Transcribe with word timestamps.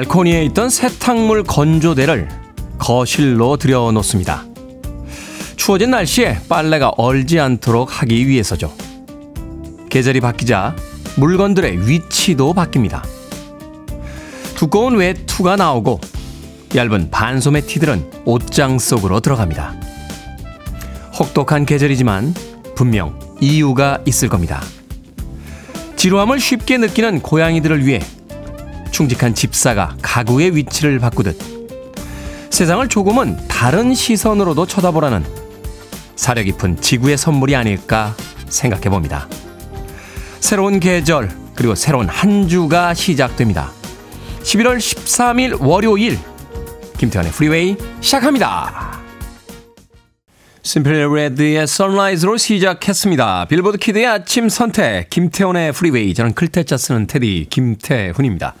발코니에 0.00 0.44
있던 0.46 0.70
세탁물 0.70 1.42
건조대를 1.42 2.28
거실로 2.78 3.58
들여놓습니다. 3.58 4.46
추워진 5.56 5.90
날씨에 5.90 6.38
빨래가 6.48 6.88
얼지 6.96 7.38
않도록 7.38 8.00
하기 8.00 8.26
위해서죠. 8.26 8.72
계절이 9.90 10.20
바뀌자 10.20 10.74
물건들의 11.16 11.86
위치도 11.86 12.54
바뀝니다. 12.54 13.02
두꺼운 14.54 14.96
외투가 14.96 15.56
나오고 15.56 16.00
얇은 16.74 17.10
반소매 17.10 17.60
티들은 17.60 18.22
옷장 18.24 18.78
속으로 18.78 19.20
들어갑니다. 19.20 19.74
혹독한 21.18 21.66
계절이지만 21.66 22.34
분명 22.74 23.18
이유가 23.40 23.98
있을 24.06 24.30
겁니다. 24.30 24.62
지루함을 25.96 26.40
쉽게 26.40 26.78
느끼는 26.78 27.20
고양이들을 27.20 27.84
위해 27.84 28.00
충직한 28.90 29.34
집사가 29.34 29.96
가구의 30.02 30.56
위치를 30.56 30.98
바꾸듯 30.98 31.38
세상을 32.50 32.86
조금은 32.88 33.48
다른 33.48 33.94
시선으로도 33.94 34.66
쳐다보라는 34.66 35.24
사려 36.16 36.42
깊은 36.42 36.80
지구의 36.80 37.16
선물이 37.16 37.56
아닐까 37.56 38.14
생각해 38.48 38.90
봅니다. 38.90 39.26
새로운 40.40 40.80
계절, 40.80 41.30
그리고 41.54 41.74
새로운 41.74 42.08
한 42.08 42.48
주가 42.48 42.92
시작됩니다. 42.92 43.70
11월 44.42 44.78
13일 44.78 45.58
월요일, 45.60 46.18
김태훈의 46.98 47.32
프리웨이 47.32 47.76
시작합니다. 48.00 48.99
Simply 50.62 51.14
Red의 51.14 51.66
Sunrise로 51.66 52.36
시작했습니다. 52.36 53.46
빌보드 53.46 53.78
키드의 53.78 54.06
아침 54.06 54.50
선택, 54.50 55.08
김태훈의 55.08 55.72
프리웨이. 55.72 56.12
저는 56.12 56.34
클 56.34 56.53
태 56.53 56.67
자 56.67 56.76
쓰는 56.76 57.06
테디 57.06 57.46
김태훈입니다. 57.48 58.54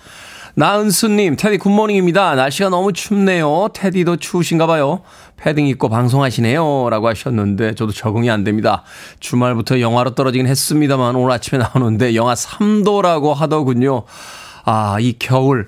나은수님, 0.54 1.36
테디 1.36 1.58
굿모닝입니다. 1.58 2.36
날씨가 2.36 2.70
너무 2.70 2.94
춥네요. 2.94 3.68
테디도 3.74 4.16
추우신가 4.16 4.66
봐요. 4.66 5.02
패딩 5.36 5.66
입고 5.68 5.90
방송하시네요. 5.90 6.88
라고 6.88 7.06
하셨는데, 7.08 7.74
저도 7.74 7.92
적응이 7.92 8.30
안 8.30 8.44
됩니다. 8.44 8.82
주말부터 9.20 9.80
영하로 9.80 10.14
떨어지긴 10.14 10.46
했습니다만, 10.46 11.16
오늘 11.16 11.32
아침에 11.32 11.58
나오는데 11.58 12.14
영하 12.14 12.32
3도라고 12.32 13.34
하더군요. 13.34 14.04
아, 14.72 14.98
이 15.00 15.14
겨울 15.18 15.66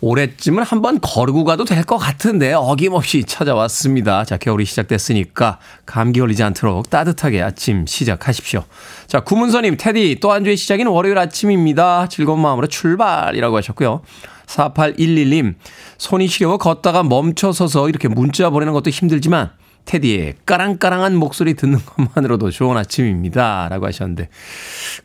올해쯤은 0.00 0.62
한번 0.62 1.00
거르고 1.00 1.42
가도 1.42 1.64
될 1.64 1.82
것 1.82 1.98
같은데 1.98 2.52
어김없이 2.52 3.24
찾아왔습니다. 3.24 4.24
자, 4.24 4.36
겨울이 4.36 4.64
시작됐으니까 4.64 5.58
감기 5.84 6.20
걸리지 6.20 6.44
않도록 6.44 6.88
따뜻하게 6.88 7.42
아침 7.42 7.86
시작하십시오. 7.86 8.62
자, 9.08 9.20
구문서님, 9.20 9.76
테디 9.76 10.18
또 10.20 10.30
한 10.30 10.44
주의 10.44 10.56
시작인 10.56 10.86
월요일 10.86 11.18
아침입니다. 11.18 12.08
즐거운 12.08 12.40
마음으로 12.40 12.68
출발이라고 12.68 13.56
하셨고요. 13.56 14.02
4811님, 14.46 15.54
손이 15.98 16.28
시려워 16.28 16.56
걷다가 16.58 17.02
멈춰서서 17.02 17.88
이렇게 17.88 18.06
문자 18.06 18.50
보내는 18.50 18.72
것도 18.72 18.90
힘들지만 18.90 19.50
테디의 19.86 20.34
까랑까랑한 20.44 21.16
목소리 21.16 21.54
듣는 21.54 21.78
것만으로도 21.78 22.50
좋은 22.50 22.76
아침입니다. 22.76 23.68
라고 23.70 23.86
하셨는데, 23.86 24.28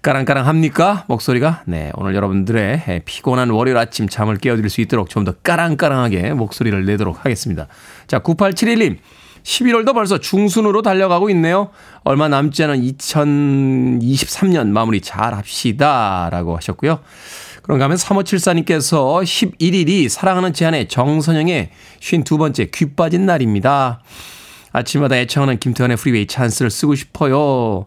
까랑까랑 0.02 0.47
합니까? 0.47 1.06
목소리가? 1.08 1.64
네, 1.68 1.92
오늘 1.96 2.16
여러분들의 2.16 3.03
피곤한 3.06 3.52
월요일 3.52 3.78
아침 3.78 4.09
잠을 4.09 4.38
깨워드릴 4.38 4.69
수 4.69 4.81
있도록 4.81 5.09
좀 5.09 5.22
더 5.22 5.34
까랑까랑하게 5.34 6.34
목소리를 6.34 6.84
내도록 6.86 7.24
하겠습니다. 7.24 7.68
자, 8.08 8.19
9871님. 8.19 8.97
11월도 9.44 9.94
벌써 9.94 10.18
중순으로 10.19 10.81
달려가고 10.81 11.30
있네요. 11.31 11.69
얼마 12.03 12.28
남지 12.28 12.63
않은 12.63 12.81
2023년 12.81 14.68
마무리 14.69 15.02
잘 15.02 15.34
합시다. 15.34 16.30
라고 16.31 16.56
하셨고요. 16.58 17.00
그런가 17.62 17.86
하면 17.86 17.98
3574님께서 17.98 19.24
11일이 19.24 20.09
사랑하는 20.09 20.53
제 20.53 20.66
아내 20.66 20.88
정선영의 20.88 21.69
52번째 22.00 22.72
귀 22.72 22.94
빠진 22.96 23.25
날입니다. 23.25 24.02
아침마다 24.72 25.18
애청하는 25.18 25.59
김태훈의 25.59 25.97
프리웨이 25.98 26.28
찬스를 26.28 26.72
쓰고 26.72 26.96
싶어요. 26.96 27.86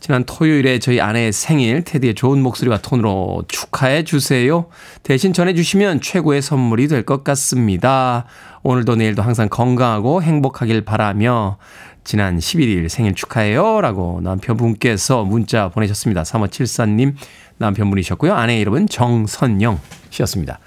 지난 0.00 0.24
토요일에 0.24 0.78
저희 0.78 1.00
아내의 1.00 1.32
생일 1.32 1.82
테디의 1.84 2.14
좋은 2.14 2.42
목소리와 2.42 2.78
톤으로 2.78 3.44
축하해 3.48 4.04
주세요. 4.04 4.66
대신 5.02 5.32
전해주시면 5.32 6.00
최고의 6.00 6.42
선물이 6.42 6.88
될 6.88 7.02
것 7.02 7.24
같습니다. 7.24 8.26
오늘도 8.62 8.96
내일도 8.96 9.22
항상 9.22 9.48
건강하고 9.48 10.22
행복하길 10.22 10.82
바라며 10.82 11.58
지난 12.04 12.38
11일 12.38 12.88
생일 12.88 13.14
축하해요. 13.14 13.80
라고 13.80 14.20
남편분께서 14.22 15.24
문자 15.24 15.68
보내셨습니다. 15.68 16.22
3574님 16.22 17.14
남편분이셨고요. 17.58 18.34
아내 18.34 18.58
이름은 18.60 18.88
정선영 18.88 19.80
씨였습니다. 20.10 20.58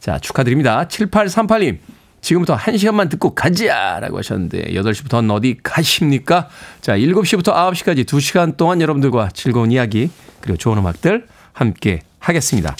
자, 0.00 0.18
축하드립니다. 0.18 0.86
7838님. 0.88 1.78
지금부터 2.28 2.58
1시간만 2.58 3.08
듣고 3.08 3.34
가자! 3.34 4.00
라고 4.00 4.18
하셨는데, 4.18 4.74
8시부터는 4.74 5.32
어디 5.32 5.56
가십니까? 5.62 6.50
자, 6.82 6.94
7시부터 6.98 7.54
9시까지 7.54 8.04
2시간 8.04 8.58
동안 8.58 8.82
여러분들과 8.82 9.30
즐거운 9.32 9.72
이야기, 9.72 10.10
그리고 10.40 10.58
좋은 10.58 10.76
음악들 10.76 11.26
함께 11.54 12.00
하겠습니다. 12.18 12.76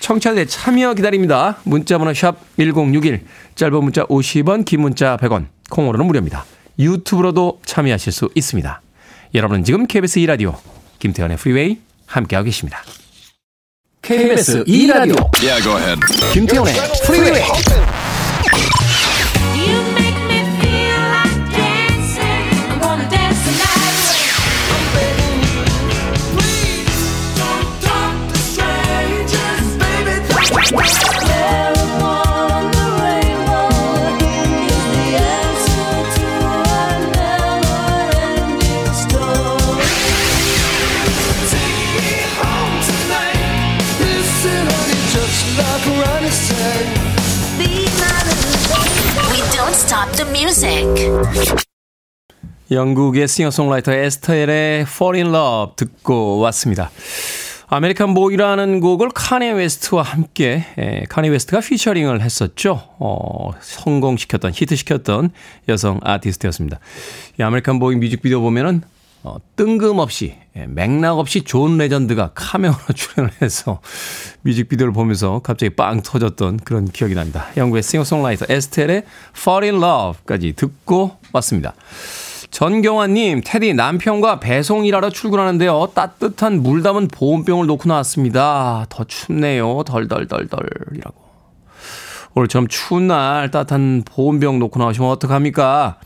청취자들의 0.00 0.48
참여 0.48 0.92
기다립니다. 0.94 1.56
문자번호 1.64 2.12
샵 2.12 2.36
1061, 2.58 3.24
짧은 3.54 3.82
문자 3.82 4.04
50원, 4.04 4.66
긴 4.66 4.82
문자 4.82 5.16
100원, 5.16 5.46
콩으로는 5.70 6.04
무료입니다. 6.06 6.44
유튜브로도 6.78 7.60
참여하실 7.64 8.12
수 8.12 8.28
있습니다. 8.34 8.82
여러분은 9.34 9.64
지금 9.64 9.86
KBS 9.86 10.20
2라디오, 10.20 10.56
김태현의 10.98 11.38
프리웨이 11.38 11.78
함께하고 12.04 12.44
계십니다. 12.44 12.82
KBS 14.02 14.64
2라디오, 14.64 15.30
yeah, 15.40 15.96
김태현의 16.34 16.74
프리웨이! 17.06 17.99
영국의 52.70 53.26
싱어송라이터 53.26 53.92
에스텔의 53.92 54.82
Fall 54.82 55.16
in 55.16 55.34
Love 55.34 55.74
듣고 55.76 56.38
왔습니다. 56.38 56.90
American 57.66 58.14
Boy라는 58.14 58.80
곡을 58.80 59.10
카니예 59.14 59.52
웨스트와 59.52 60.02
함께 60.02 60.64
에, 60.76 61.04
카니예 61.08 61.28
웨스트가 61.28 61.60
피처링을 61.60 62.20
했었죠. 62.20 62.82
어, 62.98 63.50
성공시켰던 63.60 64.52
히트시켰던 64.54 65.30
여성 65.68 66.00
아티스트였습니다. 66.02 66.80
이 67.38 67.42
American 67.42 67.78
Boy 67.78 67.96
뮤직비디오 67.96 68.40
보면은 68.40 68.82
어, 69.22 69.36
뜬금없이 69.56 70.36
예, 70.56 70.66
맥락 70.66 71.18
없이 71.18 71.42
존 71.42 71.78
레전드가 71.78 72.32
카메오로 72.34 72.76
출연을 72.94 73.32
해서 73.40 73.80
뮤직비디오를 74.42 74.92
보면서 74.92 75.40
갑자기 75.40 75.70
빵 75.70 76.02
터졌던 76.02 76.58
그런 76.58 76.86
기억이 76.86 77.14
납니다. 77.14 77.46
영국의 77.56 77.82
싱어송라이터 77.82 78.46
에스텔의 78.48 79.04
Fall 79.36 79.64
in 79.64 79.82
Love까지 79.82 80.54
듣고 80.54 81.16
왔습니다. 81.32 81.74
전경환님, 82.50 83.42
테디 83.44 83.74
남편과 83.74 84.40
배송 84.40 84.84
일하러 84.84 85.10
출근하는데요. 85.10 85.92
따뜻한 85.94 86.62
물 86.62 86.82
담은 86.82 87.06
보온병을 87.08 87.66
놓고 87.66 87.88
나왔습니다. 87.88 88.86
더 88.88 89.04
춥네요. 89.04 89.84
덜덜덜덜이라고. 89.84 91.30
오늘처럼 92.34 92.66
추운 92.68 93.06
날 93.06 93.52
따뜻한 93.52 94.02
보온병 94.04 94.58
놓고 94.58 94.80
나오시면 94.80 95.10
어떡합니까? 95.10 95.98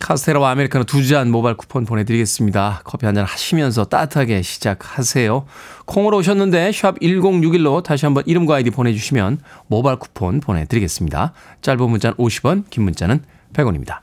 카스테라와 0.00 0.50
아메리카노 0.50 0.84
두 0.84 1.06
잔 1.06 1.30
모바일 1.30 1.56
쿠폰 1.56 1.84
보내드리겠습니다. 1.84 2.80
커피 2.84 3.06
한 3.06 3.14
잔 3.14 3.24
하시면서 3.24 3.84
따뜻하게 3.84 4.42
시작하세요. 4.42 5.44
콩으로 5.86 6.18
오셨는데 6.18 6.72
샵 6.72 6.98
1061로 7.00 7.82
다시 7.82 8.06
한번 8.06 8.24
이름과 8.26 8.56
아이디 8.56 8.70
보내주시면 8.70 9.40
모바일 9.66 9.98
쿠폰 9.98 10.40
보내드리겠습니다. 10.40 11.32
짧은 11.62 11.88
문자는 11.90 12.16
50원, 12.16 12.64
긴 12.70 12.84
문자는 12.84 13.22
100원입니다. 13.52 13.98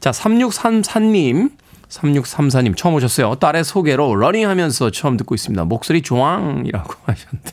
자, 0.00 0.10
3634님. 0.10 1.50
3634님 1.88 2.76
처음 2.76 2.94
오셨어요. 2.94 3.34
딸의 3.36 3.64
소개로 3.64 4.14
러닝하면서 4.14 4.90
처음 4.92 5.16
듣고 5.16 5.34
있습니다. 5.34 5.64
목소리 5.64 6.02
조왕이라고 6.02 6.94
하셨는데. 7.04 7.50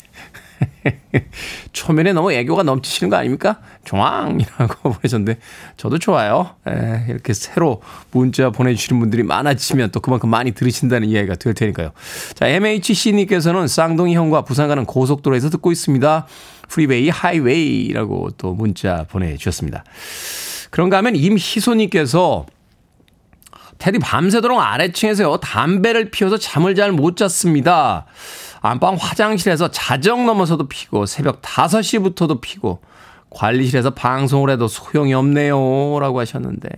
초면에 1.73 2.13
너무 2.13 2.31
애교가 2.31 2.63
넘치시는 2.63 3.09
거 3.09 3.17
아닙니까? 3.17 3.59
좋앙이라고 3.85 4.93
보내셨는데 4.93 5.39
저도 5.77 5.99
좋아요. 5.99 6.55
에, 6.67 7.05
이렇게 7.09 7.33
새로 7.33 7.81
문자 8.11 8.49
보내주시는 8.49 8.99
분들이 8.99 9.23
많아지면 9.23 9.91
또 9.91 9.99
그만큼 9.99 10.29
많이 10.29 10.51
들으신다는 10.51 11.09
이야기가 11.09 11.35
될 11.35 11.53
테니까요. 11.53 11.91
자, 12.33 12.47
MHC님께서는 12.47 13.67
쌍둥이 13.67 14.15
형과 14.15 14.41
부산 14.43 14.67
가는 14.67 14.85
고속도로에서 14.85 15.49
듣고 15.49 15.71
있습니다. 15.71 16.27
프리웨이, 16.69 17.09
하이웨이라고 17.09 18.31
또 18.37 18.53
문자 18.53 19.05
보내주셨습니다. 19.09 19.83
그런가 20.69 20.97
하면 20.97 21.15
임희소님께서 21.15 22.45
테디 23.77 23.99
밤새도록 23.99 24.59
아래층에서요 24.59 25.37
담배를 25.37 26.09
피워서 26.09 26.37
잠을 26.37 26.75
잘 26.75 26.91
못 26.91 27.15
잤습니다. 27.15 28.05
안방 28.61 28.95
화장실에서 28.95 29.71
자정 29.71 30.25
넘어서도 30.25 30.67
피고 30.67 31.05
새벽 31.05 31.41
5시부터도 31.41 32.41
피고 32.41 32.81
관리실에서 33.29 33.91
방송을 33.91 34.49
해도 34.49 34.67
소용이 34.67 35.13
없네요. 35.13 35.99
라고 35.99 36.19
하셨는데. 36.19 36.69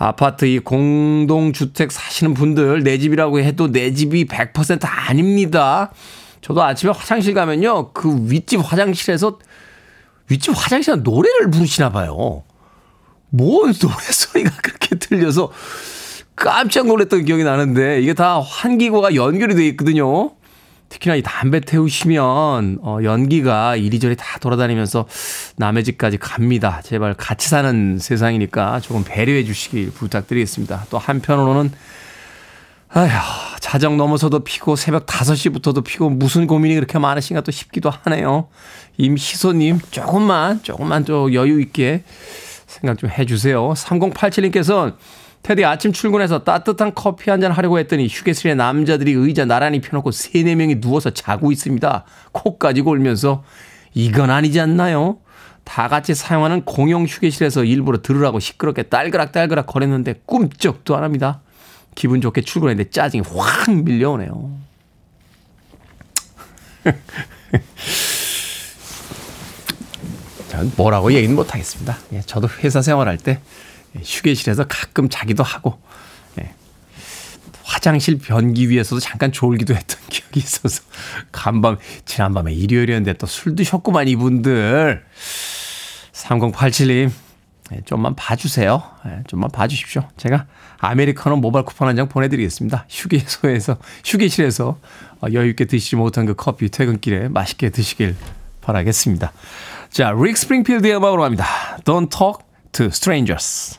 아파트 0.00 0.44
이 0.44 0.60
공동주택 0.60 1.90
사시는 1.90 2.34
분들 2.34 2.84
내 2.84 2.98
집이라고 2.98 3.40
해도 3.40 3.70
내 3.70 3.92
집이 3.92 4.26
100% 4.26 4.80
아닙니다. 4.84 5.92
저도 6.40 6.62
아침에 6.62 6.92
화장실 6.92 7.34
가면요. 7.34 7.92
그 7.92 8.30
윗집 8.30 8.60
화장실에서 8.62 9.38
윗집 10.28 10.54
화장실에서 10.56 11.02
노래를 11.02 11.50
부르시나 11.50 11.90
봐요. 11.90 12.44
뭔 13.30 13.72
노래 13.74 13.94
소리가 13.94 14.50
그렇게 14.62 14.96
들려서 14.96 15.50
깜짝 16.38 16.86
놀랐던 16.86 17.24
기억이 17.24 17.44
나는데 17.44 18.00
이게 18.00 18.14
다 18.14 18.40
환기구가 18.40 19.14
연결이 19.14 19.54
돼 19.54 19.66
있거든요. 19.68 20.30
특히나 20.88 21.16
이 21.16 21.22
담배 21.22 21.60
태우시면 21.60 22.78
어, 22.82 22.98
연기가 23.02 23.76
이리저리 23.76 24.16
다 24.16 24.38
돌아다니면서 24.38 25.06
남의 25.56 25.84
집까지 25.84 26.16
갑니다. 26.16 26.80
제발 26.82 27.14
같이 27.14 27.48
사는 27.48 27.98
세상이니까 27.98 28.80
조금 28.80 29.04
배려해 29.04 29.44
주시길 29.44 29.90
부탁드리겠습니다. 29.90 30.86
또 30.88 30.96
한편으로는 30.96 31.70
아휴 32.90 33.10
자정 33.60 33.98
넘어서도 33.98 34.40
피고 34.44 34.76
새벽 34.76 35.04
5시부터도 35.04 35.84
피고 35.84 36.08
무슨 36.08 36.46
고민이 36.46 36.74
그렇게 36.74 36.98
많으신가 36.98 37.42
또 37.42 37.52
싶기도 37.52 37.90
하네요. 37.90 38.48
임희소님 38.96 39.80
조금만 39.90 40.62
조금만 40.62 41.04
또 41.04 41.34
여유 41.34 41.60
있게 41.60 42.04
생각 42.66 42.96
좀 42.96 43.10
해주세요. 43.10 43.74
3087님께서 43.74 44.94
테디 45.42 45.64
아침 45.64 45.92
출근해서 45.92 46.44
따뜻한 46.44 46.94
커피 46.94 47.30
한 47.30 47.40
잔 47.40 47.52
하려고 47.52 47.78
했더니 47.78 48.08
휴게실에 48.08 48.54
남자들이 48.54 49.12
의자 49.12 49.44
나란히 49.44 49.80
펴놓고 49.80 50.10
세네 50.10 50.54
명이 50.56 50.80
누워서 50.80 51.10
자고 51.10 51.52
있습니다. 51.52 52.04
코까지 52.32 52.82
골면서 52.82 53.44
이건 53.94 54.30
아니지 54.30 54.60
않나요? 54.60 55.18
다 55.64 55.88
같이 55.88 56.14
사용하는 56.14 56.64
공용 56.64 57.04
휴게실에서 57.04 57.64
일부러 57.64 58.00
들으라고 58.02 58.40
시끄럽게 58.40 58.84
딸그락딸그락 58.84 59.66
거렸는데 59.66 60.20
꿈쩍도 60.26 60.96
안 60.96 61.04
합니다. 61.04 61.40
기분 61.94 62.20
좋게 62.20 62.42
출근했는데 62.42 62.90
짜증이 62.90 63.22
확 63.34 63.70
밀려오네요. 63.72 64.50
전 70.48 70.72
뭐라고 70.76 71.12
얘기는 71.12 71.34
못하겠습니다. 71.34 71.96
예, 72.14 72.20
저도 72.22 72.48
회사 72.64 72.80
생활할 72.82 73.18
때 73.18 73.40
휴게실에서 74.02 74.66
가끔 74.68 75.08
자기도 75.08 75.42
하고 75.42 75.80
예, 76.40 76.52
화장실 77.64 78.18
변기 78.18 78.68
위에서도 78.70 79.00
잠깐 79.00 79.32
졸기도 79.32 79.74
했던 79.74 79.98
기억이 80.08 80.40
있어서 80.40 80.82
간밤 81.32 81.78
지난밤에 82.04 82.52
일요일이었는데 82.52 83.14
또 83.14 83.26
술 83.26 83.54
드셨구만 83.56 84.08
이분들 84.08 85.04
3087님 86.12 87.10
예, 87.72 87.80
좀만 87.84 88.14
봐주세요. 88.14 88.82
예, 89.06 89.22
좀만 89.26 89.50
봐주십시오. 89.50 90.08
제가 90.16 90.46
아메리카노 90.78 91.36
모바일 91.36 91.66
쿠폰 91.66 91.86
한 91.88 91.96
장 91.96 92.08
보내드리겠습니다. 92.08 92.86
휴게소에서 92.88 93.76
휴게실에서 94.06 94.78
어, 95.20 95.26
여유 95.34 95.50
있게 95.50 95.66
드시지 95.66 95.96
못한 95.96 96.24
그 96.24 96.34
커피 96.34 96.70
퇴근길에 96.70 97.28
맛있게 97.28 97.68
드시길 97.70 98.16
바라겠습니다. 98.62 99.32
자, 99.90 100.12
릭 100.16 100.36
스프링필드의 100.38 100.96
음악으로 100.96 101.22
갑니다. 101.22 101.44
Don't 101.84 102.10
talk 102.10 102.46
to 102.78 102.92
strangers. 102.92 103.76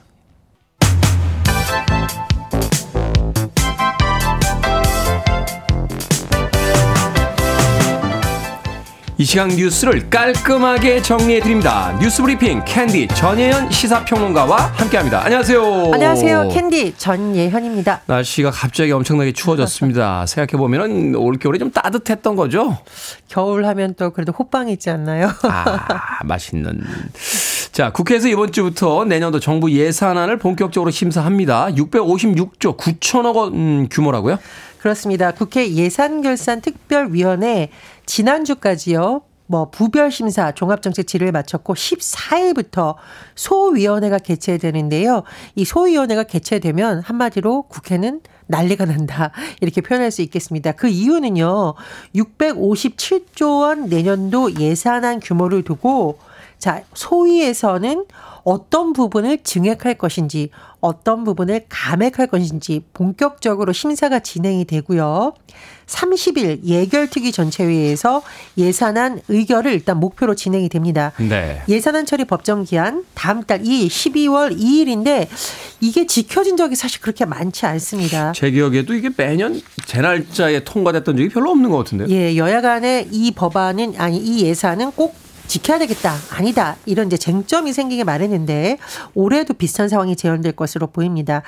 이 9.20 9.26
시간 9.26 9.50
뉴스를 9.50 10.10
깔끔하게 10.10 11.02
정리해 11.02 11.42
드립니다. 11.42 11.94
뉴스 12.02 12.22
브리핑 12.22 12.64
캔디 12.64 13.10
전예현 13.10 13.70
시사평론가와 13.70 14.56
함께합니다. 14.78 15.26
안녕하세요. 15.26 15.92
안녕하세요. 15.94 16.48
캔디 16.48 16.94
전예현입니다. 16.98 18.04
날씨가 18.06 18.52
갑자기 18.52 18.94
엄청나게 18.94 19.34
추워졌습니다. 19.34 20.26
생각해 20.26 20.58
보면은 20.58 21.16
올겨울에 21.16 21.60
좀 21.60 21.70
따뜻했던 21.70 22.38
거죠. 22.38 22.78
겨울 23.28 23.66
하면 23.66 23.94
또 23.98 24.12
그래도 24.12 24.32
호빵 24.32 24.70
있지 24.70 24.90
않나요? 24.90 25.30
아 25.44 26.20
맛있는. 26.24 26.82
자 27.74 27.92
국회에서 27.92 28.30
이번 28.30 28.54
주부터 28.54 29.04
내년도 29.04 29.42
정부 29.42 29.70
예산안을 29.70 30.38
본격적으로 30.38 30.92
심사합니다. 30.92 31.68
656조 31.72 32.78
9천억 32.78 33.36
원 33.36 33.90
규모라고요? 33.90 34.40
그렇습니다. 34.80 35.32
국회 35.32 35.72
예산결산특별위원회 35.72 37.70
지난주까지요. 38.06 39.22
뭐 39.46 39.70
부별 39.72 40.12
심사 40.12 40.52
종합정책 40.52 41.08
질의를 41.08 41.32
마쳤고 41.32 41.74
14일부터 41.74 42.96
소위원회가 43.34 44.20
개최되는데요. 44.20 45.24
이 45.56 45.66
소위원회가 45.66 46.24
개최되면 46.24 47.00
한마디로 47.00 47.64
국회는 47.64 48.22
난리가 48.46 48.86
난다. 48.86 49.32
이렇게 49.60 49.82
표현할 49.82 50.12
수 50.12 50.22
있겠습니다. 50.22 50.74
그 50.74 50.88
이유는요. 50.88 51.74
657조 52.16 53.62
원 53.62 53.86
내년도 53.88 54.54
예산안 54.56 55.20
규모를 55.20 55.64
두고 55.64 56.20
자, 56.60 56.84
소위에서는 56.94 58.06
어떤 58.44 58.94
부분을 58.94 59.40
증액할 59.44 59.96
것인지, 59.98 60.50
어떤 60.82 61.24
부분을 61.24 61.66
감액할 61.70 62.28
것인지 62.28 62.84
본격적으로 62.94 63.74
심사가 63.74 64.20
진행이 64.20 64.66
되고요. 64.66 65.34
30일 65.88 66.64
예결특위 66.64 67.32
전체회의에서 67.32 68.22
예산안 68.58 69.22
의결을 69.28 69.74
일단 69.74 70.00
목표로 70.00 70.36
진행이 70.36 70.70
됩니다. 70.70 71.12
네. 71.18 71.62
예산안 71.68 72.06
처리 72.06 72.26
법정 72.26 72.64
기한 72.64 73.04
다음 73.14 73.44
달 73.44 73.62
2일 73.62 73.88
12월 73.88 74.58
2일인데 74.58 75.28
이게 75.82 76.06
지켜진 76.06 76.58
적이 76.58 76.76
사실 76.76 77.02
그렇게 77.02 77.26
많지 77.26 77.66
않습니다. 77.66 78.32
제 78.34 78.52
기억에도 78.52 78.94
이게 78.94 79.10
매년 79.16 79.62
제 79.86 80.02
날짜에 80.02 80.64
통과됐던 80.64 81.18
적이 81.18 81.30
별로 81.30 81.52
없는 81.52 81.70
것 81.70 81.78
같은데요. 81.78 82.08
예, 82.10 82.38
여야 82.38 82.62
간에 82.62 83.08
이 83.12 83.32
법안은 83.32 83.96
아니 83.98 84.18
이 84.18 84.46
예산은 84.46 84.92
꼭 84.92 85.29
지켜야 85.50 85.80
되겠다. 85.80 86.14
아니다. 86.32 86.76
이런 86.86 87.08
이제 87.08 87.18
쟁점이 87.18 87.74
생기게 87.74 88.04
마련인데 88.04 88.78
올해도 89.16 89.56
비슷한 89.56 89.90
상황이 89.90 90.16
재현될 90.16 90.54
것으로 90.54 90.88
보입니다. 90.88 91.42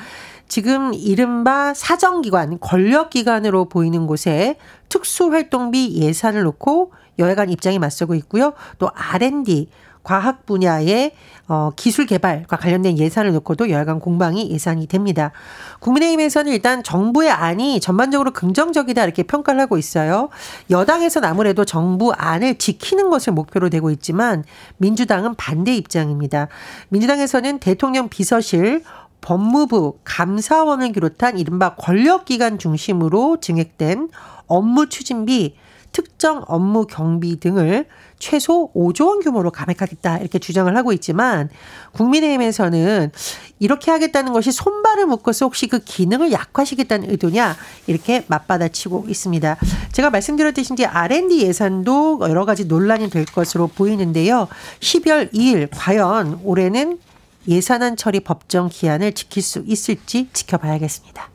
지금 0.47 0.93
이른바 0.93 1.73
사정기관, 1.73 2.59
권력기관으로 2.59 3.65
보이는 3.65 4.07
곳에 4.07 4.57
특수활동비 4.89 6.01
예산을 6.01 6.41
놓고 6.43 6.91
여야간 7.19 7.51
입장이 7.51 7.77
맞서고 7.77 8.15
있고요. 8.15 8.53
또 8.79 8.89
R&D, 8.93 9.69
과학 10.03 10.45
분야의 10.45 11.11
어, 11.47 11.71
기술 11.75 12.05
개발과 12.05 12.57
관련된 12.57 12.97
예산을 12.97 13.33
놓고도 13.33 13.69
여야간 13.69 13.99
공방이 13.99 14.49
예산이 14.51 14.87
됩니다. 14.87 15.31
국민의힘에서는 15.79 16.51
일단 16.51 16.83
정부의 16.83 17.29
안이 17.29 17.79
전반적으로 17.81 18.31
긍정적이다 18.31 19.03
이렇게 19.03 19.23
평가를 19.23 19.59
하고 19.59 19.77
있어요. 19.77 20.29
여당에서는 20.69 21.27
아무래도 21.27 21.65
정부 21.65 22.13
안을 22.13 22.57
지키는 22.57 23.09
것을 23.09 23.33
목표로 23.33 23.69
되고 23.69 23.91
있지만 23.91 24.43
민주당은 24.77 25.35
반대 25.35 25.75
입장입니다. 25.75 26.47
민주당에서는 26.89 27.59
대통령 27.59 28.07
비서실 28.09 28.83
법무부, 29.21 29.99
감사원을 30.03 30.93
비롯한 30.93 31.37
이른바 31.37 31.75
권력기관 31.75 32.57
중심으로 32.57 33.37
증액된 33.39 34.09
업무 34.47 34.89
추진비, 34.89 35.55
특정 35.91 36.43
업무 36.47 36.85
경비 36.85 37.39
등을 37.39 37.85
최소 38.19 38.71
5조 38.73 39.07
원 39.07 39.19
규모로 39.19 39.51
감액하겠다 39.51 40.19
이렇게 40.19 40.39
주장을 40.39 40.73
하고 40.75 40.93
있지만 40.93 41.49
국민의힘에서는 41.93 43.11
이렇게 43.59 43.91
하겠다는 43.91 44.31
것이 44.31 44.51
손발을 44.51 45.07
묶어서 45.07 45.45
혹시 45.45 45.67
그 45.67 45.79
기능을 45.79 46.31
약화시키겠다는 46.31 47.09
의도냐 47.09 47.55
이렇게 47.87 48.23
맞받아치고 48.27 49.05
있습니다. 49.07 49.57
제가 49.91 50.09
말씀드렸듯이 50.11 50.73
이제 50.73 50.85
R&D 50.85 51.41
예산도 51.41 52.19
여러 52.21 52.45
가지 52.45 52.65
논란이 52.65 53.09
될 53.09 53.25
것으로 53.25 53.67
보이는데요. 53.67 54.47
12월 54.79 55.33
2일 55.33 55.69
과연 55.71 56.41
올해는 56.43 56.99
예산안 57.47 57.97
처리 57.97 58.19
법정 58.19 58.69
기한을 58.69 59.13
지킬 59.13 59.41
수 59.41 59.63
있을지 59.65 60.29
지켜봐야겠습니다. 60.31 61.30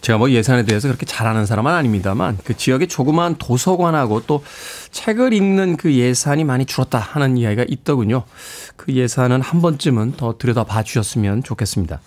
제가 0.00 0.18
뭐 0.18 0.30
예산에 0.30 0.64
대해서 0.64 0.88
그렇게 0.88 1.06
잘 1.06 1.26
아는 1.26 1.46
사람은 1.46 1.72
아닙니다만 1.72 2.38
그 2.44 2.56
지역의 2.56 2.88
조그마한 2.88 3.36
도서관하고 3.38 4.22
또 4.26 4.42
책을 4.90 5.32
읽는 5.32 5.76
그 5.76 5.92
예산이 5.92 6.44
많이 6.44 6.64
줄었다 6.66 6.98
하는 6.98 7.36
이야기가 7.36 7.64
있더군요. 7.68 8.24
그 8.76 8.92
예산은 8.92 9.40
한 9.40 9.60
번쯤은 9.60 10.12
더 10.16 10.38
들여다봐 10.38 10.82
주셨으면 10.82 11.42
좋겠습니다. 11.42 12.00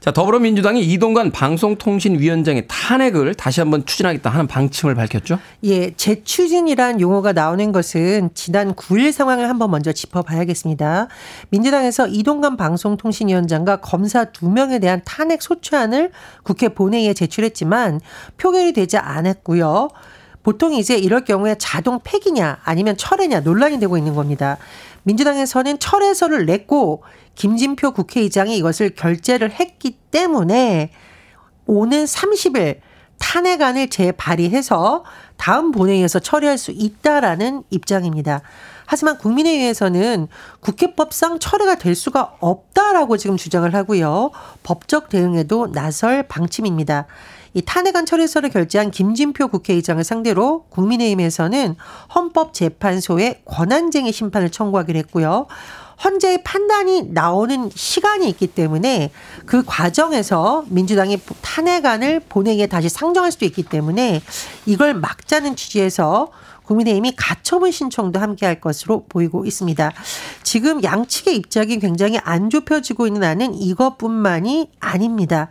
자, 0.00 0.12
더불어민주당이 0.12 0.82
이동관 0.84 1.30
방송통신위원장의 1.30 2.64
탄핵을 2.68 3.34
다시 3.34 3.60
한번 3.60 3.84
추진하겠다 3.84 4.30
하는 4.30 4.46
방침을 4.46 4.94
밝혔죠? 4.94 5.38
예, 5.64 5.92
재추진이란 5.92 7.00
용어가 7.00 7.32
나오는 7.32 7.72
것은 7.72 8.30
지난 8.34 8.74
9일 8.74 9.12
상황을 9.12 9.48
한번 9.48 9.70
먼저 9.70 9.92
짚어봐야겠습니다. 9.92 11.08
민주당에서 11.50 12.06
이동관 12.08 12.56
방송통신위원장과 12.56 13.76
검사 13.76 14.26
2명에 14.26 14.80
대한 14.80 15.02
탄핵 15.04 15.42
소추안을 15.42 16.10
국회 16.42 16.68
본회의에 16.68 17.14
제출했지만 17.14 18.00
표결이 18.38 18.72
되지 18.72 18.96
않았고요. 18.96 19.88
보통 20.44 20.74
이제 20.74 20.96
이럴 20.96 21.24
경우에 21.24 21.56
자동 21.58 21.98
폐기냐 22.04 22.58
아니면 22.62 22.96
철회냐 22.96 23.40
논란이 23.40 23.80
되고 23.80 23.98
있는 23.98 24.14
겁니다. 24.14 24.58
민주당에서는 25.02 25.80
철회서를 25.80 26.46
냈고 26.46 27.02
김진표 27.34 27.92
국회의장이 27.92 28.56
이것을 28.56 28.94
결재를 28.94 29.50
했기 29.50 29.92
때문에 30.12 30.90
오는 31.66 32.04
30일 32.04 32.80
탄핵안을 33.18 33.88
재발의해서 33.88 35.04
다음 35.36 35.72
본회의에서 35.72 36.18
처리할 36.18 36.58
수 36.58 36.70
있다라는 36.72 37.64
입장입니다. 37.70 38.42
하지만 38.86 39.16
국민의힘에서는 39.16 40.28
국회법상 40.60 41.38
철회가 41.38 41.76
될 41.76 41.94
수가 41.94 42.36
없다라고 42.40 43.16
지금 43.16 43.38
주장을 43.38 43.72
하고요. 43.74 44.30
법적 44.62 45.08
대응에도 45.08 45.72
나설 45.72 46.22
방침입니다. 46.24 47.06
이 47.54 47.62
탄핵안 47.62 48.04
철회서를 48.04 48.50
결재한 48.50 48.90
김진표 48.90 49.48
국회의장을 49.48 50.02
상대로 50.02 50.64
국민의힘에서는 50.70 51.76
헌법재판소에 52.14 53.42
권한쟁의 53.44 54.12
심판을 54.12 54.50
청구하기로 54.50 54.98
했고요. 54.98 55.46
헌재의 56.02 56.42
판단이 56.42 57.10
나오는 57.12 57.70
시간이 57.72 58.28
있기 58.30 58.48
때문에 58.48 59.12
그 59.46 59.62
과정에서 59.64 60.64
민주당이 60.68 61.18
탄핵안을 61.40 62.20
본회의에 62.28 62.66
다시 62.66 62.88
상정할 62.88 63.30
수도 63.30 63.44
있기 63.44 63.62
때문에 63.62 64.20
이걸 64.66 64.94
막자는 64.94 65.54
취지에서 65.54 66.32
국민의힘이 66.64 67.14
가처분 67.14 67.70
신청도 67.70 68.18
함께 68.18 68.46
할 68.46 68.60
것으로 68.60 69.04
보이고 69.08 69.44
있습니다. 69.44 69.92
지금 70.42 70.82
양측의 70.82 71.36
입장이 71.36 71.78
굉장히 71.78 72.18
안 72.24 72.50
좁혀지고 72.50 73.06
있는 73.06 73.22
안은 73.22 73.54
이것뿐만이 73.54 74.70
아닙니다. 74.80 75.50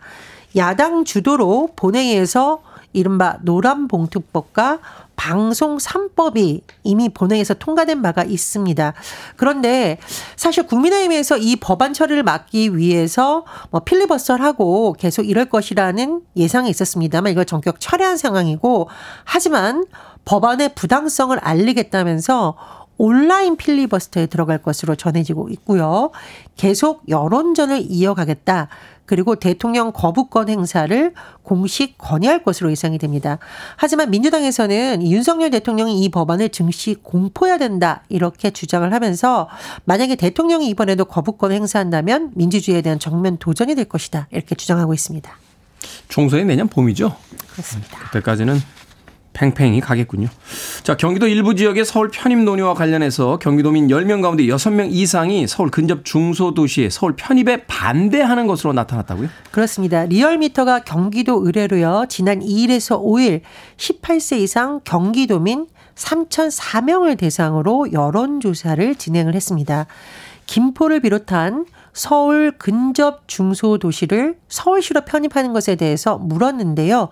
야당 0.56 1.04
주도로 1.04 1.70
본회의에서 1.76 2.60
이른바 2.92 3.38
노란봉투법과 3.42 4.78
방송 5.16 5.78
3법이 5.78 6.60
이미 6.82 7.08
본회의에서 7.08 7.54
통과된 7.54 8.02
바가 8.02 8.24
있습니다. 8.24 8.94
그런데 9.36 9.98
사실 10.36 10.66
국민의힘에서 10.66 11.36
이 11.38 11.56
법안 11.56 11.92
처리를 11.92 12.22
막기 12.22 12.76
위해서 12.76 13.44
뭐 13.70 13.80
필리버스터를 13.80 14.44
하고 14.44 14.94
계속 14.98 15.28
이럴 15.28 15.46
것이라는 15.46 16.22
예상이 16.36 16.70
있었습니다만 16.70 17.32
이걸 17.32 17.44
전격 17.44 17.80
철회한 17.80 18.16
상황이고 18.16 18.88
하지만 19.24 19.84
법안의 20.24 20.74
부당성을 20.74 21.36
알리겠다면서 21.38 22.56
온라인 22.96 23.56
필리버스터에 23.56 24.26
들어갈 24.26 24.58
것으로 24.58 24.94
전해지고 24.94 25.48
있고요. 25.50 26.10
계속 26.56 27.02
여론전을 27.08 27.86
이어가겠다. 27.88 28.68
그리고 29.06 29.36
대통령 29.36 29.92
거부권 29.92 30.48
행사를 30.48 31.12
공식 31.42 31.98
건의할 31.98 32.42
것으로 32.42 32.70
예상이 32.70 32.98
됩니다. 32.98 33.38
하지만 33.76 34.10
민주당에서는 34.10 35.06
윤석열 35.06 35.50
대통령이 35.50 36.02
이 36.02 36.08
법안을 36.08 36.48
증시 36.50 36.94
공포해야 36.94 37.58
된다 37.58 38.02
이렇게 38.08 38.50
주장을 38.50 38.90
하면서 38.92 39.48
만약에 39.84 40.16
대통령이 40.16 40.68
이번에도 40.68 41.04
거부권 41.04 41.52
행사한다면 41.52 42.32
민주주의에 42.34 42.82
대한 42.82 42.98
정면 42.98 43.36
도전이 43.38 43.74
될 43.74 43.84
것이다 43.86 44.28
이렇게 44.30 44.54
주장하고 44.54 44.94
있습니다. 44.94 45.30
총선이 46.08 46.44
내년 46.44 46.68
봄이죠. 46.68 47.14
그렇습니다. 47.52 47.98
그때까지는 47.98 48.58
팽팽히 49.34 49.80
가겠군요. 49.80 50.28
자, 50.82 50.96
경기도 50.96 51.26
일부 51.26 51.54
지역의 51.54 51.84
서울 51.84 52.10
편입 52.10 52.38
논의와 52.38 52.72
관련해서 52.72 53.38
경기도민 53.38 53.88
10명 53.88 54.22
가운데 54.22 54.44
6명 54.44 54.88
이상이 54.90 55.46
서울 55.46 55.70
근접 55.70 56.04
중소도시에 56.04 56.88
서울 56.88 57.14
편입에 57.16 57.66
반대하는 57.66 58.46
것으로 58.46 58.72
나타났다고요? 58.72 59.28
그렇습니다. 59.50 60.04
리얼미터가 60.04 60.80
경기도 60.80 61.44
의뢰로요. 61.44 62.06
지난 62.08 62.40
2일에서 62.40 63.02
5일 63.02 63.42
18세 63.76 64.38
이상 64.38 64.80
경기도민 64.84 65.66
3,004명을 65.96 67.18
대상으로 67.18 67.92
여론조사를 67.92 68.94
진행을 68.94 69.34
했습니다. 69.34 69.86
김포를 70.46 71.00
비롯한 71.00 71.66
서울 71.92 72.52
근접 72.58 73.28
중소도시를 73.28 74.36
서울시로 74.48 75.02
편입하는 75.02 75.52
것에 75.52 75.76
대해서 75.76 76.18
물었는데요. 76.18 77.08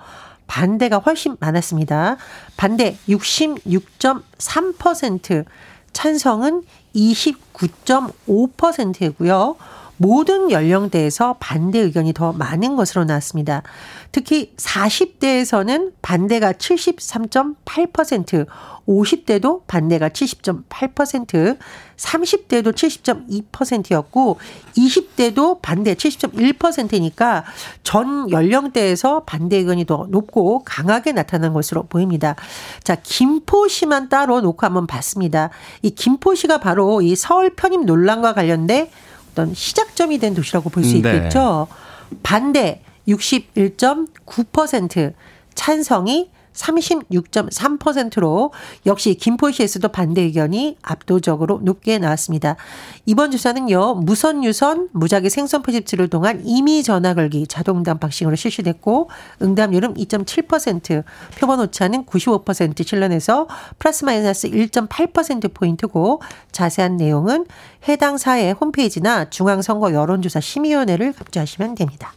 반대가 0.47 0.99
훨씬 0.99 1.37
많았습니다. 1.41 2.19
반대 2.57 2.97
66.3%, 3.09 5.45
찬성은 5.93 6.63
29.5%이고요. 6.95 9.57
모든 9.97 10.51
연령대에서 10.51 11.37
반대 11.39 11.79
의견이 11.79 12.13
더 12.13 12.33
많은 12.33 12.75
것으로 12.77 13.05
나왔습니다. 13.05 13.63
특히 14.11 14.53
40대에서는 14.57 15.93
반대가 16.03 16.53
73.8%, 16.53 18.47
50대도 18.87 19.63
반대가 19.67 20.09
70.8%, 20.09 21.57
30대도 21.97 22.73
70.2%였고 22.75 24.39
20대도 24.77 25.63
반대 25.63 25.95
70.1%니까 25.95 27.45
전 27.85 28.29
연령대에서 28.31 29.23
반대 29.25 29.59
의견이 29.59 29.87
더 29.87 30.07
높고 30.11 30.65
강하게 30.65 31.13
나타난 31.13 31.53
것으로 31.53 31.85
보입니다. 31.85 32.35
자, 32.83 32.97
김포시만 32.97 34.09
따로 34.09 34.41
놓고 34.41 34.67
한번 34.67 34.87
봤습니다. 34.87 35.51
이 35.83 35.91
김포시가 35.91 36.59
바로 36.59 37.03
이 37.03 37.15
서울 37.15 37.55
편입 37.55 37.85
논란과 37.85 38.35
관련된 38.35 38.91
어떤 39.33 39.55
시작점이 39.55 40.19
된 40.19 40.35
도시라고 40.35 40.69
볼수 40.71 40.93
네. 40.93 40.99
있겠죠. 40.99 41.67
네. 42.11 42.19
반대 42.23 42.83
61.9%, 43.09 45.15
찬성이 45.55 46.31
36.3%로 46.55 48.53
역시 48.87 49.15
김포시에서도 49.15 49.87
반대 49.89 50.23
의견이 50.23 50.77
압도적으로 50.83 51.61
높게 51.63 51.99
나왔습니다. 51.99 52.57
이번 53.07 53.31
조사는요, 53.31 53.95
무선 53.95 54.45
유선 54.45 54.89
무작위 54.93 55.31
생선 55.31 55.63
포집지를 55.63 56.09
통한 56.09 56.43
임의 56.45 56.83
전화 56.83 57.15
걸기 57.15 57.47
자동응답 57.47 58.01
방식으로 58.01 58.37
실시됐고 58.37 59.11
응답률은 59.41 59.95
2.7%, 59.95 61.05
표본 61.39 61.61
오차는 61.61 62.07
95% 62.07 62.87
신뢰해서 62.87 63.49
플러스 63.79 64.05
마이너스 64.05 64.51
1.8% 64.51 65.55
포인트고 65.55 66.23
자세한 66.53 66.97
내용은 66.97 67.47
해당 67.89 68.19
사회 68.19 68.51
홈페이지나 68.51 69.29
중앙선거 69.31 69.93
여론조사 69.93 70.41
심의위원회를 70.41 71.15
접수하시면 71.15 71.75
됩니다. 71.75 72.13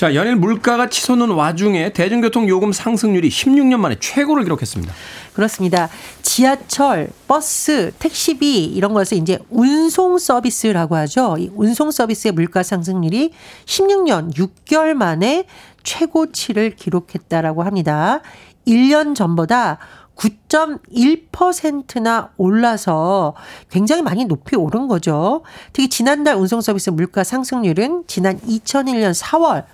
자, 0.00 0.14
연일 0.14 0.36
물가가 0.36 0.88
치솟는 0.88 1.32
와중에 1.32 1.92
대중교통 1.92 2.48
요금 2.48 2.72
상승률이 2.72 3.28
16년 3.28 3.80
만에 3.80 3.96
최고를 4.00 4.44
기록했습니다. 4.44 4.94
그렇습니다. 5.34 5.90
지하철, 6.22 7.10
버스, 7.28 7.92
택시비 7.98 8.64
이런 8.64 8.94
것을 8.94 9.18
이제 9.18 9.38
운송 9.50 10.16
서비스라고 10.16 10.96
하죠. 10.96 11.36
이 11.38 11.50
운송 11.54 11.90
서비스의 11.90 12.32
물가 12.32 12.62
상승률이 12.62 13.32
16년 13.66 14.34
6개월 14.34 14.94
만에 14.94 15.44
최고치를 15.82 16.76
기록했다라고 16.76 17.62
합니다. 17.62 18.22
1년 18.66 19.14
전보다 19.14 19.76
9.1%나 20.16 22.30
올라서 22.38 23.34
굉장히 23.68 24.00
많이 24.00 24.24
높이 24.24 24.56
오른 24.56 24.88
거죠. 24.88 25.42
특히 25.74 25.90
지난달 25.90 26.36
운송 26.36 26.62
서비스 26.62 26.88
물가 26.88 27.22
상승률은 27.22 28.04
지난 28.06 28.40
2001년 28.40 29.14
4월 29.14 29.66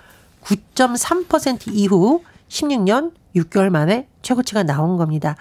9.3% 0.47 1.73
이후 1.73 2.23
16년 2.49 3.13
6개월 3.35 3.69
만에 3.69 4.07
최고치가 4.23 4.63
나온 4.63 4.97
겁니다. 4.97 5.37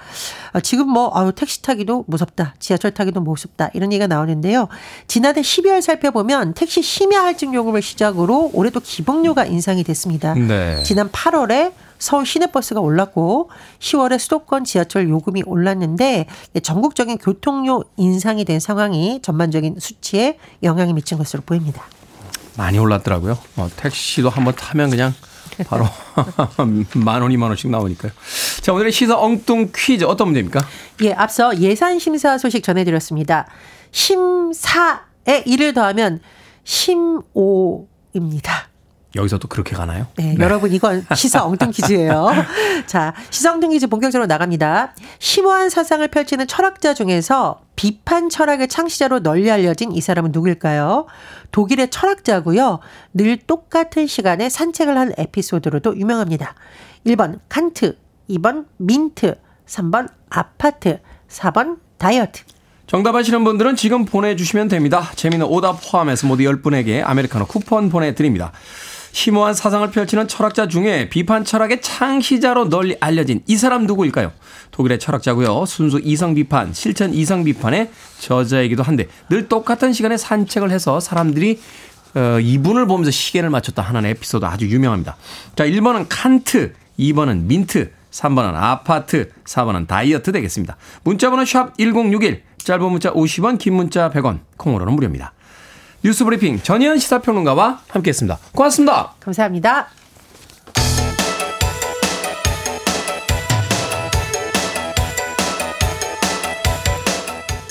아, 0.51 0.59
지금 0.59 0.89
뭐, 0.89 1.11
아유, 1.13 1.31
택시 1.33 1.61
타기도 1.61 2.03
무섭다. 2.07 2.55
지하철 2.59 2.91
타기도 2.91 3.21
무섭다. 3.21 3.69
이런 3.73 3.91
얘기가 3.93 4.07
나오는데요. 4.07 4.67
지난해 5.07 5.41
12월 5.41 5.81
살펴보면 5.81 6.53
택시 6.53 6.81
심야 6.81 7.23
할증 7.23 7.53
요금을 7.53 7.81
시작으로 7.81 8.51
올해도 8.53 8.81
기본료가 8.81 9.45
인상이 9.45 9.83
됐습니다. 9.83 10.33
네. 10.33 10.83
지난 10.83 11.09
8월에 11.09 11.71
서울 11.97 12.25
시내버스가 12.25 12.81
올랐고 12.81 13.49
10월에 13.79 14.19
수도권 14.19 14.65
지하철 14.65 15.09
요금이 15.09 15.43
올랐는데 15.45 16.27
전국적인 16.61 17.17
교통료 17.17 17.83
인상이 17.95 18.43
된 18.43 18.59
상황이 18.59 19.21
전반적인 19.21 19.77
수치에 19.79 20.37
영향이 20.61 20.93
미친 20.93 21.17
것으로 21.17 21.41
보입니다. 21.45 21.83
많이 22.57 22.79
올랐더라고요. 22.79 23.37
어, 23.57 23.69
택시도 23.75 24.29
한번 24.29 24.55
타면 24.55 24.89
그냥 24.89 25.13
바로 25.67 25.87
만 26.95 27.21
원, 27.21 27.31
이만 27.31 27.49
원씩 27.49 27.69
나오니까요. 27.69 28.11
자, 28.61 28.73
오늘의 28.73 28.91
시사 28.91 29.19
엉뚱 29.19 29.71
퀴즈 29.75 30.03
어떤 30.03 30.27
문제입니까? 30.27 30.65
예, 31.03 31.13
앞서 31.13 31.57
예산 31.59 31.99
심사 31.99 32.37
소식 32.37 32.63
전해드렸습니다. 32.63 33.47
심사에 33.91 35.43
일을 35.45 35.73
더하면 35.73 36.19
심오입니다. 36.63 38.69
여기서도 39.15 39.47
그렇게 39.47 39.75
가나요? 39.75 40.07
네, 40.17 40.35
네. 40.37 40.43
여러분 40.43 40.71
이건 40.73 41.05
시사 41.15 41.45
엉뚱 41.45 41.71
퀴즈예요. 41.71 42.31
자, 42.85 43.13
시사 43.29 43.53
엉뚱 43.53 43.71
퀴즈 43.71 43.87
본격적으로 43.87 44.27
나갑니다. 44.27 44.93
심오한 45.19 45.69
사상을 45.69 46.05
펼치는 46.07 46.47
철학자 46.47 46.93
중에서 46.93 47.61
비판 47.75 48.29
철학의 48.29 48.67
창시자로 48.67 49.21
널리 49.21 49.49
알려진 49.49 49.91
이 49.91 50.01
사람은 50.01 50.31
누구일까요? 50.31 51.05
독일의 51.51 51.89
철학자고요. 51.89 52.79
늘 53.13 53.37
똑같은 53.37 54.07
시간에 54.07 54.49
산책을 54.49 54.97
한 54.97 55.13
에피소드로도 55.17 55.97
유명합니다. 55.97 56.55
1번 57.05 57.39
칸트, 57.49 57.97
2번 58.29 58.65
민트, 58.77 59.35
3번 59.65 60.09
아파트, 60.29 60.99
4번 61.29 61.77
다이어트. 61.97 62.41
정답 62.87 63.15
아시는 63.15 63.43
분들은 63.43 63.75
지금 63.75 64.05
보내주시면 64.05 64.67
됩니다. 64.67 65.09
재미는 65.15 65.47
오답 65.47 65.79
포함해서 65.81 66.27
모두 66.27 66.43
10분에게 66.43 67.01
아메리카노 67.03 67.47
쿠폰 67.47 67.89
보내드립니다. 67.89 68.51
심오한 69.15 69.53
사상을 69.53 69.89
펼치는 69.91 70.27
철학자 70.27 70.67
중에 70.67 71.07
비판 71.07 71.45
철학의 71.45 71.81
창시자로 71.81 72.67
널리 72.67 72.97
알려진 72.99 73.41
이 73.47 73.55
사람 73.55 73.85
누구일까요? 73.85 74.33
독일의 74.71 74.99
철학자고요. 74.99 75.65
순수 75.65 76.01
이성 76.03 76.35
비판, 76.35 76.73
실천 76.73 77.13
이성 77.13 77.45
비판의 77.45 77.91
저자이기도 78.19 78.83
한데 78.83 79.07
늘 79.29 79.47
똑같은 79.47 79.93
시간에 79.93 80.17
산책을 80.17 80.69
해서 80.69 80.99
사람들이 80.99 81.61
어, 82.15 82.39
이분을 82.41 82.87
보면서 82.87 83.09
시계를 83.09 83.49
맞췄다 83.49 83.81
하는 83.81 84.05
에피소드 84.05 84.43
아주 84.43 84.67
유명합니다. 84.67 85.15
자, 85.55 85.65
1번은 85.65 86.07
칸트, 86.09 86.73
2번은 86.99 87.43
민트, 87.45 87.91
3번은 88.11 88.53
아파트, 88.55 89.29
4번은 89.45 89.87
다이어트 89.87 90.33
되겠습니다. 90.33 90.75
문자번호 91.05 91.45
샵 91.45 91.77
1061, 91.77 92.43
짧은 92.57 92.91
문자 92.91 93.13
50원, 93.13 93.59
긴 93.59 93.75
문자 93.75 94.09
100원, 94.09 94.39
콩으로는 94.57 94.93
무료입니다. 94.93 95.34
뉴스 96.05 96.23
브리핑 96.23 96.61
전예현 96.61 96.99
시사평론가와 96.99 97.79
함께했습니다. 97.87 98.37
고맙습니다. 98.51 99.15
감사합니다. 99.19 99.87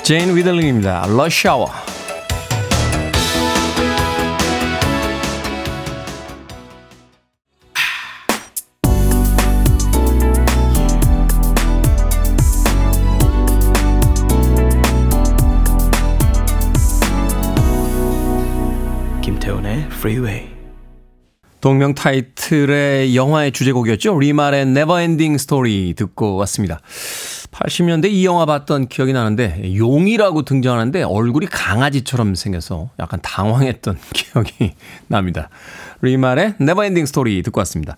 제인 0.02 0.34
위들링입니다. 0.34 1.06
Rush 1.06 1.45
Hour. 1.45 1.93
Freeway. 19.90 20.54
동명 21.64 21.94
타이틀의 21.94 23.16
영화의 23.16 23.50
주제곡이었죠. 23.52 24.18
리말의 24.18 24.62
Neverending 24.62 25.36
Story 25.36 25.94
듣고 25.94 26.36
왔습니다. 26.36 26.80
80년대 27.52 28.10
이 28.10 28.26
영화 28.26 28.44
봤던 28.44 28.88
기억이 28.88 29.14
나는데 29.14 29.74
용이라고 29.74 30.42
등장하는데 30.42 31.04
얼굴이 31.04 31.46
강아지처럼 31.46 32.34
생겨서 32.34 32.90
약간 32.98 33.18
당황했던 33.22 33.96
기억이 34.12 34.74
납니다. 35.06 35.48
리말의 36.02 36.56
Neverending 36.60 37.08
Story 37.08 37.40
듣고 37.40 37.60
왔습니다. 37.60 37.96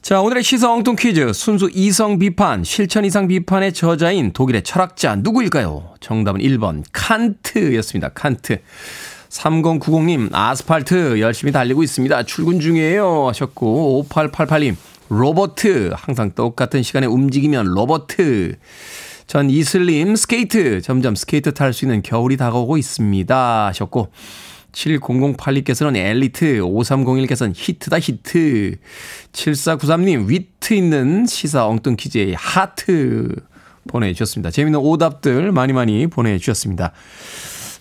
자, 0.00 0.20
오늘의 0.20 0.44
시성 0.44 0.74
엉뚱 0.74 0.94
퀴즈 0.94 1.32
순수 1.32 1.68
이성 1.72 2.20
비판, 2.20 2.62
실천 2.62 3.04
이상 3.04 3.26
비판의 3.26 3.72
저자인 3.72 4.32
독일의 4.32 4.62
철학자 4.62 5.16
누구일까요? 5.16 5.94
정답은 5.98 6.40
1번 6.40 6.84
칸트였습니다. 6.92 8.10
칸트. 8.10 8.60
3090님, 9.30 10.30
아스팔트 10.32 11.20
열심히 11.20 11.52
달리고 11.52 11.82
있습니다. 11.82 12.22
출근 12.24 12.60
중이에요. 12.60 13.28
하셨고, 13.28 14.06
5888님, 14.08 14.76
로보트. 15.08 15.92
항상 15.94 16.32
똑같은 16.34 16.82
시간에 16.82 17.06
움직이면 17.06 17.66
로보트. 17.66 18.56
전 19.26 19.50
이슬님, 19.50 20.16
스케이트. 20.16 20.80
점점 20.80 21.14
스케이트 21.14 21.52
탈 21.52 21.72
수 21.72 21.84
있는 21.84 22.02
겨울이 22.02 22.36
다가오고 22.36 22.78
있습니다. 22.78 23.66
하셨고, 23.66 24.10
7008님께서는 24.72 25.96
엘리트, 25.96 26.60
5301께서는 26.60 27.52
히트다 27.54 27.98
히트, 27.98 28.76
7493님 29.32 30.28
위트 30.28 30.74
있는 30.74 31.26
시사 31.26 31.66
엉뚱 31.66 31.96
퀴즈의 31.96 32.34
하트 32.34 33.34
보내주셨습니다. 33.88 34.50
재밌는 34.50 34.78
오답들 34.78 35.52
많이 35.52 35.72
많이 35.72 36.06
보내주셨습니다. 36.06 36.92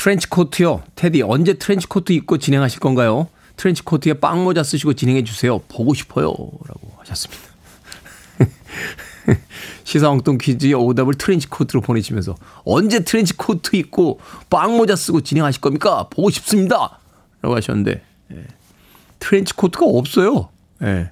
트렌치 0.00 0.30
코트요. 0.30 0.82
테디 0.94 1.20
언제 1.20 1.52
트렌치 1.52 1.86
코트 1.86 2.14
입고 2.14 2.38
진행하실 2.38 2.80
건가요? 2.80 3.28
트렌치 3.56 3.82
코트에 3.82 4.14
빵 4.14 4.44
모자 4.44 4.62
쓰시고 4.62 4.94
진행해 4.94 5.24
주세요. 5.24 5.58
보고 5.68 5.92
싶어요. 5.92 6.28
라고 6.28 6.94
하셨습니다. 7.00 7.42
시사 9.84 10.08
엉뚱 10.08 10.38
퀴즈의 10.38 10.72
오답을 10.72 11.16
트렌치 11.16 11.50
코트로 11.50 11.82
보내시면서 11.82 12.34
언제 12.64 13.00
트렌치 13.00 13.36
코트 13.36 13.76
입고 13.76 14.20
빵 14.48 14.78
모자 14.78 14.96
쓰고 14.96 15.20
진행하실 15.20 15.60
겁니까? 15.60 16.08
보고 16.08 16.30
싶습니다. 16.30 16.98
라고 17.42 17.54
하셨는데 17.56 18.02
예. 18.32 18.44
트렌치 19.18 19.52
코트가 19.52 19.84
없어요. 19.84 20.48
예. 20.82 21.10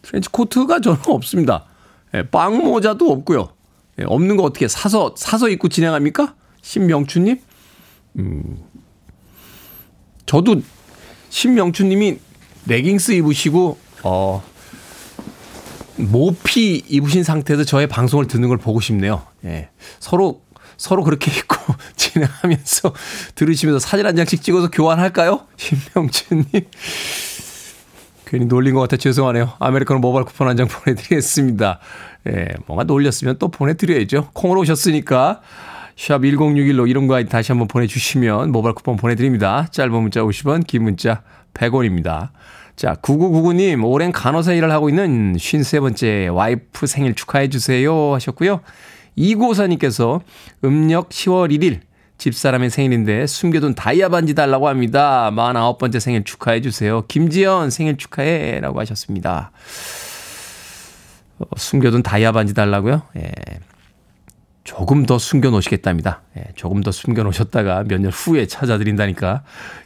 트렌치 0.00 0.30
코트가 0.30 0.80
저는 0.80 1.00
없습니다. 1.08 1.66
예. 2.14 2.22
빵 2.22 2.56
모자도 2.64 3.12
없고요. 3.12 3.50
예. 3.98 4.04
없는 4.06 4.38
거 4.38 4.44
어떻게 4.44 4.68
사서 4.68 5.14
사서 5.18 5.50
입고 5.50 5.68
진행합니까? 5.68 6.34
신명추님? 6.62 7.40
음, 8.18 8.56
저도 10.26 10.62
신명춘님이 11.28 12.18
레깅스 12.66 13.12
입으시고 13.12 13.78
어 14.02 14.42
모피 15.96 16.82
입으신 16.88 17.22
상태에서 17.24 17.64
저의 17.64 17.86
방송을 17.86 18.26
듣는 18.26 18.48
걸 18.48 18.58
보고 18.58 18.80
싶네요. 18.80 19.22
예. 19.44 19.70
서로 20.00 20.42
서로 20.76 21.04
그렇게 21.04 21.30
입고 21.30 21.56
진행하면서 21.96 22.92
들으시면서 23.34 23.78
사진 23.78 24.04
한 24.06 24.14
장씩 24.16 24.42
찍어서 24.42 24.70
교환할까요? 24.70 25.46
신명춘님. 25.56 26.46
괜히 28.26 28.44
놀린 28.46 28.74
것 28.74 28.80
같아 28.80 28.96
죄송하네요. 28.96 29.52
아메리카노 29.60 30.00
모바일 30.00 30.24
쿠폰 30.26 30.48
한 30.48 30.56
장 30.56 30.66
보내드리겠습니다. 30.68 31.78
예, 32.28 32.48
뭔가 32.66 32.82
놀렸으면 32.84 33.38
또 33.38 33.48
보내드려야죠. 33.48 34.30
콩으로 34.32 34.60
오셨으니까 34.62 35.40
샵 35.96 36.20
1061로 36.20 36.88
이름과 36.88 37.24
다시 37.24 37.52
한번 37.52 37.68
보내주시면 37.68 38.52
모바일 38.52 38.74
쿠폰 38.74 38.96
보내드립니다. 38.96 39.66
짧은 39.70 39.90
문자 39.92 40.20
50원, 40.20 40.66
긴 40.66 40.84
문자 40.84 41.22
100원입니다. 41.54 42.30
자, 42.76 42.94
9999님, 42.96 43.82
오랜 43.84 44.12
간호사 44.12 44.52
일을 44.52 44.70
하고 44.70 44.90
있는 44.90 45.34
53번째 45.34 46.34
와이프 46.34 46.86
생일 46.86 47.14
축하해주세요 47.14 48.14
하셨고요. 48.14 48.60
이고사님께서 49.16 50.20
음력 50.64 51.08
10월 51.08 51.50
1일 51.50 51.80
집사람의 52.18 52.68
생일인데 52.68 53.26
숨겨둔 53.26 53.74
다이아 53.74 54.10
반지 54.10 54.34
달라고 54.34 54.68
합니다. 54.68 55.30
49번째 55.32 56.00
생일 56.00 56.24
축하해주세요. 56.24 57.06
김지연 57.08 57.70
생일 57.70 57.96
축하해 57.96 58.60
라고 58.60 58.80
하셨습니다. 58.80 59.52
어, 61.38 61.44
숨겨둔 61.56 62.02
다이아 62.02 62.32
반지 62.32 62.52
달라고요? 62.52 63.02
예. 63.16 63.32
조금 64.66 65.06
더 65.06 65.16
숨겨 65.16 65.50
놓으시겠답니다. 65.50 66.22
예, 66.36 66.44
조금 66.56 66.82
더 66.82 66.90
숨겨 66.90 67.22
놓으셨다가 67.22 67.84
몇 67.84 68.00
년 68.00 68.10
후에 68.10 68.46
찾아드린다니까. 68.46 69.44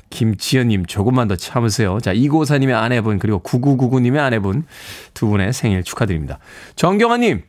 김지연님, 0.08 0.86
조금만 0.86 1.28
더 1.28 1.36
참으세요. 1.36 2.00
자, 2.00 2.12
이고사님의 2.14 2.74
아내분, 2.74 3.18
그리고 3.18 3.40
9999님의 3.42 4.18
아내분 4.18 4.64
두 5.12 5.28
분의 5.28 5.52
생일 5.52 5.84
축하드립니다. 5.84 6.38
정경아님, 6.76 7.42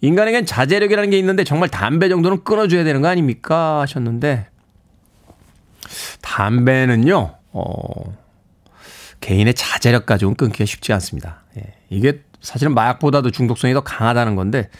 인간에겐 0.00 0.46
자제력이라는 0.46 1.10
게 1.10 1.18
있는데 1.18 1.42
정말 1.42 1.68
담배 1.68 2.08
정도는 2.08 2.44
끊어줘야 2.44 2.84
되는 2.84 3.02
거 3.02 3.08
아닙니까? 3.08 3.80
하셨는데, 3.80 4.46
담배는요, 6.22 7.34
어, 7.52 8.16
개인의 9.20 9.54
자제력 9.54 10.06
가지고는 10.06 10.36
끊기가 10.36 10.64
쉽지 10.64 10.92
않습니다. 10.94 11.42
예. 11.58 11.62
이게 11.90 12.22
사실은 12.40 12.74
마약보다도 12.74 13.32
중독성이 13.32 13.74
더 13.74 13.80
강하다는 13.82 14.36
건데 14.36 14.70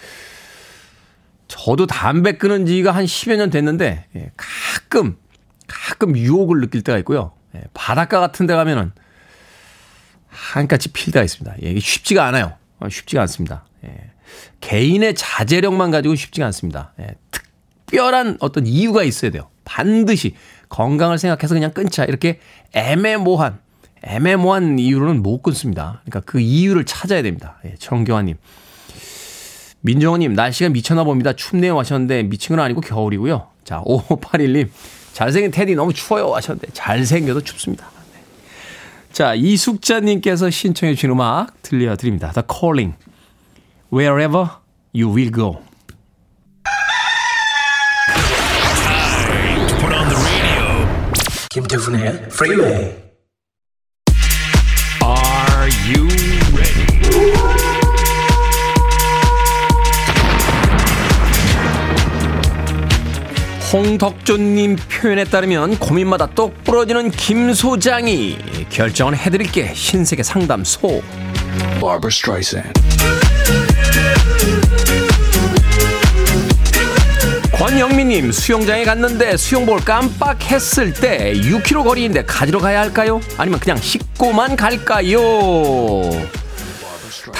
저도 1.51 1.89
담배 1.89 2.33
끊은 2.33 2.65
지가 2.65 2.93
한 2.93 3.05
10여 3.05 3.37
년 3.37 3.51
됐는데 3.51 4.07
예. 4.15 4.31
가끔 4.37 5.17
가끔 5.67 6.17
유혹을 6.17 6.61
느낄 6.61 6.83
때가 6.83 6.97
있고요. 6.99 7.33
예. 7.57 7.63
바닷가 7.75 8.21
같은 8.21 8.47
데 8.47 8.55
가면은 8.55 8.93
한같이 10.29 10.93
필 10.93 11.13
때가 11.13 11.25
있습니다. 11.25 11.57
예. 11.65 11.71
이게 11.73 11.81
쉽지가 11.81 12.25
않아요. 12.27 12.55
어, 12.79 12.89
쉽지가 12.89 13.21
않습니다. 13.23 13.65
예. 13.85 14.13
개인의 14.61 15.17
자제력만 15.17 15.91
가지고 15.91 16.15
쉽지가 16.15 16.47
않습니다. 16.47 16.93
예. 17.01 17.17
특별한 17.33 18.37
어떤 18.39 18.65
이유가 18.69 19.03
있어야 19.03 19.33
돼요. 19.33 19.51
반드시 19.65 20.37
건강을 20.69 21.19
생각해서 21.19 21.55
그냥 21.55 21.73
끊자. 21.73 22.05
이렇게 22.05 22.39
애매모호한, 22.75 23.59
애매모호한 24.05 24.79
이유로는 24.79 25.21
못 25.21 25.43
끊습니다. 25.43 26.01
그러니까 26.05 26.21
그 26.21 26.39
이유를 26.39 26.85
찾아야 26.85 27.23
됩니다. 27.23 27.59
예, 27.65 27.75
정경환님. 27.77 28.37
민정호님, 29.83 30.35
날씨가 30.35 30.71
미쳤나 30.71 31.05
봅니다. 31.05 31.33
춥네요 31.33 31.79
하셨는데 31.79 32.25
미친 32.25 32.57
건 32.57 32.65
아니고 32.65 32.81
겨울이고요. 32.81 33.47
자, 33.65 33.83
5581님, 33.87 34.69
잘생긴 35.13 35.51
테디 35.51 35.75
너무 35.75 35.93
추워요 35.93 36.35
하셨는데 36.35 36.69
잘생겨도 36.73 37.43
춥습니다. 37.43 37.91
네. 38.13 38.21
자, 39.13 39.35
이숙자님께서 39.35 40.51
신청해 40.51 40.95
주신 40.95 41.11
음악 41.11 41.63
들려드립니다. 41.63 42.33
The 42.33 42.45
Calling. 42.51 42.97
Wherever 43.93 44.51
you 44.95 45.15
will 45.15 45.33
go. 45.33 45.63
김태훈의 51.51 52.29
Freeway. 52.31 52.97
Are 55.03 55.69
you 55.89 56.20
홍덕조님 63.73 64.77
표현에 64.91 65.23
따르면 65.25 65.79
고민마다 65.79 66.27
똑 66.35 66.65
부러지는 66.65 67.11
김 67.13 67.55
소장이 67.55 68.37
결정을 68.69 69.17
해드릴게 69.17 69.73
신세계 69.75 70.25
상담소. 70.25 71.03
권영민님 77.53 78.33
수영장에 78.33 78.85
갔는데 78.85 79.37
수영복을 79.37 79.85
깜빡했을 79.85 80.93
때 80.95 81.35
6km 81.35 81.85
거리인데 81.85 82.25
가지러 82.25 82.59
가야 82.59 82.81
할까요? 82.81 83.21
아니면 83.37 83.61
그냥 83.61 83.77
씻고만 83.77 84.57
갈까요? 84.57 85.21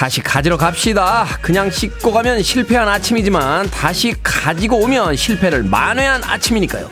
다시 0.01 0.19
가지러 0.19 0.57
갑시다. 0.57 1.27
그냥 1.43 1.69
씻고 1.69 2.11
가면 2.11 2.41
실패한 2.41 2.89
아침이지만 2.89 3.69
다시 3.69 4.15
가지고 4.23 4.77
오면 4.77 5.15
실패를 5.15 5.61
만회한 5.61 6.23
아침이니까요. 6.23 6.89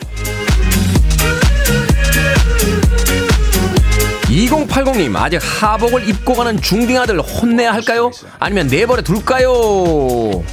2080님 4.28 5.16
아직 5.16 5.40
하복을 5.42 6.08
입고 6.08 6.34
가는 6.34 6.62
중딩 6.62 7.00
아들 7.00 7.18
혼내야 7.18 7.72
할까요? 7.72 8.12
아니면 8.38 8.68
내버려 8.68 9.02
둘까요? 9.02 10.44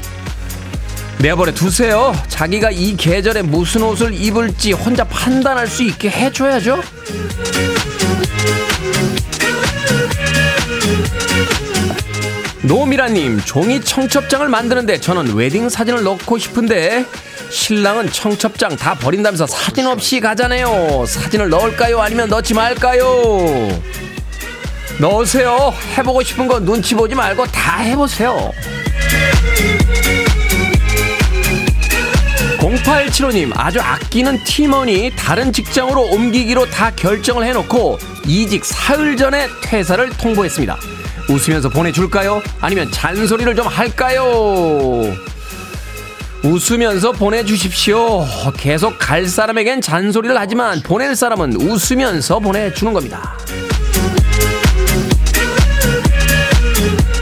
내버려 1.20 1.52
두세요. 1.52 2.16
자기가 2.28 2.72
이 2.72 2.98
계절에 2.98 3.44
무슨 3.44 3.84
옷을 3.84 4.16
입을지 4.16 4.72
혼자 4.72 5.04
판단할 5.04 5.68
수 5.68 5.84
있게 5.84 6.10
해줘야죠. 6.10 6.82
노미라님, 12.68 13.40
종이 13.46 13.80
청첩장을 13.80 14.46
만드는데 14.50 15.00
저는 15.00 15.34
웨딩 15.36 15.70
사진을 15.70 16.04
넣고 16.04 16.38
싶은데 16.38 17.06
신랑은 17.50 18.12
청첩장 18.12 18.76
다 18.76 18.94
버린다면서 18.94 19.48
사진 19.48 19.88
없이 19.88 20.20
가잖아요. 20.20 21.06
사진을 21.08 21.48
넣을까요? 21.50 22.02
아니면 22.02 22.28
넣지 22.28 22.54
말까요? 22.54 23.06
넣으세요. 25.00 25.74
해보고 25.98 26.24
싶은 26.24 26.48
거 26.48 26.60
눈치 26.60 26.94
보지 26.94 27.16
말고 27.16 27.46
다 27.46 27.78
해보세요. 27.78 28.52
0875님 32.60 33.52
아주 33.56 33.80
아끼는 33.80 34.44
팀원이 34.44 35.14
다른 35.16 35.54
직장으로 35.54 36.02
옮기기로 36.12 36.66
다 36.70 36.92
결정을 36.94 37.46
해놓고 37.46 37.98
이직 38.26 38.66
사흘 38.66 39.16
전에 39.16 39.48
퇴사를 39.62 40.10
통보했습니다. 40.18 40.97
웃으면서 41.30 41.70
보내줄까요? 41.70 42.42
아니면 42.62 42.92
잔소리를 42.92 43.56
좀 43.56 43.68
할까요? 43.68 44.24
웃으면서 46.44 47.12
보내주십시오. 47.12 48.26
계속 48.56 48.98
갈 49.00 49.28
사람에겐 49.28 49.82
잔소리를 49.82 50.38
하지만 50.38 50.82
보낼 50.82 51.16
사람은 51.16 51.56
웃으면서 51.62 52.40
보내주는 52.40 52.94
겁니다. 52.94 53.38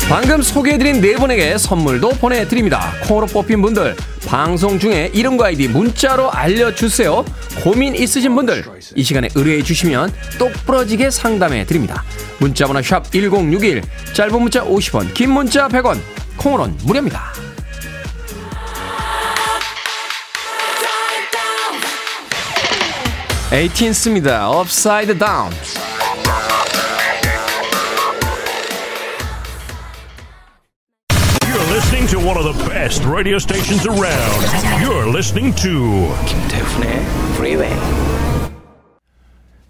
방금 0.07 0.39
소개해드린 0.43 1.01
네 1.01 1.15
분에게 1.15 1.57
선물도 1.57 2.09
보내드립니다. 2.11 2.91
콩으로 3.07 3.25
뽑힌 3.25 3.59
분들 3.63 3.95
방송 4.27 4.77
중에 4.77 5.09
이름과 5.13 5.47
아이디 5.47 5.67
문자로 5.67 6.31
알려주세요. 6.31 7.25
고민 7.63 7.95
있으신 7.95 8.35
분들 8.35 8.63
이 8.95 9.03
시간에 9.03 9.29
의뢰해 9.33 9.63
주시면 9.63 10.13
똑부러지게 10.37 11.09
상담해 11.09 11.65
드립니다. 11.65 12.03
문자번호 12.37 12.81
샵1061 12.81 13.81
짧은 14.13 14.39
문자 14.39 14.63
50원 14.63 15.11
긴 15.15 15.31
문자 15.31 15.67
100원 15.67 15.99
콩으로는 16.37 16.77
무료입니다. 16.83 17.33
에이틴스입니다. 23.51 24.49
Down. 25.17 25.51
You're 25.51 25.84
best 32.85 33.03
radio 33.09 33.37
stations 33.37 33.87
around. 33.87 34.41
You're 34.79 35.09
listening 35.09 35.55
to 35.55 36.13
김태훈의 36.27 37.01
Freeway. 37.33 37.75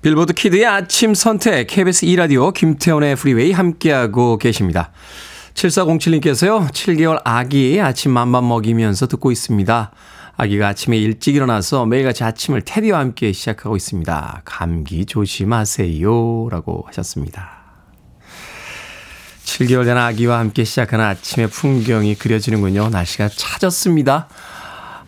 빌보드 0.02 0.34
kid의 0.34 0.66
아침 0.66 1.14
선택 1.14 1.68
KBS 1.68 2.06
2라디오 2.08 2.54
김태훈의 2.54 3.16
프리웨이 3.16 3.54
함께하고 3.54 4.38
계십니다. 4.38 4.92
7407님께서요. 5.54 6.70
7개월 6.72 7.22
아기 7.24 7.80
아침 7.80 8.12
맘마 8.12 8.46
먹이면서 8.50 9.08
듣고 9.08 9.32
있습니다. 9.32 9.92
아기가 10.36 10.68
아침에 10.68 10.98
일찍 10.98 11.36
일어나서 11.36 11.86
매일같이 11.86 12.26
아침을 12.26 12.64
테디와 12.64 13.00
함께 13.00 13.32
시작하고 13.32 13.78
있습니다. 13.78 14.42
감기 14.44 15.06
조심하세요. 15.06 16.50
라고 16.52 16.84
하셨습니다. 16.88 17.55
7개월 19.56 19.86
된 19.86 19.98
아기와 19.98 20.40
함께 20.40 20.66
시작하는 20.66 21.06
아침의 21.06 21.50
풍경이 21.50 22.16
그려지는군요. 22.16 22.90
날씨가 22.90 23.30
차졌습니다. 23.30 24.28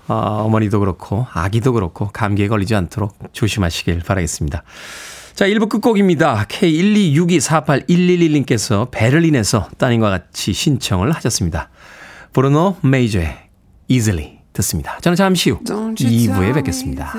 어, 0.07 0.13
어머니도 0.45 0.79
그렇고 0.79 1.27
아기도 1.33 1.73
그렇고 1.73 2.10
감기에 2.13 2.47
걸리지 2.47 2.73
않도록 2.75 3.17
조심하시길 3.33 3.99
바라겠습니다. 3.99 4.63
자, 5.33 5.47
1부 5.47 5.67
끝곡입니다. 5.67 6.45
K126248111님께서 6.47 8.89
베를린에서 8.89 9.67
따님과 9.77 10.10
같이 10.10 10.53
신청을 10.53 11.12
하셨습니다. 11.12 11.69
브루노 12.31 12.77
메이저의 12.83 13.36
Easily 13.89 14.38
듣습니다. 14.53 14.97
저는 15.01 15.17
잠시 15.17 15.49
후 15.49 15.60
2부에 15.63 16.53
뵙겠습니다. 16.53 17.12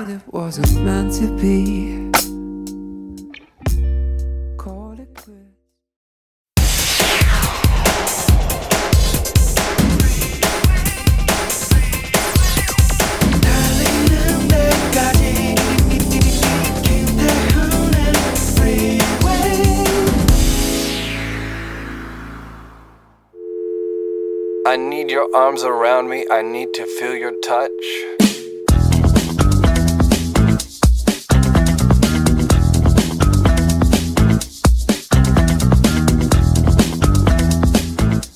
I 24.69 24.75
need 24.75 25.11
your 25.11 25.35
arms 25.35 25.63
around 25.63 26.11
me. 26.11 26.27
I 26.29 26.41
need 26.41 26.73
to 26.75 26.83
feel 26.83 27.17
your 27.19 27.35
touch. 27.41 27.73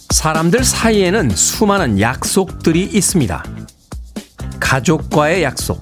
사람들 0.09 0.63
사이에는 0.63 1.29
수많은 1.29 1.99
약속들이 1.99 2.81
있습니다. 2.81 3.43
가족과의 4.59 5.43
약속, 5.43 5.79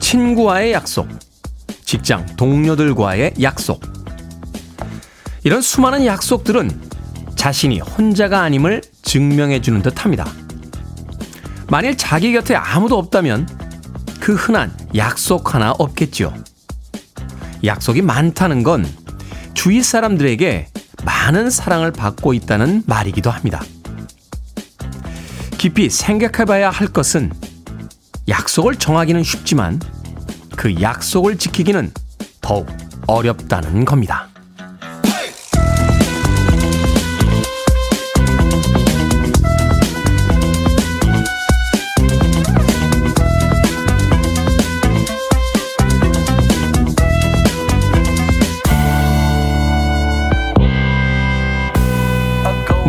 친구와의 0.00 0.74
약속, 0.74 1.08
직장 1.86 2.26
동료들과의 2.36 3.36
약속. 3.40 3.80
이런 5.44 5.62
수많은 5.62 6.04
약속들은 6.04 6.68
자신이 7.36 7.80
혼자가 7.80 8.42
아님을 8.42 8.82
증명해 9.04 9.60
주는 9.60 9.80
듯 9.82 10.04
합니다. 10.04 10.26
만일 11.68 11.96
자기 11.96 12.32
곁에 12.32 12.54
아무도 12.54 12.98
없다면 12.98 13.48
그 14.20 14.34
흔한 14.34 14.72
약속 14.96 15.54
하나 15.54 15.72
없겠죠. 15.72 16.34
약속이 17.62 18.02
많다는 18.02 18.62
건 18.62 18.86
주위 19.54 19.82
사람들에게 19.82 20.68
많은 21.04 21.50
사랑을 21.50 21.92
받고 21.92 22.34
있다는 22.34 22.82
말이기도 22.86 23.30
합니다. 23.30 23.62
깊이 25.58 25.88
생각해 25.88 26.44
봐야 26.44 26.70
할 26.70 26.88
것은 26.88 27.32
약속을 28.28 28.76
정하기는 28.76 29.22
쉽지만 29.22 29.80
그 30.56 30.80
약속을 30.80 31.38
지키기는 31.38 31.92
더욱 32.40 32.68
어렵다는 33.06 33.84
겁니다. 33.84 34.28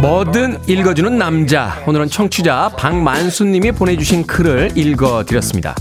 뭐든 0.05 0.59
읽어주는 0.67 1.17
남자. 1.17 1.81
오늘은 1.87 2.09
청취자 2.09 2.73
박만수님이 2.77 3.71
보내주신 3.71 4.27
글을 4.27 4.77
읽어드렸습니다. 4.77 5.73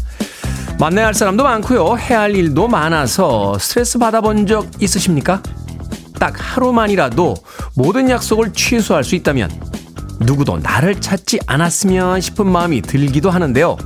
만나야 0.79 1.09
할 1.09 1.13
사람도 1.13 1.45
많고요. 1.45 1.99
해야 1.99 2.21
할 2.21 2.35
일도 2.35 2.67
많아서 2.67 3.59
스트레스 3.59 3.99
받아본 3.99 4.47
적 4.47 4.67
있으십니까? 4.81 5.43
딱 6.19 6.33
하루만이라도 6.39 7.35
모든 7.77 8.09
약속을 8.09 8.55
취소할 8.55 9.05
수 9.05 9.15
있다면 9.15 9.51
누구도 10.21 10.57
나를 10.57 11.03
찾지 11.03 11.41
않았으면 11.47 12.23
싶은 12.23 12.47
마음이 12.47 12.81
들기도 12.81 13.29
하는데요. 13.29 13.77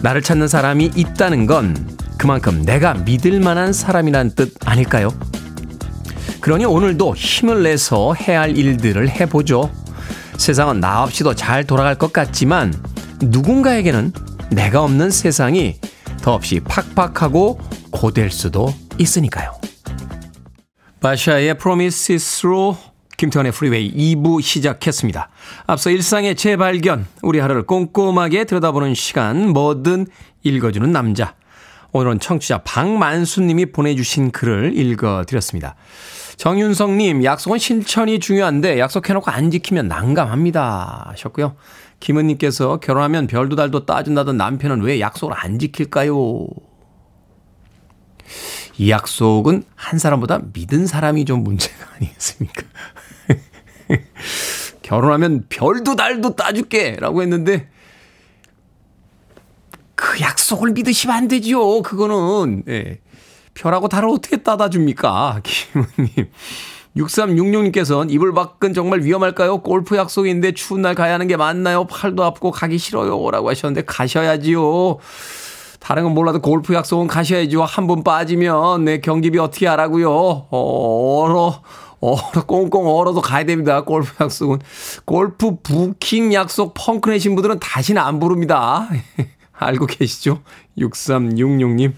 나를 0.00 0.22
찾는 0.22 0.46
사람이 0.46 0.92
있다는 0.94 1.46
건 1.46 1.96
그만큼 2.18 2.62
내가 2.64 2.94
믿을 2.94 3.40
만한 3.40 3.72
사람이란 3.72 4.36
뜻 4.36 4.54
아닐까요? 4.64 5.08
그러니 6.44 6.66
오늘도 6.66 7.14
힘을 7.16 7.62
내서 7.62 8.12
해야 8.12 8.42
할 8.42 8.54
일들을 8.54 9.08
해보죠. 9.08 9.70
세상은 10.36 10.78
나 10.78 11.02
없이도 11.02 11.34
잘 11.34 11.64
돌아갈 11.64 11.94
것 11.94 12.12
같지만 12.12 12.74
누군가에게는 13.22 14.12
내가 14.50 14.82
없는 14.82 15.10
세상이 15.10 15.76
더없이 16.20 16.60
팍팍하고 16.60 17.58
고될 17.90 18.30
수도 18.30 18.74
있으니까요. 18.98 19.52
Basia의 21.00 21.56
Promises로 21.56 22.76
김태훈의 23.16 23.52
프리웨이 23.52 24.14
2부 24.14 24.42
시작했습니다. 24.42 25.30
앞서 25.66 25.88
일상의 25.88 26.34
재발견, 26.34 27.06
우리 27.22 27.38
하루를 27.38 27.62
꼼꼼하게 27.62 28.44
들여다보는 28.44 28.94
시간, 28.94 29.48
뭐든 29.48 30.08
읽어주는 30.42 30.92
남자. 30.92 31.36
오늘은 31.92 32.20
청취자 32.20 32.58
박만수님이 32.64 33.72
보내주신 33.72 34.30
글을 34.30 34.76
읽어드렸습니다. 34.76 35.76
정윤성님, 36.36 37.24
약속은 37.24 37.58
실천이 37.58 38.18
중요한데 38.18 38.78
약속해놓고 38.78 39.30
안 39.30 39.50
지키면 39.50 39.88
난감합니다. 39.88 41.10
하셨고요. 41.10 41.56
김은님께서 42.00 42.78
결혼하면 42.80 43.26
별도 43.26 43.56
달도 43.56 43.86
따준다던 43.86 44.36
남편은 44.36 44.82
왜 44.82 45.00
약속을 45.00 45.34
안 45.36 45.58
지킬까요? 45.58 46.46
이 48.76 48.90
약속은 48.90 49.62
한 49.74 49.98
사람보다 49.98 50.40
믿은 50.52 50.86
사람이 50.86 51.24
좀 51.24 51.44
문제가 51.44 51.74
아니겠습니까? 51.96 52.62
결혼하면 54.82 55.46
별도 55.48 55.94
달도 55.94 56.34
따줄게! 56.34 56.96
라고 56.98 57.22
했는데, 57.22 57.68
그 59.94 60.20
약속을 60.20 60.72
믿으시면 60.72 61.16
안 61.16 61.28
되죠. 61.28 61.82
그거는. 61.82 62.64
예. 62.68 62.98
별하고 63.54 63.88
달을 63.88 64.08
어떻게 64.08 64.38
따다 64.38 64.68
줍니까? 64.70 65.40
김은님. 65.44 66.30
6366님께서는 66.96 68.10
이불 68.10 68.32
밖은 68.34 68.72
정말 68.72 69.00
위험할까요? 69.02 69.58
골프 69.62 69.96
약속인데 69.96 70.52
추운 70.52 70.82
날 70.82 70.94
가야 70.94 71.14
하는 71.14 71.26
게 71.26 71.36
맞나요? 71.36 71.86
팔도 71.86 72.22
아프고 72.22 72.50
가기 72.52 72.78
싫어요. 72.78 73.30
라고 73.30 73.50
하셨는데 73.50 73.84
가셔야지요. 73.84 74.98
다른 75.80 76.04
건 76.04 76.14
몰라도 76.14 76.40
골프 76.40 76.72
약속은 76.72 77.08
가셔야죠. 77.08 77.64
한 77.64 77.86
번 77.88 78.04
빠지면 78.04 78.84
내 78.84 79.00
경기비 79.00 79.38
어떻게 79.38 79.66
하라고요? 79.66 80.08
어, 80.10 81.20
얼어, 81.24 81.62
얼어, 82.00 82.44
꽁꽁 82.46 82.86
얼어도 82.86 83.20
가야 83.20 83.44
됩니다. 83.44 83.82
골프 83.82 84.12
약속은. 84.22 84.60
골프 85.04 85.56
부킹 85.62 86.32
약속 86.32 86.74
펑크 86.74 87.10
내신 87.10 87.34
분들은 87.34 87.58
다시는 87.58 88.00
안 88.00 88.20
부릅니다. 88.20 88.88
알고 89.52 89.86
계시죠? 89.86 90.40
6366님. 90.78 91.92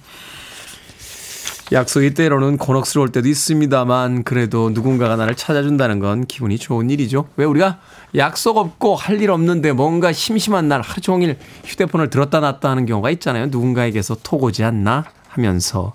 약속이 1.73 2.15
때로는 2.15 2.59
곤혹스러울 2.59 3.11
때도 3.11 3.29
있습니다만 3.29 4.23
그래도 4.23 4.71
누군가가 4.71 5.17
나를 5.17 5.35
찾아준다는 5.35 5.99
건 5.99 6.25
기분이 6.25 6.59
좋은 6.59 6.91
일이죠. 6.91 7.29
왜 7.37 7.45
우리가 7.45 7.81
약속 8.15 8.57
없고 8.57 8.95
할 8.95 9.17
일 9.17 9.31
없는데 9.31 9.73
뭔가 9.73 10.13
심심한 10.13 10.69
날 10.69 10.81
하루 10.81 11.01
종일 11.01 11.39
휴대폰을 11.65 12.11
들었다 12.11 12.39
놨다 12.39 12.71
하는 12.71 12.87
경우가 12.87 13.11
있잖아요. 13.13 13.47
누군가에게서 13.47 14.19
톡 14.23 14.45
오지 14.45 14.63
않나 14.63 15.05
하면서 15.29 15.95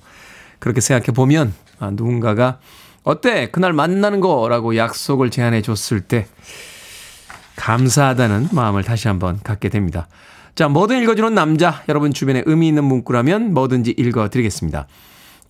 그렇게 0.60 0.82
생각해 0.82 1.14
보면 1.14 1.54
아, 1.80 1.90
누군가가 1.92 2.60
어때 3.04 3.50
그날 3.52 3.72
만나는 3.72 4.20
거라고 4.20 4.76
약속을 4.76 5.30
제안해 5.30 5.62
줬을 5.62 6.02
때 6.02 6.28
감사하다는 7.56 8.50
마음을 8.52 8.84
다시 8.84 9.08
한번 9.08 9.40
갖게 9.44 9.70
됩니다. 9.70 10.08
자, 10.56 10.68
뭐든 10.68 11.02
읽어주는 11.04 11.34
남자 11.34 11.84
여러분 11.88 12.12
주변에 12.12 12.44
의미 12.46 12.68
있는 12.68 12.84
문구라면 12.84 13.54
뭐든지 13.54 13.96
읽어드리겠습니다. 13.98 14.88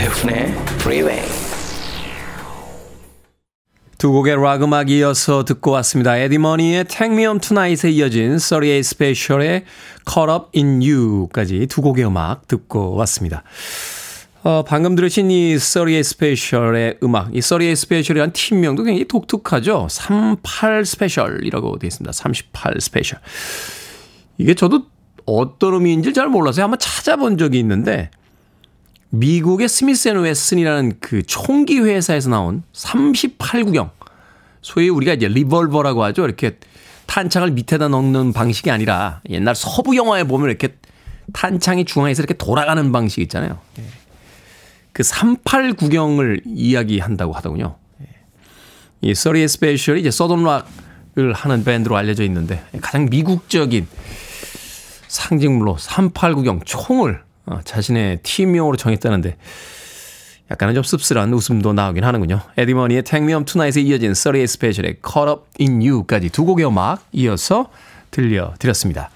김태훈의 0.00 0.46
Freeway. 0.80 1.22
두 3.98 4.12
곡의 4.12 4.42
락 4.42 4.62
음악 4.62 4.88
이어서 4.88 5.44
듣고 5.44 5.72
왔습니다. 5.72 6.16
에디머니의 6.16 6.84
Take 6.84 7.12
Me 7.12 7.24
Home 7.24 7.38
Tonight에 7.40 7.90
이어진 7.90 8.38
38 8.38 8.78
Special의 8.78 9.64
Caught 10.10 10.32
Up 10.32 10.58
In 10.58 10.80
You까지 10.80 11.66
두 11.66 11.82
곡의 11.82 12.06
음악 12.06 12.48
듣고 12.48 12.94
왔습니다. 12.94 13.42
어, 14.42 14.64
방금 14.66 14.96
들으신 14.96 15.30
이 15.30 15.58
38 15.58 16.02
Special의 16.02 16.98
음악, 17.02 17.36
이 17.36 17.42
38 17.42 17.76
Special이라는 17.76 18.32
팀명도 18.32 18.84
굉장히 18.84 19.06
독특하죠. 19.06 19.88
38 19.90 20.86
Special이라고 20.86 21.78
되어 21.78 21.86
있습니다. 21.86 22.10
38 22.12 22.80
Special. 22.80 23.20
이게 24.38 24.54
저도 24.54 24.84
어떤 25.26 25.74
의미인지 25.74 26.14
잘 26.14 26.28
몰라서 26.28 26.62
한번 26.62 26.78
찾아본 26.78 27.36
적이 27.36 27.58
있는데, 27.58 28.10
미국의 29.10 29.68
스미스 29.68 30.08
앤 30.08 30.18
웨슨이라는 30.18 30.98
그 31.00 31.22
총기 31.24 31.80
회사에서 31.80 32.30
나온 32.30 32.62
38구경. 32.72 33.90
소위 34.62 34.88
우리가 34.88 35.14
이제 35.14 35.26
리볼버라고 35.26 36.04
하죠. 36.04 36.24
이렇게 36.24 36.58
탄창을 37.06 37.50
밑에다 37.52 37.88
넣는 37.88 38.32
방식이 38.32 38.70
아니라 38.70 39.20
옛날 39.28 39.54
서부 39.56 39.96
영화에 39.96 40.24
보면 40.24 40.48
이렇게 40.48 40.76
탄창이 41.32 41.84
중앙에서 41.84 42.22
이렇게 42.22 42.34
돌아가는 42.34 42.92
방식 42.92 43.20
있잖아요. 43.22 43.58
그 44.92 45.02
38구경을 45.02 46.42
이야기한다고 46.44 47.32
하더군요. 47.32 47.76
이 49.00 49.14
Thirty-Eight 49.14 49.48
Special이 49.48 50.00
이제 50.00 50.10
Southern 50.10 50.75
rock을 50.75 51.32
하는 51.32 51.64
밴드로 51.64 51.96
알려져 51.96 52.22
있는데 52.24 52.62
가장 52.80 53.06
미국적인 53.06 53.88
상징물로 55.08 55.76
38구경 55.76 56.60
총을 56.64 57.22
어, 57.50 57.60
자신의 57.64 58.20
팀명으로 58.22 58.76
정했다는데 58.76 59.36
약간은 60.50 60.74
좀 60.74 60.82
씁쓸한 60.82 61.32
웃음도 61.32 61.72
나오긴 61.72 62.04
하는군요. 62.04 62.40
에디머니의 62.56 63.04
Home 63.12 63.44
Tonight에 63.44 63.82
이어진 63.82 64.14
38 64.14 64.46
스페셜의 64.46 64.96
Caught 65.06 65.30
Up 65.30 65.42
In 65.60 65.80
You까지 65.80 66.30
두 66.30 66.44
곡의 66.44 66.66
음악 66.66 67.04
이어서 67.12 67.70
들려드렸습니다. 68.10 69.10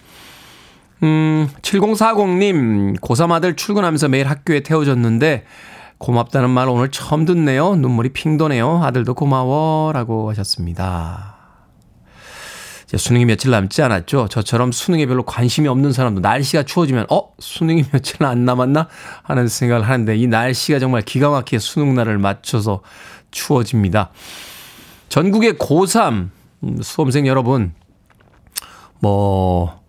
음, 1.03 1.49
7040님, 1.62 3.01
고3 3.01 3.33
아들 3.33 3.57
출근하면서 3.57 4.09
매일 4.09 4.29
학교에 4.29 4.61
태워줬는데 4.61 5.44
고맙다는 5.99 6.51
말 6.51 6.68
오늘 6.68 6.90
처음 6.90 7.25
듣네요. 7.25 7.77
눈물이 7.77 8.11
핑 8.11 8.37
도네요. 8.37 8.83
아들도 8.85 9.14
고마워. 9.14 9.92
라고 9.92 10.31
하셨습니다. 10.31 11.34
이제 12.87 12.97
수능이 12.97 13.25
며칠 13.25 13.51
남지 13.51 13.83
않았죠. 13.83 14.29
저처럼 14.29 14.73
수능에 14.73 15.07
별로 15.07 15.25
관심이 15.25 15.68
없는 15.68 15.92
사람도 15.92 16.20
날씨가 16.20 16.64
추워지면, 16.64 17.07
어? 17.11 17.33
수능이 17.38 17.85
며칠 17.92 18.25
안 18.25 18.44
남았나? 18.44 18.88
하는 19.23 19.49
생각을 19.49 19.88
하는데 19.88 20.16
이 20.16 20.27
날씨가 20.27 20.79
정말 20.79 21.03
기가 21.03 21.31
막히게 21.31 21.59
수능 21.59 21.94
날을 21.94 22.18
맞춰서 22.18 22.83
추워집니다. 23.31 24.11
전국의 25.09 25.55
고3 25.55 26.29
음, 26.64 26.83
수험생 26.83 27.27
여러분, 27.27 27.73
뭐, 29.01 29.83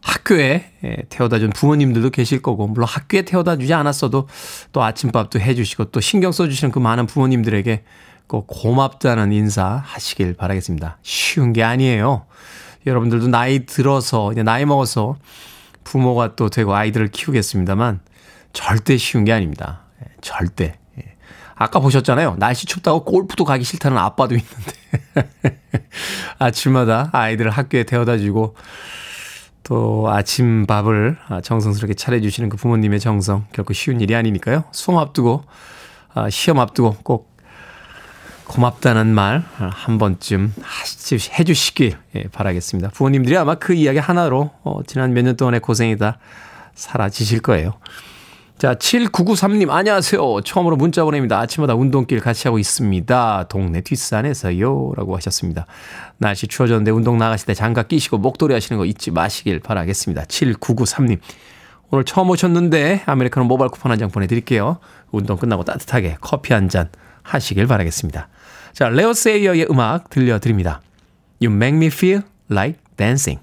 학교에 0.00 0.72
예, 0.84 0.96
태워다 1.08 1.38
준 1.38 1.50
부모님들도 1.50 2.10
계실 2.10 2.42
거고, 2.42 2.66
물론 2.68 2.88
학교에 2.88 3.22
태워다 3.22 3.56
주지 3.56 3.74
않았어도 3.74 4.28
또 4.72 4.82
아침밥도 4.82 5.40
해주시고 5.40 5.86
또 5.86 6.00
신경 6.00 6.30
써주시는 6.32 6.72
그 6.72 6.78
많은 6.78 7.06
부모님들에게 7.06 7.82
꼭 8.26 8.46
고맙다는 8.48 9.32
인사 9.32 9.82
하시길 9.84 10.34
바라겠습니다. 10.34 10.98
쉬운 11.02 11.52
게 11.52 11.62
아니에요. 11.62 12.26
여러분들도 12.86 13.28
나이 13.28 13.66
들어서, 13.66 14.32
나이 14.44 14.64
먹어서 14.64 15.16
부모가 15.84 16.34
또 16.34 16.48
되고 16.48 16.74
아이들을 16.74 17.08
키우겠습니다만 17.08 18.00
절대 18.52 18.96
쉬운 18.96 19.24
게 19.24 19.32
아닙니다. 19.32 19.82
예, 20.02 20.08
절대. 20.20 20.78
예. 20.98 21.16
아까 21.54 21.78
보셨잖아요. 21.78 22.36
날씨 22.38 22.66
춥다고 22.66 23.04
골프도 23.04 23.44
가기 23.44 23.64
싫다는 23.64 23.96
아빠도 23.98 24.34
있는데. 24.34 24.72
아침마다 26.38 27.10
아이들을 27.12 27.50
학교에 27.50 27.84
태워다 27.84 28.18
주고 28.18 28.56
또 29.62 30.08
아침 30.08 30.66
밥을 30.66 31.18
정성스럽게 31.42 31.94
차려주시는 31.94 32.48
그 32.50 32.56
부모님의 32.56 33.00
정성 33.00 33.46
결코 33.52 33.72
쉬운 33.72 34.00
일이 34.00 34.14
아니니까요. 34.14 34.64
수험 34.72 35.00
앞두고 35.00 35.44
아, 36.14 36.30
시험 36.30 36.60
앞두고 36.60 36.96
꼭 37.02 37.35
고맙다는 38.48 39.08
말 39.08 39.42
한 39.58 39.98
번쯤 39.98 40.54
해주시길 41.38 41.96
예, 42.14 42.22
바라겠습니다. 42.32 42.90
부모님들이 42.90 43.36
아마 43.36 43.56
그 43.56 43.74
이야기 43.74 43.98
하나로 43.98 44.50
어, 44.62 44.80
지난 44.86 45.12
몇 45.12 45.22
년 45.22 45.36
동안의 45.36 45.60
고생이 45.60 45.96
다 45.98 46.18
사라지실 46.74 47.40
거예요. 47.40 47.74
자, 48.58 48.74
7993님, 48.74 49.68
안녕하세요. 49.70 50.40
처음으로 50.42 50.76
문자 50.76 51.04
보냅니다. 51.04 51.38
아침마다 51.40 51.74
운동길 51.74 52.20
같이 52.20 52.48
하고 52.48 52.58
있습니다. 52.58 53.46
동네 53.48 53.82
뒷산에서요. 53.82 54.92
라고 54.96 55.14
하셨습니다. 55.16 55.66
날씨 56.16 56.46
추워졌는데 56.46 56.90
운동 56.90 57.18
나가실 57.18 57.46
때 57.46 57.54
장갑 57.54 57.88
끼시고 57.88 58.16
목도리 58.18 58.54
하시는 58.54 58.78
거 58.78 58.86
잊지 58.86 59.10
마시길 59.10 59.60
바라겠습니다. 59.60 60.22
7993님. 60.24 61.18
오늘 61.90 62.04
처음 62.04 62.30
오셨는데 62.30 63.02
아메리카노 63.06 63.46
모바일 63.46 63.70
쿠폰 63.70 63.92
한 63.92 63.98
장 63.98 64.10
보내드릴게요. 64.10 64.78
운동 65.10 65.36
끝나고 65.36 65.64
따뜻하게 65.64 66.16
커피 66.20 66.52
한 66.54 66.68
잔 66.70 66.88
하시길 67.24 67.66
바라겠습니다. 67.66 68.28
자, 68.76 68.90
레오 68.90 69.14
세이어의 69.14 69.68
음악 69.70 70.10
들려드립니다. 70.10 70.82
You 71.40 71.50
make 71.50 71.78
me 71.78 71.86
feel 71.86 72.20
like 72.50 72.78
dancing. 72.98 73.40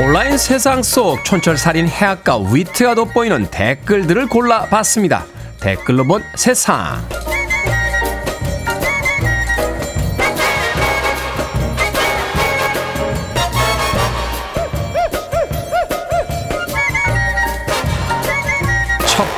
온라인 0.00 0.38
세상 0.38 0.84
속 0.84 1.24
촌철살인 1.24 1.88
해악과 1.88 2.38
위트가 2.38 2.94
돋보이는 2.94 3.50
댓글들을 3.50 4.28
골라봤습니다. 4.28 5.26
댓글로 5.58 6.04
본 6.04 6.22
세상. 6.36 7.04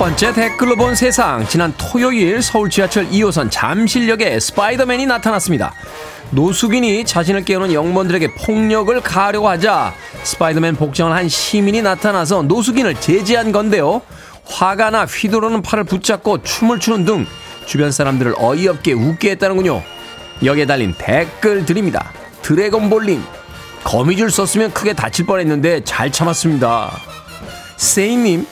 번째 0.08 0.32
댓글로 0.32 0.74
본 0.76 0.94
세상. 0.94 1.46
지난 1.48 1.74
토요일 1.76 2.40
서울 2.40 2.70
지하철 2.70 3.06
2호선 3.10 3.50
잠실역에 3.50 4.40
스파이더맨이 4.40 5.04
나타났습니다. 5.04 5.74
노숙인이 6.30 7.04
자신을 7.04 7.44
깨우는 7.44 7.74
역무원들에게 7.74 8.32
폭력을 8.36 8.98
가하려고 9.02 9.50
하자 9.50 9.92
스파이더맨 10.22 10.76
복장을 10.76 11.14
한 11.14 11.28
시민이 11.28 11.82
나타나서 11.82 12.44
노숙인을 12.44 12.94
제지한 12.94 13.52
건데요. 13.52 14.00
화가 14.46 14.88
나 14.88 15.04
휘두르는 15.04 15.60
팔을 15.60 15.84
붙잡고 15.84 16.42
춤을 16.42 16.80
추는 16.80 17.04
등 17.04 17.26
주변 17.66 17.92
사람들을 17.92 18.36
어이없게 18.38 18.94
웃게 18.94 19.32
했다는군요. 19.32 19.82
여기에 20.42 20.64
달린 20.64 20.94
댓글들입니다. 20.96 22.12
드래곤볼님, 22.40 23.22
거미줄 23.84 24.30
썼으면 24.30 24.72
크게 24.72 24.94
다칠 24.94 25.26
뻔했는데 25.26 25.84
잘 25.84 26.10
참았습니다. 26.10 26.98
세이님, 27.76 28.46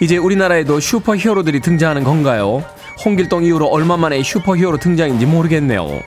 이제 0.00 0.16
우리나라에도 0.16 0.80
슈퍼 0.80 1.16
히어로들이 1.16 1.60
등장하는 1.60 2.04
건가요? 2.04 2.64
홍길동 3.04 3.44
이후로 3.44 3.66
얼마 3.66 3.96
만에 3.96 4.22
슈퍼 4.22 4.56
히어로 4.56 4.78
등장인지 4.78 5.26
모르겠네요. 5.26 6.00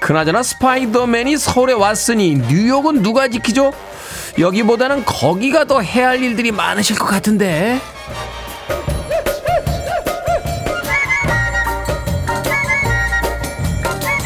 그나저나 0.00 0.42
스파이더맨이 0.42 1.36
서울에 1.36 1.72
왔으니 1.72 2.36
뉴욕은 2.48 3.02
누가 3.02 3.28
지키죠? 3.28 3.72
여기보다는 4.38 5.04
거기가 5.04 5.64
더 5.64 5.80
해야 5.80 6.08
할 6.08 6.22
일들이 6.22 6.52
많으실 6.52 6.96
것 6.96 7.06
같은데. 7.06 7.80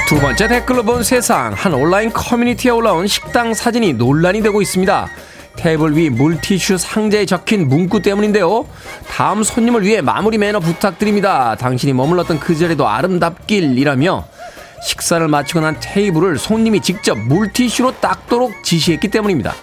두 0.06 0.18
번째 0.18 0.48
댓글로 0.48 0.82
본 0.82 1.04
세상 1.04 1.52
한 1.52 1.72
온라인 1.72 2.12
커뮤니티에 2.12 2.72
올라온 2.72 3.06
식당 3.06 3.54
사진이 3.54 3.92
논란이 3.92 4.42
되고 4.42 4.60
있습니다. 4.60 5.08
테이블 5.56 5.96
위 5.96 6.10
물티슈 6.10 6.78
상자에 6.78 7.26
적힌 7.26 7.68
문구 7.68 8.02
때문인데요. 8.02 8.66
다음 9.08 9.42
손님을 9.42 9.84
위해 9.84 10.00
마무리 10.00 10.38
매너 10.38 10.60
부탁드립니다. 10.60 11.54
당신이 11.56 11.92
머물렀던 11.92 12.40
그 12.40 12.56
자리도 12.56 12.88
아름답길이라며 12.88 14.26
식사를 14.82 15.26
마치고 15.28 15.60
난 15.60 15.76
테이블을 15.80 16.38
손님이 16.38 16.80
직접 16.80 17.18
물티슈로 17.18 18.00
닦도록 18.00 18.64
지시했기 18.64 19.08
때문입니다. 19.08 19.54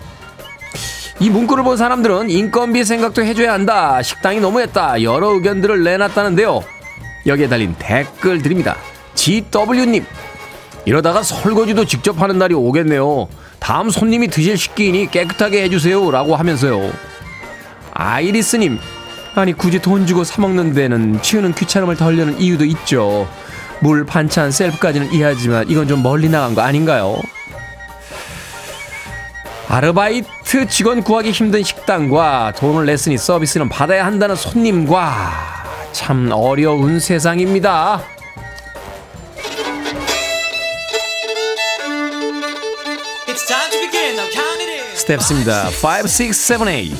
이 1.19 1.31
문구를 1.31 1.63
본 1.63 1.77
사람들은 1.77 2.29
인건비 2.29 2.83
생각도 2.83 3.23
해줘야 3.23 3.53
한다. 3.53 4.01
식당이 4.03 4.39
너무했다. 4.39 5.01
여러 5.01 5.29
의견들을 5.29 5.83
내놨다는데요. 5.83 6.61
여기에 7.25 7.49
달린 7.49 7.75
댓글들입니다. 7.79 8.75
GW님. 9.15 10.05
이러다가 10.85 11.23
설거지도 11.23 11.85
직접 11.85 12.21
하는 12.21 12.37
날이 12.37 12.53
오겠네요. 12.53 13.27
다음 13.59 13.89
손님이 13.89 14.27
드실 14.27 14.57
식기이니 14.57 15.11
깨끗하게 15.11 15.63
해주세요. 15.63 16.09
라고 16.11 16.35
하면서요. 16.35 16.91
아이리스님. 17.93 18.79
아니, 19.35 19.53
굳이 19.53 19.79
돈 19.79 20.07
주고 20.07 20.23
사먹는 20.23 20.73
데는 20.73 21.21
치우는 21.21 21.53
귀찮음을 21.53 21.95
덜려는 21.95 22.39
이유도 22.39 22.65
있죠. 22.65 23.27
물, 23.79 24.05
반찬, 24.05 24.51
셀프까지는 24.51 25.13
이해하지만 25.13 25.69
이건 25.69 25.87
좀 25.87 26.01
멀리 26.01 26.29
나간 26.29 26.55
거 26.55 26.61
아닌가요? 26.61 27.21
아르바이트 29.67 30.67
직원 30.69 31.03
구하기 31.03 31.31
힘든 31.31 31.61
식당과 31.61 32.53
돈을 32.57 32.85
냈으니 32.85 33.17
서비스는 33.17 33.67
받아야 33.69 34.05
한다는 34.05 34.35
손님과 34.35 35.33
참 35.91 36.29
어려운 36.31 36.99
세상입니다. 36.99 38.01
steps 45.07 45.31
the 45.45 45.71
5, 45.79 46.09
6, 46.09 46.37
7, 46.37 46.67
8. 46.67 46.91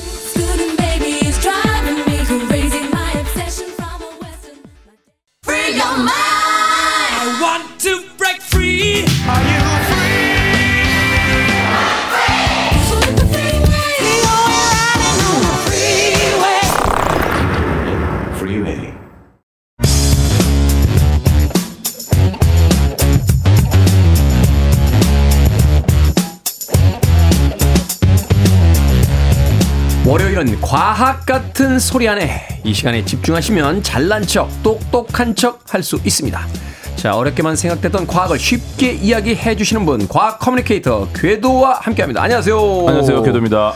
과학 30.68 31.24
같은 31.24 31.78
소리 31.78 32.06
하네 32.06 32.42
이 32.62 32.74
시간에 32.74 33.02
집중하시면 33.02 33.82
잘난 33.82 34.20
척, 34.20 34.50
똑똑한 34.62 35.34
척 35.34 35.62
할 35.72 35.82
수 35.82 35.98
있습니다. 36.04 36.46
자, 36.94 37.16
어렵게만 37.16 37.56
생각됐던 37.56 38.06
과학을 38.06 38.38
쉽게 38.38 38.92
이야기해 38.92 39.56
주시는 39.56 39.86
분, 39.86 40.06
과학 40.08 40.38
커뮤니케이터 40.38 41.08
궤도와 41.14 41.78
함께 41.80 42.02
합니다. 42.02 42.22
안녕하세요. 42.22 42.58
안녕하세요, 42.86 43.22
궤도입니다. 43.22 43.72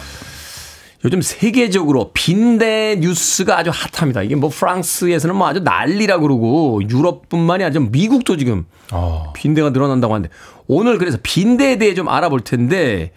요즘 1.07 1.22
세계적으로 1.22 2.11
빈대 2.12 2.99
뉴스가 3.01 3.57
아주 3.57 3.70
핫합니다. 3.72 4.20
이게 4.20 4.36
뭐 4.36 4.51
프랑스에서는 4.51 5.34
뭐 5.34 5.49
아주 5.49 5.61
난리라 5.61 6.18
그러고 6.18 6.82
유럽뿐만이 6.86 7.64
아니라 7.64 7.86
미국도 7.90 8.36
지금 8.36 8.66
어. 8.93 9.32
빈대가 9.34 9.70
늘어난다고 9.70 10.12
하는데 10.12 10.28
오늘 10.66 10.99
그래서 10.99 11.16
빈대에 11.22 11.78
대해 11.78 11.95
좀 11.95 12.11
알아볼 12.11 12.40
텐데 12.40 13.12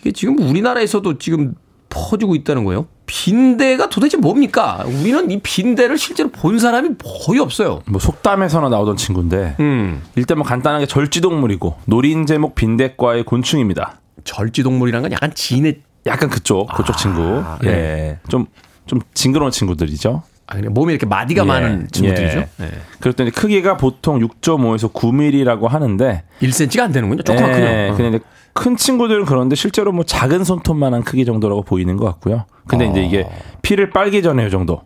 이게 0.00 0.12
지금 0.12 0.38
우리나라에서도 0.38 1.18
지금 1.18 1.54
퍼지고 1.90 2.34
있다는 2.36 2.64
거예요. 2.64 2.86
빈대가 3.12 3.90
도대체 3.90 4.16
뭡니까? 4.16 4.82
우리는 4.86 5.30
이 5.30 5.38
빈대를 5.38 5.98
실제로 5.98 6.30
본 6.30 6.58
사람이 6.58 6.94
거의 7.26 7.40
없어요. 7.40 7.82
뭐 7.84 8.00
속담에서나 8.00 8.70
나오던 8.70 8.96
친구인데 8.96 9.56
음. 9.60 10.02
일단 10.16 10.38
뭐 10.38 10.46
간단하게 10.46 10.86
절지동물이고 10.86 11.76
노린 11.84 12.24
제목 12.24 12.54
빈대과의 12.54 13.24
곤충입니다. 13.24 14.00
절지동물이라는 14.24 15.02
건 15.02 15.12
약간 15.12 15.34
진해 15.34 15.74
약간 16.06 16.30
그쪽 16.30 16.72
그쪽 16.74 16.96
친구. 16.96 17.44
네. 17.60 17.68
예. 17.68 18.18
좀좀 18.30 19.02
징그러운 19.12 19.50
친구들이죠. 19.50 20.22
아, 20.46 20.56
그냥 20.56 20.72
몸에 20.74 20.92
이렇게 20.92 21.06
마디가 21.06 21.42
예. 21.42 21.46
많은 21.46 21.88
친구들이죠. 21.90 22.38
예. 22.38 22.48
네. 22.58 22.70
그랬더니 23.00 23.30
크기가 23.30 23.76
보통 23.76 24.18
6.5에서 24.18 24.92
9mm라고 24.92 25.68
하는데 25.68 26.24
1cm가 26.40 26.80
안 26.80 26.92
되는군요. 26.92 27.22
조그맣군요. 27.22 27.64
예, 27.64 27.88
어. 27.90 27.94
근데 27.94 28.16
이제 28.16 28.20
큰 28.52 28.76
친구들은 28.76 29.24
그런데 29.24 29.54
실제로 29.54 29.92
뭐 29.92 30.04
작은 30.04 30.44
손톱만한 30.44 31.04
크기 31.04 31.24
정도라고 31.24 31.62
보이는 31.62 31.96
것 31.96 32.04
같고요. 32.06 32.44
근데 32.66 32.86
이제 32.86 33.02
이게 33.02 33.26
피를 33.62 33.90
빨기 33.90 34.22
전에 34.22 34.46
이 34.46 34.50
정도. 34.50 34.82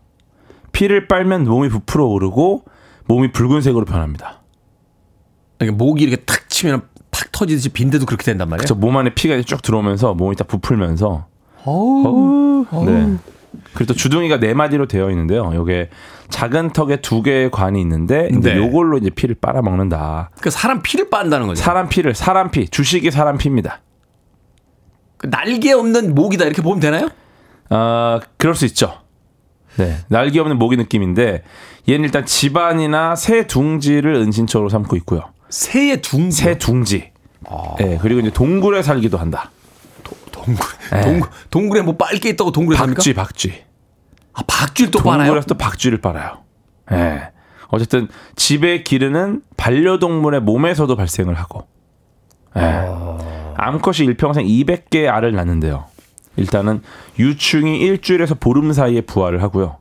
피를 0.71 1.07
빨면 1.07 1.45
몸이 1.45 1.69
부풀어 1.69 2.05
오르고 2.05 2.63
몸이 3.05 3.31
붉은색으로 3.31 3.85
변합니다. 3.85 4.41
이게 5.59 5.71
목이 5.71 6.03
이렇게 6.03 6.23
탁 6.23 6.49
치면 6.49 6.83
탁 7.09 7.31
터지듯이 7.31 7.69
빈대도 7.69 8.05
그렇게 8.05 8.23
된단 8.23 8.47
말이에요. 8.49 8.67
저몸 8.67 8.95
안에 8.97 9.13
피가 9.15 9.41
쭉 9.41 9.61
들어오면서 9.61 10.13
몸이 10.13 10.35
딱 10.35 10.47
부풀면서 10.47 11.25
어우. 11.65 12.65
네. 12.85 13.17
그리고 13.73 13.93
또 13.93 13.93
주둥이가 13.93 14.39
네 14.39 14.53
마디로 14.53 14.87
되어 14.87 15.09
있는데요. 15.09 15.53
요게 15.53 15.89
작은 16.29 16.71
턱에 16.73 16.97
두 16.97 17.21
개의 17.21 17.49
관이 17.51 17.79
있는데 17.81 18.29
이제 18.31 18.53
네. 18.53 18.57
요걸로 18.57 18.97
이제 18.97 19.09
피를 19.09 19.35
빨아 19.39 19.61
먹는다. 19.61 20.29
그 20.41 20.49
사람 20.49 20.81
피를 20.81 21.09
빤다는 21.09 21.47
거죠. 21.47 21.61
사람 21.61 21.89
피를 21.89 22.13
사람 22.13 22.51
피 22.51 22.67
주식이 22.67 23.11
사람 23.11 23.37
피입니다. 23.37 23.81
그 25.17 25.29
날개 25.29 25.73
없는 25.73 26.13
목이다 26.13 26.45
이렇게 26.45 26.61
보면 26.61 26.79
되나요? 26.79 27.09
아, 27.69 28.19
그럴 28.37 28.55
수 28.55 28.65
있죠. 28.65 29.01
네. 29.77 29.97
날개 30.07 30.39
없는 30.39 30.57
모기 30.57 30.75
느낌인데 30.77 31.43
얘는 31.87 32.03
일단 32.05 32.25
집안이나 32.25 33.15
새 33.15 33.47
둥지를 33.47 34.15
은신처로 34.15 34.69
삼고 34.69 34.95
있고요. 34.97 35.21
새의 35.49 36.01
둥지. 36.01 36.37
새 36.37 36.57
둥지. 36.57 37.11
네, 37.79 37.97
그리고 38.01 38.19
이제 38.19 38.29
동굴에 38.29 38.83
살기도 38.83 39.17
한다. 39.17 39.51
동굴. 40.47 40.65
네. 40.91 41.01
동굴. 41.01 41.29
동굴에 41.49 41.81
뭐 41.81 41.95
빨게 41.97 42.29
있다고 42.29 42.51
동굴에? 42.51 42.77
박쥐, 42.77 43.13
박쥐. 43.13 43.63
아, 44.33 44.41
박쥐를 44.47 44.91
또 44.91 44.99
빨아요? 44.99 45.25
동굴에서 45.27 45.47
또 45.47 45.55
박쥐를 45.55 45.99
빨아요. 45.99 46.37
예. 46.93 47.29
어쨌든 47.69 48.07
집에 48.35 48.83
기르는 48.83 49.41
반려동물의 49.57 50.41
몸에서도 50.41 50.95
발생을 50.95 51.33
하고. 51.35 51.67
예. 52.55 52.61
암컷이 53.57 54.05
일평생 54.07 54.45
200개의 54.45 55.09
알을 55.09 55.33
낳는데요. 55.33 55.85
일단은 56.37 56.81
유충이 57.19 57.79
일주일에서 57.79 58.35
보름 58.35 58.71
사이에 58.71 59.01
부화를 59.01 59.41
하고요. 59.41 59.77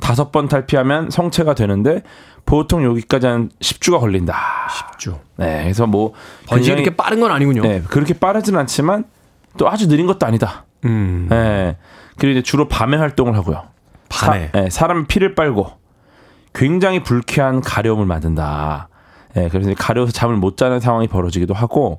다섯 0.00 0.30
번 0.30 0.46
탈피하면 0.48 1.10
성체가 1.10 1.54
되는데 1.54 2.02
보통 2.44 2.84
여기까지 2.84 3.26
한 3.26 3.50
10주가 3.60 3.98
걸린다. 3.98 4.34
10주. 4.98 5.18
네. 5.36 5.62
그래서 5.64 5.86
뭐 5.86 6.12
굉장히- 6.48 6.80
이렇게 6.82 6.94
빠른 6.96 7.18
건 7.18 7.32
아니군요. 7.32 7.62
네, 7.62 7.82
그렇게 7.88 8.14
빠르진 8.14 8.56
않지만 8.56 9.04
또 9.56 9.68
아주 9.70 9.88
느린 9.88 10.06
것도 10.06 10.26
아니다. 10.26 10.64
음. 10.84 11.28
예. 11.32 11.76
그리고 12.18 12.38
이제 12.38 12.42
주로 12.42 12.68
밤에 12.68 12.96
활동을 12.96 13.34
하고요. 13.36 13.64
밤에. 14.08 14.50
사, 14.52 14.62
예, 14.64 14.70
사람 14.70 15.06
피를 15.06 15.34
빨고 15.34 15.70
굉장히 16.54 17.02
불쾌한 17.02 17.60
가려움을 17.60 18.06
만든다. 18.06 18.88
예, 19.36 19.48
그래서 19.48 19.72
가려워서 19.76 20.12
잠을 20.12 20.36
못 20.36 20.56
자는 20.56 20.80
상황이 20.80 21.08
벌어지기도 21.08 21.52
하고 21.54 21.98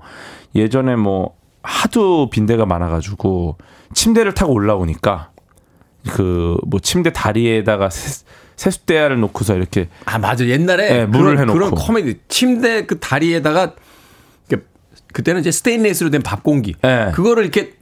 예전에 0.55 0.95
뭐 0.95 1.35
하도 1.61 2.29
빈대가 2.29 2.65
많아가지고 2.65 3.57
침대를 3.93 4.33
타고 4.33 4.53
올라오니까 4.53 5.29
그 6.09 6.57
뭐 6.65 6.79
침대 6.79 7.11
다리에다가 7.11 7.89
세, 7.89 8.23
세숫대야를 8.55 9.19
놓고서 9.19 9.55
이렇게 9.55 9.89
아, 10.05 10.17
맞아. 10.17 10.45
옛날에 10.45 10.89
네, 10.89 11.05
물을 11.05 11.35
그런, 11.35 11.39
해놓고. 11.49 11.53
그런 11.53 11.71
코미디 11.71 12.21
침대 12.27 12.85
그 12.85 12.99
다리에다가 12.99 13.73
그때는 15.13 15.41
이제 15.41 15.51
스테인레스로 15.51 16.09
된 16.09 16.21
밥 16.21 16.43
공기. 16.43 16.75
네. 16.81 17.11
그거를 17.13 17.43
이렇게 17.43 17.73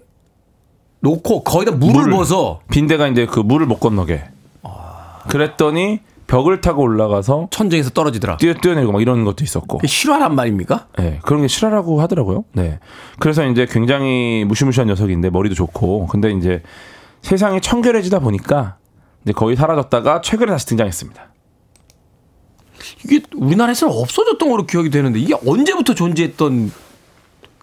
놓고 1.01 1.43
거기다 1.43 1.71
물을 1.71 1.93
물을. 1.93 2.11
부어서 2.11 2.61
빈대가 2.71 3.07
이제 3.07 3.25
그 3.25 3.39
물을 3.39 3.65
못 3.65 3.79
건너게. 3.79 4.23
그랬더니 5.27 5.99
벽을 6.27 6.61
타고 6.61 6.81
올라가서 6.83 7.49
천정에서 7.51 7.91
떨어지더라. 7.91 8.37
뛰어 8.37 8.53
뛰어내리고 8.53 8.91
막 8.91 9.01
이런 9.01 9.23
것도 9.25 9.43
있었고. 9.43 9.79
실화란 9.85 10.33
말입니까? 10.35 10.87
네, 10.97 11.19
그런 11.23 11.41
게 11.41 11.47
실화라고 11.47 12.01
하더라고요. 12.01 12.45
네. 12.53 12.79
그래서 13.19 13.45
이제 13.45 13.67
굉장히 13.69 14.43
무시무시한 14.47 14.87
녀석인데 14.87 15.29
머리도 15.29 15.55
좋고. 15.55 16.07
근데 16.07 16.31
이제 16.31 16.63
세상이 17.21 17.61
청결해지다 17.61 18.19
보니까 18.19 18.77
이제 19.23 19.33
거의 19.33 19.55
사라졌다가 19.55 20.21
최근에 20.21 20.51
다시 20.51 20.65
등장했습니다. 20.67 21.27
이게 23.03 23.21
우리나라에서는 23.35 23.95
없어졌던 23.95 24.49
걸로 24.49 24.65
기억이 24.65 24.89
되는데 24.89 25.19
이게 25.19 25.35
언제부터 25.45 25.93
존재했던 25.95 26.71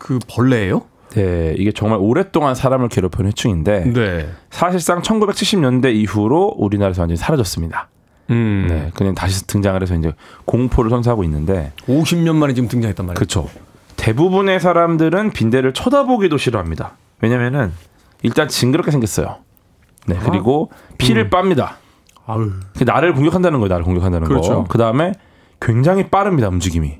그 0.02 0.18
벌레예요? 0.26 0.82
네, 1.10 1.54
이게 1.56 1.70
정말 1.70 1.98
오랫동안 2.00 2.56
사람을 2.56 2.88
괴롭히는 2.88 3.28
해충인데 3.28 3.92
네. 3.92 4.28
사실상 4.50 5.00
1970년대 5.00 5.94
이후로 5.94 6.54
우리나라에서 6.58 7.02
완전히 7.02 7.16
사라졌습니다. 7.16 7.88
음. 8.30 8.66
네, 8.68 8.90
그냥 8.94 9.14
다시 9.14 9.46
등장을 9.46 9.80
해서 9.80 9.94
이제 9.94 10.12
공포를 10.44 10.90
선사하고 10.90 11.22
있는데 11.24 11.72
50년 11.86 12.34
만에 12.34 12.52
지금 12.54 12.68
등장했단 12.68 13.06
말이에요. 13.06 13.14
그렇죠. 13.14 13.48
대부분의 13.96 14.58
사람들은 14.58 15.30
빈대를 15.30 15.72
쳐다보기도 15.72 16.36
싫어합니다. 16.36 16.96
왜냐면은 17.20 17.72
일단 18.22 18.48
징그럽게 18.48 18.90
생겼어요. 18.90 19.36
네, 20.06 20.18
그리고 20.24 20.70
피를 20.98 21.30
빱니다. 21.30 21.76
아유. 22.26 22.50
그 22.76 22.82
나를 22.82 23.14
공격한다는 23.14 23.60
거예요. 23.60 23.68
나를 23.68 23.84
공격한다는 23.84 24.26
그렇죠. 24.26 24.62
거. 24.62 24.64
그 24.64 24.78
다음에 24.78 25.12
굉장히 25.60 26.08
빠릅니다. 26.08 26.48
움직임이. 26.48 26.98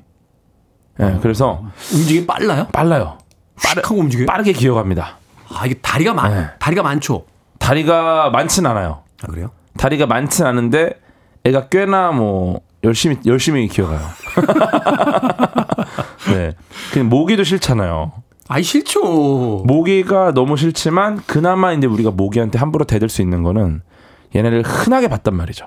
예, 0.99 1.17
그래서 1.21 1.63
움직임이 1.93 2.27
빨라요? 2.27 2.67
빨라요. 2.71 3.17
빠르하고 3.63 3.95
움직여요? 3.95 4.25
빠르게 4.27 4.53
기어갑니다. 4.53 5.17
아, 5.55 5.65
이게 5.65 5.75
다리가 5.75 6.13
많, 6.13 6.31
네. 6.33 6.47
다리가 6.59 6.83
많죠? 6.83 7.25
다리가 7.59 8.29
많진 8.31 8.65
않아요. 8.65 9.03
아, 9.23 9.27
그래요? 9.27 9.51
다리가 9.77 10.05
많진 10.05 10.45
않은데 10.45 10.99
애가 11.45 11.69
꽤나 11.69 12.11
뭐 12.11 12.61
열심히 12.83 13.17
열심히 13.25 13.67
기어가요. 13.67 13.99
네. 16.33 16.51
그냥 16.91 17.09
모기도 17.09 17.43
싫잖아요. 17.43 18.11
아이, 18.49 18.61
싫죠. 18.61 19.63
모기가 19.65 20.31
너무 20.33 20.57
싫지만 20.57 21.21
그나마 21.25 21.73
이제 21.73 21.87
우리가 21.87 22.11
모기한테 22.11 22.59
함부로 22.59 22.85
대들 22.85 23.09
수 23.09 23.21
있는 23.21 23.41
거는 23.41 23.81
얘네를 24.35 24.63
흔하게 24.63 25.07
봤단 25.07 25.35
말이죠. 25.35 25.65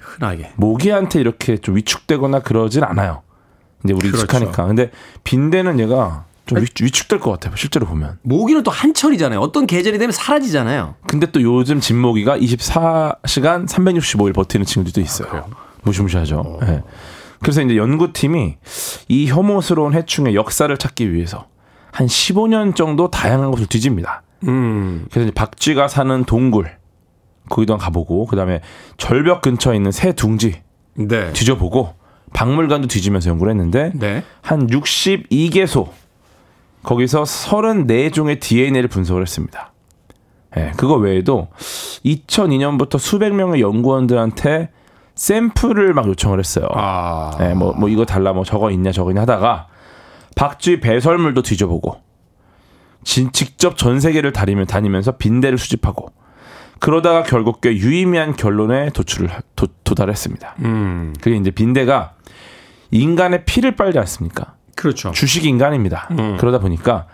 흔하게. 0.00 0.50
모기한테 0.56 1.20
이렇게 1.20 1.58
좀 1.58 1.76
위축되거나 1.76 2.40
그러진 2.40 2.84
않아요. 2.84 3.22
이제 3.84 3.92
우리 3.94 4.10
그렇죠. 4.10 4.24
익숙하니까. 4.24 4.66
근데 4.66 4.90
빈대는 5.24 5.78
얘가 5.80 6.24
좀 6.46 6.58
위, 6.58 6.66
위축 6.80 7.08
될 7.08 7.18
것 7.20 7.30
같아요. 7.32 7.54
실제로 7.56 7.86
보면. 7.86 8.18
모기는 8.22 8.62
또 8.62 8.70
한철이잖아요. 8.70 9.40
어떤 9.40 9.66
계절이 9.66 9.98
되면 9.98 10.12
사라지잖아요. 10.12 10.94
근데 11.06 11.26
또 11.32 11.42
요즘 11.42 11.80
진모기가 11.80 12.38
24시간 12.38 13.66
365일 13.68 14.34
버티는 14.34 14.64
친구들도 14.66 15.00
있어요. 15.00 15.46
무시무시하죠. 15.82 16.58
예. 16.62 16.82
그래서 17.40 17.62
이제 17.62 17.76
연구팀이 17.76 18.56
이 19.08 19.26
혐오스러운 19.28 19.92
해충의 19.94 20.34
역사를 20.34 20.74
찾기 20.76 21.12
위해서 21.12 21.46
한 21.92 22.06
15년 22.06 22.74
정도 22.74 23.10
다양한 23.10 23.50
곳을 23.50 23.66
뒤집니다. 23.66 24.22
음. 24.46 25.06
그래서 25.10 25.26
이제 25.28 25.34
박쥐가 25.34 25.88
사는 25.88 26.24
동굴 26.24 26.70
거기도 27.48 27.74
한번 27.74 27.84
가보고 27.84 28.26
그다음에 28.26 28.60
절벽 28.98 29.42
근처에 29.42 29.76
있는 29.76 29.90
새 29.92 30.12
둥지 30.12 30.62
네. 30.94 31.32
뒤져보고 31.32 31.94
박물관도 32.36 32.88
뒤지면서 32.88 33.30
연구를 33.30 33.50
했는데 33.52 33.92
네. 33.94 34.22
한 34.42 34.66
62개소 34.66 35.88
거기서 36.82 37.22
34종의 37.22 38.40
DNA를 38.40 38.88
분석을 38.88 39.22
했습니다. 39.22 39.72
예, 40.58 40.72
그거 40.76 40.96
외에도 40.96 41.48
2002년부터 42.04 42.98
수백 42.98 43.34
명의 43.34 43.62
연구원들한테 43.62 44.68
샘플을 45.14 45.94
막 45.94 46.06
요청을 46.06 46.38
했어요. 46.38 46.66
아. 46.74 47.30
예, 47.40 47.54
뭐, 47.54 47.72
뭐 47.72 47.88
이거 47.88 48.04
달라, 48.04 48.34
뭐 48.34 48.44
저거 48.44 48.70
있냐, 48.70 48.92
저거 48.92 49.12
있냐 49.12 49.22
하다가 49.22 49.68
박쥐 50.36 50.80
배설물도 50.80 51.40
뒤져보고 51.40 52.02
진, 53.02 53.32
직접 53.32 53.78
전 53.78 53.98
세계를 53.98 54.32
다니면, 54.32 54.66
다니면서 54.66 55.12
빈대를 55.12 55.56
수집하고 55.56 56.12
그러다가 56.80 57.22
결국 57.22 57.62
꽤 57.62 57.74
유의미한 57.74 58.36
결론에 58.36 58.90
도출을, 58.90 59.30
도, 59.56 59.68
도달했습니다. 59.84 60.56
음. 60.64 61.14
그게 61.22 61.36
이제 61.36 61.50
빈대가 61.50 62.15
인간의 62.90 63.44
피를 63.44 63.76
빨지 63.76 63.98
않습니까? 63.98 64.54
그렇죠. 64.76 65.10
주식 65.12 65.44
인간입니다. 65.44 66.08
그러다 66.38 66.58
보니까 66.58 67.06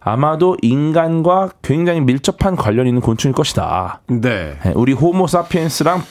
아마도 0.00 0.56
인간과 0.62 1.50
굉장히 1.62 2.00
밀접한 2.00 2.56
관련이 2.56 2.88
있는 2.88 3.02
곤충일 3.02 3.34
것이다. 3.34 4.00
네. 4.08 4.56
예, 4.64 4.72
우리 4.74 4.92
호모 4.92 5.26
사피엔스랑 5.26 6.02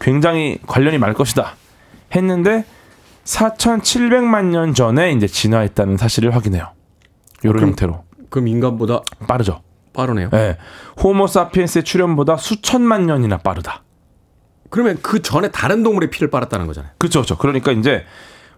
굉장히 0.00 0.58
관련이 0.66 0.98
많을 0.98 1.14
것이다. 1.14 1.54
했는데 2.14 2.64
4,700만 3.24 4.46
년 4.46 4.74
전에 4.74 5.12
이제 5.12 5.26
진화했다는 5.26 5.96
사실을 5.96 6.34
확인해요. 6.34 6.68
이런 7.42 7.56
그럼- 7.56 7.68
형태로 7.70 8.04
그럼 8.30 8.48
인간보다 8.48 9.00
빠르죠. 9.28 9.62
빠르네요. 9.92 10.30
예. 10.32 10.56
호모 11.02 11.26
사피엔스의 11.26 11.84
출현보다 11.84 12.36
수천만 12.36 13.06
년이나 13.06 13.38
빠르다. 13.38 13.82
그러면 14.70 14.98
그 15.02 15.22
전에 15.22 15.50
다른 15.52 15.82
동물의 15.84 16.10
피를 16.10 16.30
빨았다는 16.30 16.66
거잖아요. 16.66 16.90
그렇죠, 16.98 17.20
그렇죠. 17.20 17.38
그러니까 17.38 17.70
이제 17.70 18.04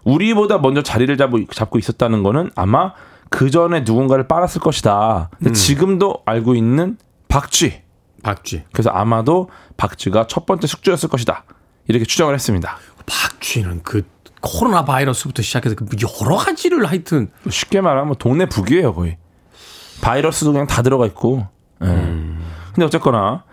우리보다 0.07 0.57
먼저 0.59 0.81
자리를 0.81 1.15
잡고, 1.17 1.45
잡고 1.47 1.77
있었다는 1.77 2.23
거는 2.23 2.51
아마 2.55 2.93
그 3.29 3.49
전에 3.49 3.81
누군가를 3.81 4.27
빨았을 4.27 4.61
것이다. 4.61 5.29
근데 5.37 5.51
지금도 5.51 6.23
알고 6.25 6.55
있는 6.55 6.97
박쥐. 7.27 7.81
박쥐. 8.23 8.63
그래서 8.71 8.89
아마도 8.89 9.49
박쥐가 9.75 10.27
첫 10.27 10.45
번째 10.45 10.65
숙주였을 10.65 11.09
것이다. 11.09 11.43
이렇게 11.87 12.05
추정을 12.05 12.33
했습니다. 12.33 12.77
박쥐는 13.05 13.83
그 13.83 14.07
코로나 14.41 14.85
바이러스부터 14.85 15.41
시작해서 15.41 15.75
그 15.75 15.85
여러 16.21 16.37
가지를 16.37 16.85
하여튼 16.85 17.29
쉽게 17.49 17.81
말하면 17.81 18.15
동네 18.17 18.45
북이에요, 18.45 18.93
거의. 18.93 19.17
바이러스도 20.01 20.53
그냥 20.53 20.67
다 20.67 20.81
들어가 20.83 21.05
있고. 21.05 21.47
예. 21.83 21.87
근데 21.87 22.85
어쨌거나 22.85 23.43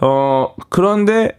어 0.00 0.54
그런데 0.68 1.38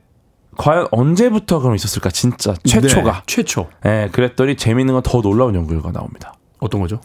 과연 0.58 0.88
언제부터 0.91 1.60
그럼 1.60 1.76
있었을까? 1.76 2.10
진짜 2.10 2.54
최초가. 2.66 3.12
네, 3.12 3.22
최초. 3.26 3.68
예, 3.86 4.10
그랬더니 4.12 4.56
재미있는 4.56 4.93
건 4.93 5.04
더 5.04 5.22
놀라운 5.22 5.56
연구 5.56 5.70
결과가 5.74 5.91
나옵니다. 5.91 6.34
어떤 6.60 6.82
거죠? 6.82 7.01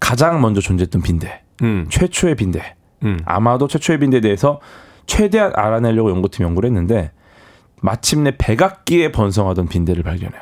가장 0.00 0.40
먼저 0.40 0.60
존재했던 0.60 1.02
빈대. 1.02 1.42
음. 1.62 1.86
최초의 1.90 2.34
빈대. 2.36 2.74
음. 3.04 3.18
아마도 3.24 3.68
최초의 3.68 3.98
빈대에 4.00 4.20
대해서 4.20 4.60
최대한 5.06 5.52
알아내려고 5.54 6.10
연구팀이 6.10 6.44
연구를 6.46 6.68
했는데 6.68 7.12
마침내 7.80 8.32
백악기에 8.36 9.12
번성하던 9.12 9.68
빈대를 9.68 10.02
발견해요. 10.02 10.40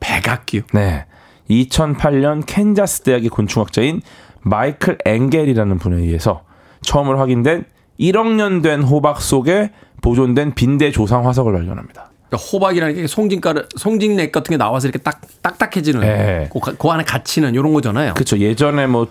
백악기요. 0.00 0.62
네. 0.72 1.06
2008년 1.50 2.44
캔자스 2.46 3.02
대학의 3.02 3.28
곤충학자인 3.28 4.02
마이클 4.42 4.96
앵겔이라는 5.04 5.78
분에 5.78 5.96
의해서 5.96 6.42
처음으로 6.82 7.18
확인된 7.18 7.64
1억 7.98 8.28
년 8.34 8.62
된 8.62 8.82
호박 8.82 9.20
속에 9.20 9.72
보존된 10.02 10.54
빈대 10.54 10.90
조상 10.90 11.26
화석을 11.26 11.52
발견합니다. 11.52 12.10
그러니까 12.28 12.48
호박이라는 12.52 12.94
게 12.94 13.06
송진가루, 13.06 13.64
송진액 13.76 14.30
같은 14.32 14.52
게 14.52 14.56
나와서 14.56 14.86
이렇게 14.88 14.98
딱 15.02 15.20
딱딱해지는 15.42 16.00
네. 16.00 16.48
그, 16.52 16.60
가- 16.60 16.72
그 16.78 16.88
안에 16.88 17.04
갇히는 17.04 17.54
이런 17.54 17.72
거잖아요. 17.72 18.14
그렇죠. 18.14 18.38
예전에 18.38 18.86
뭐 18.86 19.06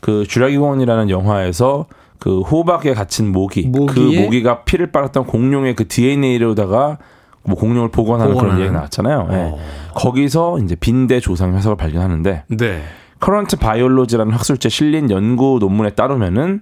그 0.00 0.26
주라기 0.26 0.58
공원이라는 0.58 1.08
영화에서 1.08 1.86
그 2.18 2.40
호박에 2.42 2.92
갇힌 2.92 3.32
모기, 3.32 3.62
그 3.72 3.78
모기에? 3.78 4.22
모기가 4.22 4.62
피를 4.64 4.92
빨았던 4.92 5.24
공룡의 5.26 5.74
그 5.76 5.88
DNA로다가 5.88 6.98
뭐 7.42 7.56
공룡을 7.56 7.90
복원하는 7.90 8.32
그런 8.34 8.40
복원하는. 8.44 8.64
얘기 8.66 8.74
나왔잖아요. 8.74 9.28
예. 9.32 9.34
어. 9.36 9.58
거기서 9.94 10.58
이제 10.58 10.74
빈대 10.74 11.20
조상 11.20 11.54
화석을 11.54 11.78
발견하는데 11.78 12.44
네. 12.48 12.82
Current 13.20 13.56
Biology라는 13.56 14.30
학술지에 14.34 14.68
실린 14.68 15.10
연구 15.10 15.56
논문에 15.58 15.90
따르면은 15.94 16.60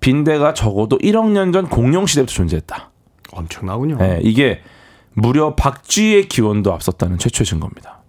빈대가 0.00 0.52
적어도 0.52 0.98
1억 0.98 1.30
년 1.30 1.52
전 1.52 1.68
공룡 1.68 2.06
시대부터 2.06 2.32
존재했다. 2.32 2.90
엄청나군요. 3.34 3.98
예, 4.00 4.20
이게 4.22 4.62
무려 5.12 5.54
박쥐의 5.54 6.28
기원도 6.28 6.72
앞섰다는 6.72 7.18
최초의 7.18 7.46
증거입니다. 7.46 8.00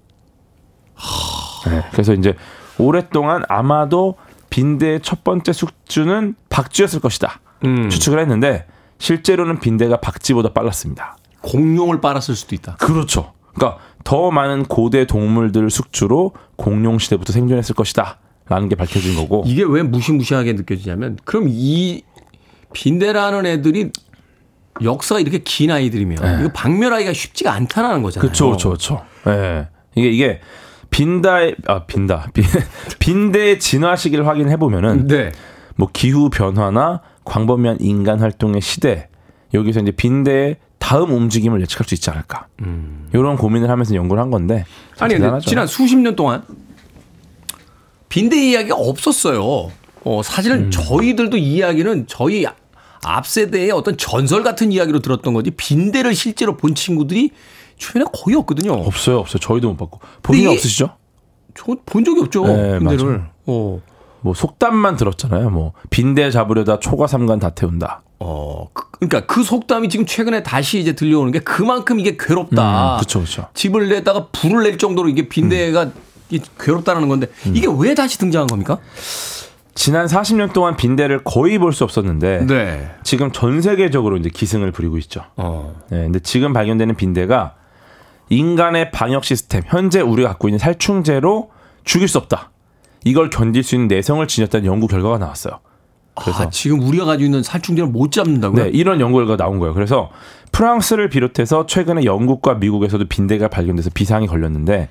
예, 1.69 1.83
그래서 1.91 2.13
이제 2.13 2.35
오랫동안 2.77 3.43
아마도 3.47 4.15
빈대의 4.49 5.01
첫 5.01 5.23
번째 5.23 5.53
숙주는 5.53 6.35
박쥐였을 6.49 6.99
것이다. 6.99 7.39
음. 7.65 7.89
추측을 7.89 8.19
했는데 8.19 8.65
실제로는 8.99 9.59
빈대가 9.59 9.97
박쥐보다 9.97 10.53
빨랐습니다. 10.53 11.17
공룡을 11.41 12.01
빨았을 12.01 12.35
수도 12.35 12.55
있다. 12.55 12.75
그렇죠. 12.77 13.33
그러니까 13.53 13.81
더 14.03 14.31
많은 14.31 14.63
고대 14.63 15.05
동물들 15.05 15.69
숙주로 15.69 16.33
공룡 16.55 16.99
시대부터 16.99 17.33
생존했을 17.33 17.75
것이다. 17.75 18.19
라는 18.47 18.69
게 18.69 18.75
밝혀진 18.75 19.15
거고. 19.15 19.43
이게 19.45 19.63
왜 19.63 19.81
무시무시하게 19.81 20.53
느껴지냐면 20.53 21.17
그럼 21.25 21.47
이 21.49 22.03
빈대라는 22.73 23.45
애들이 23.45 23.91
역사가 24.83 25.21
이렇게 25.21 25.39
긴 25.39 25.71
아이들이면 25.71 26.41
이거 26.41 26.51
박멸하기가 26.53 27.13
쉽지가 27.13 27.53
않다는 27.53 28.01
거잖아요. 28.01 28.21
그렇죠, 28.21 28.47
그렇죠, 28.47 28.69
그렇죠. 28.69 29.05
예. 29.27 29.67
이게 29.95 30.09
이게 30.09 30.41
빈다의 30.89 31.55
아 31.67 31.85
빈다 31.85 32.27
빈, 32.33 32.43
빈대의 32.99 33.59
진화 33.59 33.95
시기를 33.95 34.27
확인해 34.27 34.57
보면은 34.57 35.07
네. 35.07 35.31
뭐 35.75 35.89
기후 35.91 36.29
변화나 36.29 37.01
광범위한 37.23 37.77
인간 37.81 38.19
활동의 38.19 38.61
시대 38.61 39.09
여기서 39.53 39.81
이제 39.81 39.91
빈대의 39.91 40.57
다음 40.77 41.11
움직임을 41.11 41.61
예측할 41.61 41.87
수 41.87 41.95
있지 41.95 42.09
않을까. 42.11 42.47
이런 43.13 43.37
고민을 43.37 43.69
하면서 43.69 43.95
연구를 43.95 44.21
한 44.21 44.29
건데 44.29 44.65
참 44.95 45.05
아니 45.05 45.15
대단하죠. 45.15 45.49
지난 45.49 45.65
수십 45.67 45.97
년 45.97 46.15
동안 46.15 46.43
빈대 48.09 48.37
이야기가 48.51 48.75
없었어요. 48.75 49.71
어, 50.03 50.21
사실은 50.23 50.69
저희들도 50.69 51.37
이 51.37 51.55
이야기는 51.55 52.05
저희 52.07 52.45
앞 53.03 53.27
세대의 53.27 53.71
어떤 53.71 53.97
전설 53.97 54.43
같은 54.43 54.71
이야기로 54.71 54.99
들었던 54.99 55.33
거지 55.33 55.51
빈대를 55.51 56.15
실제로 56.15 56.55
본 56.57 56.75
친구들이 56.75 57.31
주변에 57.77 58.05
거의 58.13 58.35
없거든요. 58.37 58.73
없어요, 58.73 59.19
없어요. 59.19 59.39
저희도 59.39 59.69
못 59.69 59.77
봤고 59.77 59.99
본인 60.23 60.43
이게- 60.43 60.51
없으시죠? 60.53 60.95
저 61.55 61.75
본 61.85 62.03
적이 62.05 62.21
없죠. 62.21 62.45
네, 62.47 62.79
빈대를. 62.79 63.05
맞아요. 63.05 63.25
어. 63.45 63.81
뭐 64.21 64.33
속담만 64.33 64.95
들었잖아요. 64.97 65.49
뭐 65.51 65.73
빈대 65.89 66.31
잡으려다 66.31 66.79
초과 66.79 67.05
삼간 67.07 67.39
다 67.39 67.51
태운다. 67.51 68.01
어, 68.19 68.69
그- 68.73 68.89
그러니까 68.91 69.25
그 69.27 69.43
속담이 69.43 69.89
지금 69.89 70.05
최근에 70.05 70.41
다시 70.41 70.79
이제 70.79 70.93
들려오는 70.93 71.31
게 71.31 71.39
그만큼 71.39 71.99
이게 71.99 72.17
괴롭다. 72.17 72.95
그렇죠, 72.97 73.19
그렇죠. 73.19 73.47
집을 73.53 73.89
내다가 73.89 74.27
불을 74.31 74.63
낼 74.63 74.77
정도로 74.79 75.09
이게 75.09 75.27
빈대가 75.29 75.91
이 76.31 76.39
괴롭다는 76.59 77.07
건데 77.07 77.27
이게 77.53 77.67
왜 77.77 77.93
다시 77.93 78.17
등장한 78.17 78.47
겁니까? 78.47 78.79
지난 79.75 80.05
40년 80.07 80.53
동안 80.53 80.75
빈대를 80.77 81.23
거의 81.23 81.59
볼 81.59 81.73
수 81.73 81.83
없었는데 81.83 82.45
네. 82.47 82.91
지금 83.03 83.31
전 83.31 83.61
세계적으로 83.61 84.15
이제 84.17 84.29
기승을 84.29 84.71
부리고 84.71 84.97
있죠. 84.99 85.21
어. 85.35 85.75
네, 85.89 86.03
근데 86.03 86.19
지금 86.19 86.53
발견되는 86.53 86.95
빈대가 86.95 87.55
인간의 88.29 88.91
방역 88.91 89.25
시스템, 89.25 89.61
현재 89.67 89.99
우리가 90.01 90.29
갖고 90.29 90.47
있는 90.47 90.57
살충제로 90.59 91.51
죽일 91.83 92.07
수 92.07 92.17
없다. 92.17 92.51
이걸 93.03 93.29
견딜 93.29 93.61
수 93.63 93.75
있는 93.75 93.87
내성을 93.89 94.25
지녔다는 94.27 94.65
연구 94.65 94.87
결과가 94.87 95.17
나왔어요. 95.17 95.59
그래서 96.15 96.43
아, 96.43 96.49
지금 96.49 96.79
우리가 96.81 97.03
가지고 97.03 97.25
있는 97.25 97.43
살충제를 97.43 97.89
못 97.89 98.11
잡는다고요? 98.13 98.63
네, 98.63 98.69
이런 98.69 99.01
연구 99.01 99.17
결과가 99.17 99.43
나온 99.43 99.59
거예요. 99.59 99.73
그래서 99.73 100.09
프랑스를 100.53 101.09
비롯해서 101.09 101.65
최근에 101.65 102.05
영국과 102.05 102.55
미국에서도 102.55 103.05
빈대가 103.09 103.49
발견돼서 103.49 103.89
비상이 103.93 104.25
걸렸는데 104.27 104.87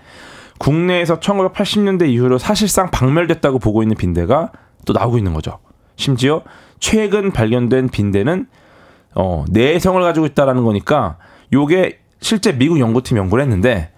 국내에서 0.58 1.18
1980년대 1.20 2.06
이후로 2.10 2.36
사실상 2.38 2.90
박멸됐다고 2.90 3.58
보고 3.58 3.82
있는 3.82 3.96
빈대가 3.96 4.52
또 4.84 4.92
나오고 4.92 5.18
있는 5.18 5.34
거죠. 5.34 5.58
심지어 5.96 6.42
최근 6.80 7.30
발견된 7.30 7.88
빈대는 7.88 8.46
어, 9.14 9.44
내성을 9.50 10.00
가지고 10.02 10.26
있다라는 10.26 10.64
거니까 10.64 11.18
요게 11.52 12.00
실제 12.20 12.52
미국 12.56 12.80
연구팀 12.80 13.16
연구를 13.16 13.42
했는데 13.44 13.90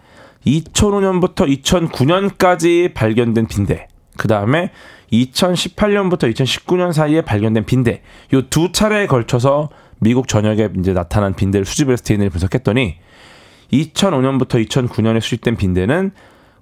2005년부터 0.46 1.48
2009년까지 1.62 2.94
발견된 2.94 3.46
빈대, 3.46 3.88
그 4.16 4.28
다음에 4.28 4.70
2018년부터 5.12 6.32
2019년 6.32 6.92
사이에 6.92 7.22
발견된 7.22 7.64
빈대, 7.64 8.02
요 8.32 8.42
두 8.42 8.72
차례에 8.72 9.06
걸쳐서 9.06 9.70
미국 9.98 10.28
전역에 10.28 10.70
이제 10.78 10.92
나타난 10.92 11.34
빈대를 11.34 11.64
수집을 11.64 11.94
해서 11.94 12.02
DNA를 12.04 12.30
분석했더니 12.30 12.96
2005년부터 13.72 14.64
2009년에 14.66 15.20
수집된 15.20 15.56
빈대는 15.56 16.12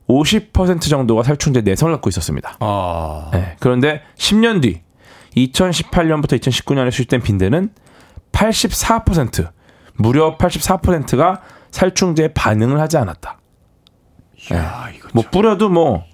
50% 0.08 0.88
정도가 0.88 1.22
살충제 1.22 1.62
내성을 1.62 1.92
갖고 1.92 2.08
있었습니다. 2.08 2.56
아. 2.60 3.30
네, 3.32 3.56
그런데 3.58 4.02
10년 4.16 4.60
뒤 4.62 4.82
2018년부터 5.36 6.38
2019년에 6.38 6.90
수집된 6.90 7.22
빈대는 7.22 7.70
84% 8.32 9.50
무려 9.94 10.36
84%가 10.36 11.40
살충제에 11.70 12.28
반응을 12.28 12.80
하지 12.80 12.98
않았다. 12.98 13.38
야, 14.52 14.88
이거 14.94 15.08
뭐 15.12 15.24
뿌려도 15.30 15.68
뭐 15.68 16.04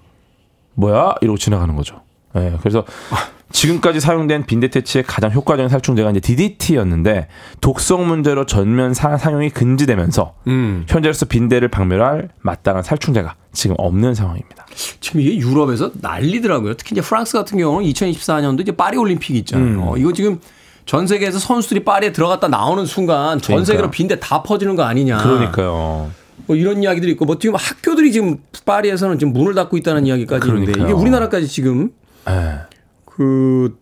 뭐야 0.74 1.16
이러고 1.20 1.36
지나가는 1.36 1.74
거죠. 1.74 2.02
예, 2.36 2.56
그래서 2.60 2.84
지금까지 3.52 3.98
사용된 3.98 4.46
빈대 4.46 4.68
퇴치의 4.68 5.04
가장 5.04 5.32
효과적인 5.32 5.68
살충제가 5.68 6.10
이제 6.10 6.20
DDT였는데 6.20 7.26
독성 7.60 8.06
문제로 8.06 8.46
전면 8.46 8.94
사, 8.94 9.16
사용이 9.16 9.50
금지되면서 9.50 10.34
음. 10.46 10.86
현재로서 10.88 11.26
빈대를 11.26 11.68
박멸할 11.68 12.28
마땅한 12.40 12.84
살충제가 12.84 13.34
지금 13.52 13.76
없는 13.78 14.14
상황입니다. 14.14 14.66
지금 15.00 15.20
이게 15.20 15.36
유럽에서 15.36 15.90
난리더라고요. 16.00 16.74
특히 16.74 16.94
이제 16.94 17.00
프랑스 17.00 17.36
같은 17.36 17.58
경우는 17.58 17.88
2024년도 17.90 18.60
이제 18.60 18.72
파리 18.72 18.96
올림픽이 18.96 19.38
있잖아요. 19.40 19.66
음. 19.66 19.88
어, 19.88 19.96
이거 19.96 20.12
지금 20.12 20.40
전 20.86 21.06
세계에서 21.06 21.38
선수들이 21.38 21.84
파리에 21.84 22.12
들어갔다 22.12 22.48
나오는 22.48 22.84
순간 22.86 23.38
전 23.38 23.54
그러니까요. 23.56 23.64
세계로 23.64 23.90
빈대 23.90 24.18
다 24.20 24.42
퍼지는 24.42 24.76
거 24.76 24.82
아니냐. 24.84 25.18
그러니까요. 25.18 26.10
뭐 26.46 26.56
이런 26.56 26.82
이야기들이 26.82 27.12
있고 27.12 27.24
뭐 27.26 27.38
지금 27.38 27.54
학교들이 27.56 28.12
지금 28.12 28.38
파리에서는 28.64 29.18
지금 29.18 29.32
문을 29.32 29.54
닫고 29.54 29.76
있다는 29.76 30.06
이야기까지 30.06 30.46
있는데 30.48 30.72
그러니까요. 30.72 30.96
이게 30.96 31.00
우리나라까지 31.00 31.48
지금 31.48 31.90
예. 32.28 32.60
그 33.04 33.76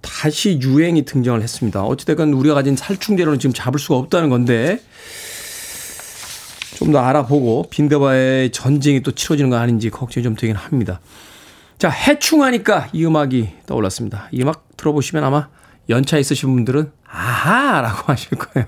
다시 0.00 0.58
유행이 0.62 1.04
등장을 1.04 1.40
했습니다. 1.42 1.82
어찌됐건 1.82 2.32
우리가 2.32 2.54
가진 2.54 2.74
살충제로는 2.76 3.38
지금 3.38 3.52
잡을 3.52 3.78
수가 3.78 3.96
없다는 3.96 4.30
건데 4.30 4.80
좀 6.80 6.92
더 6.92 6.98
알아보고 6.98 7.66
빈대와의 7.70 8.50
전쟁이 8.52 9.02
또 9.02 9.12
치러지는 9.12 9.50
거 9.50 9.56
아닌지 9.58 9.90
걱정이 9.90 10.24
좀 10.24 10.34
되긴 10.34 10.56
합니다. 10.56 11.00
자, 11.78 11.88
해충하니까 11.90 12.88
이 12.92 13.04
음악이 13.04 13.48
떠올랐습니다. 13.66 14.28
이 14.32 14.42
음악 14.42 14.64
들어보시면 14.76 15.22
아마 15.22 15.48
연차 15.90 16.16
있으신 16.18 16.52
분들은 16.54 16.90
아하라고 17.06 18.04
하실 18.12 18.30
거예요. 18.38 18.66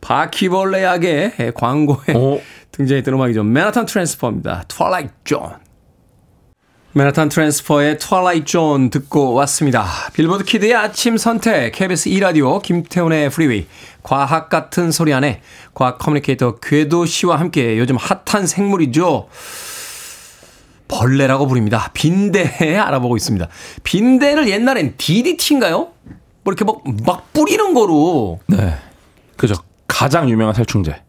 바퀴벌레 0.00 0.82
약의 0.82 1.52
광고에 1.54 2.14
어? 2.14 2.40
등장했던 2.72 3.14
음악이죠. 3.14 3.42
맨하탄 3.42 3.86
트랜스퍼입니다. 3.86 4.64
Twilight 4.68 5.12
Zone. 5.24 5.40
Manhattan 6.92 7.28
Transfer의 7.28 7.98
Twilight 7.98 8.44
Zone 8.46 8.90
듣고 8.90 9.32
왔습니다. 9.34 9.86
Billboard 10.12 10.44
Kid의 10.44 10.74
아침 10.74 11.16
선택 11.16 11.72
KBS 11.72 12.10
2라디오 12.10 12.60
김태훈의 12.62 13.30
프리웨이 13.30 13.66
과학 14.02 14.48
같은 14.48 14.90
소리 14.90 15.12
하네 15.12 15.42
과학 15.74 15.98
communicator 15.98 16.56
궤도 16.56 17.06
씨와 17.06 17.38
함께 17.38 17.78
요즘 17.78 17.96
핫한 17.96 18.46
생물이죠. 18.46 19.28
벌레라고 20.88 21.46
부릅니다. 21.46 21.90
빈대 21.94 22.76
알아보고 22.76 23.16
있습니다. 23.16 23.48
빈대를 23.84 24.48
옛날엔 24.48 24.94
DDT인가요? 24.98 25.92
뭐 26.42 26.54
이렇게 26.54 26.64
막, 26.64 26.82
막 27.06 27.32
뿌리는 27.32 27.74
거로 27.74 28.40
네. 28.46 28.74
그죠. 29.36 29.54
가장 29.86 30.28
유명한 30.28 30.54
살충제. 30.54 31.02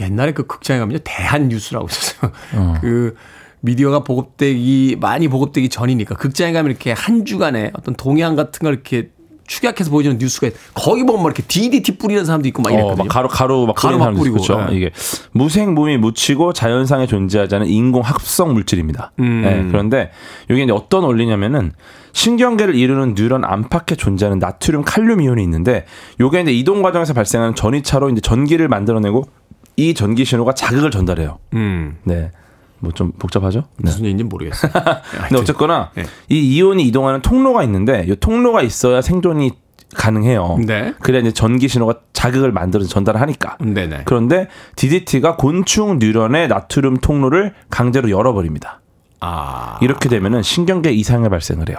옛날에 0.00 0.32
그 0.32 0.46
극장에 0.46 0.78
가면 0.78 1.00
대한 1.04 1.48
뉴스라고 1.48 1.88
있었어요. 1.88 2.32
그 2.80 3.16
미디어가 3.60 4.04
보급되기 4.04 4.96
많이 5.00 5.28
보급되기 5.28 5.68
전이니까 5.68 6.14
극장에 6.14 6.52
가면 6.52 6.70
이렇게 6.70 6.92
한 6.92 7.24
주간에 7.24 7.72
어떤 7.74 7.94
동향 7.94 8.36
같은 8.36 8.60
걸 8.64 8.74
이렇게 8.74 9.10
축약해서 9.46 9.90
보여주는 9.90 10.18
뉴스가 10.18 10.48
있- 10.48 10.54
거기 10.74 11.02
보면 11.04 11.22
막 11.22 11.26
이렇게 11.28 11.42
DDT 11.42 11.98
뿌리는 11.98 12.24
사람도 12.24 12.48
있고 12.48 12.62
막 12.62 12.70
어, 12.70 12.74
이랬거든요. 12.74 13.04
막 13.04 13.08
가루 13.08 13.28
가루 13.28 13.66
막 13.66 13.74
가루 13.76 13.98
뿌리는 13.98 14.12
막 14.14 14.18
뿌리고, 14.18 14.36
있죠. 14.38 14.66
예. 14.70 14.76
이게 14.76 14.90
무생 15.32 15.74
무미 15.74 15.96
묻히고 15.96 16.52
자연상에 16.52 17.06
존재하지 17.06 17.54
않은 17.56 17.66
인공 17.66 18.02
합성 18.02 18.52
물질입니다. 18.54 19.12
음. 19.20 19.42
예, 19.44 19.70
그런데 19.70 20.10
이게 20.50 20.62
이제 20.62 20.72
어떤 20.72 21.04
원리냐면은 21.04 21.72
신경계를 22.12 22.74
이루는 22.74 23.14
뉴런 23.14 23.44
안팎에 23.44 23.94
존재하는 23.96 24.38
나트륨 24.38 24.82
칼륨 24.84 25.20
이온이 25.20 25.42
있는데 25.42 25.84
요게 26.20 26.40
이제 26.42 26.52
이동 26.52 26.82
과정에서 26.82 27.12
발생하는 27.12 27.54
전이차로 27.54 28.10
이제 28.10 28.20
전기를 28.20 28.68
만들어내고 28.68 29.24
이 29.76 29.92
전기 29.92 30.24
신호가 30.24 30.54
자극을 30.54 30.90
전달해요. 30.90 31.38
음, 31.52 31.98
네. 32.04 32.30
뭐 32.80 32.92
좀 32.92 33.12
복잡하죠? 33.12 33.60
네. 33.78 33.84
무슨 33.90 34.00
얘기인지 34.04 34.24
모르겠어요. 34.24 34.70
근데 35.28 35.40
어쨌거나 35.40 35.90
네. 35.94 36.04
이 36.28 36.56
이온이 36.56 36.82
이동하는 36.84 37.20
통로가 37.22 37.62
있는데 37.64 38.04
이 38.08 38.16
통로가 38.16 38.62
있어야 38.62 39.02
생존이 39.02 39.52
가능해요. 39.94 40.58
네. 40.66 40.94
그래야 41.00 41.20
이제 41.20 41.32
전기 41.32 41.68
신호가 41.68 42.00
자극을 42.12 42.52
만들어서 42.52 42.88
전달을 42.88 43.20
하니까. 43.20 43.56
네네. 43.60 44.02
그런데 44.04 44.48
DDT가 44.74 45.36
곤충 45.36 45.98
뉴런의 45.98 46.48
나트륨 46.48 46.96
통로를 46.98 47.54
강제로 47.70 48.10
열어버립니다. 48.10 48.80
아. 49.26 49.78
이렇게 49.80 50.08
되면은 50.08 50.42
신경계 50.42 50.92
이상이 50.92 51.28
발생을 51.28 51.68
해요. 51.68 51.78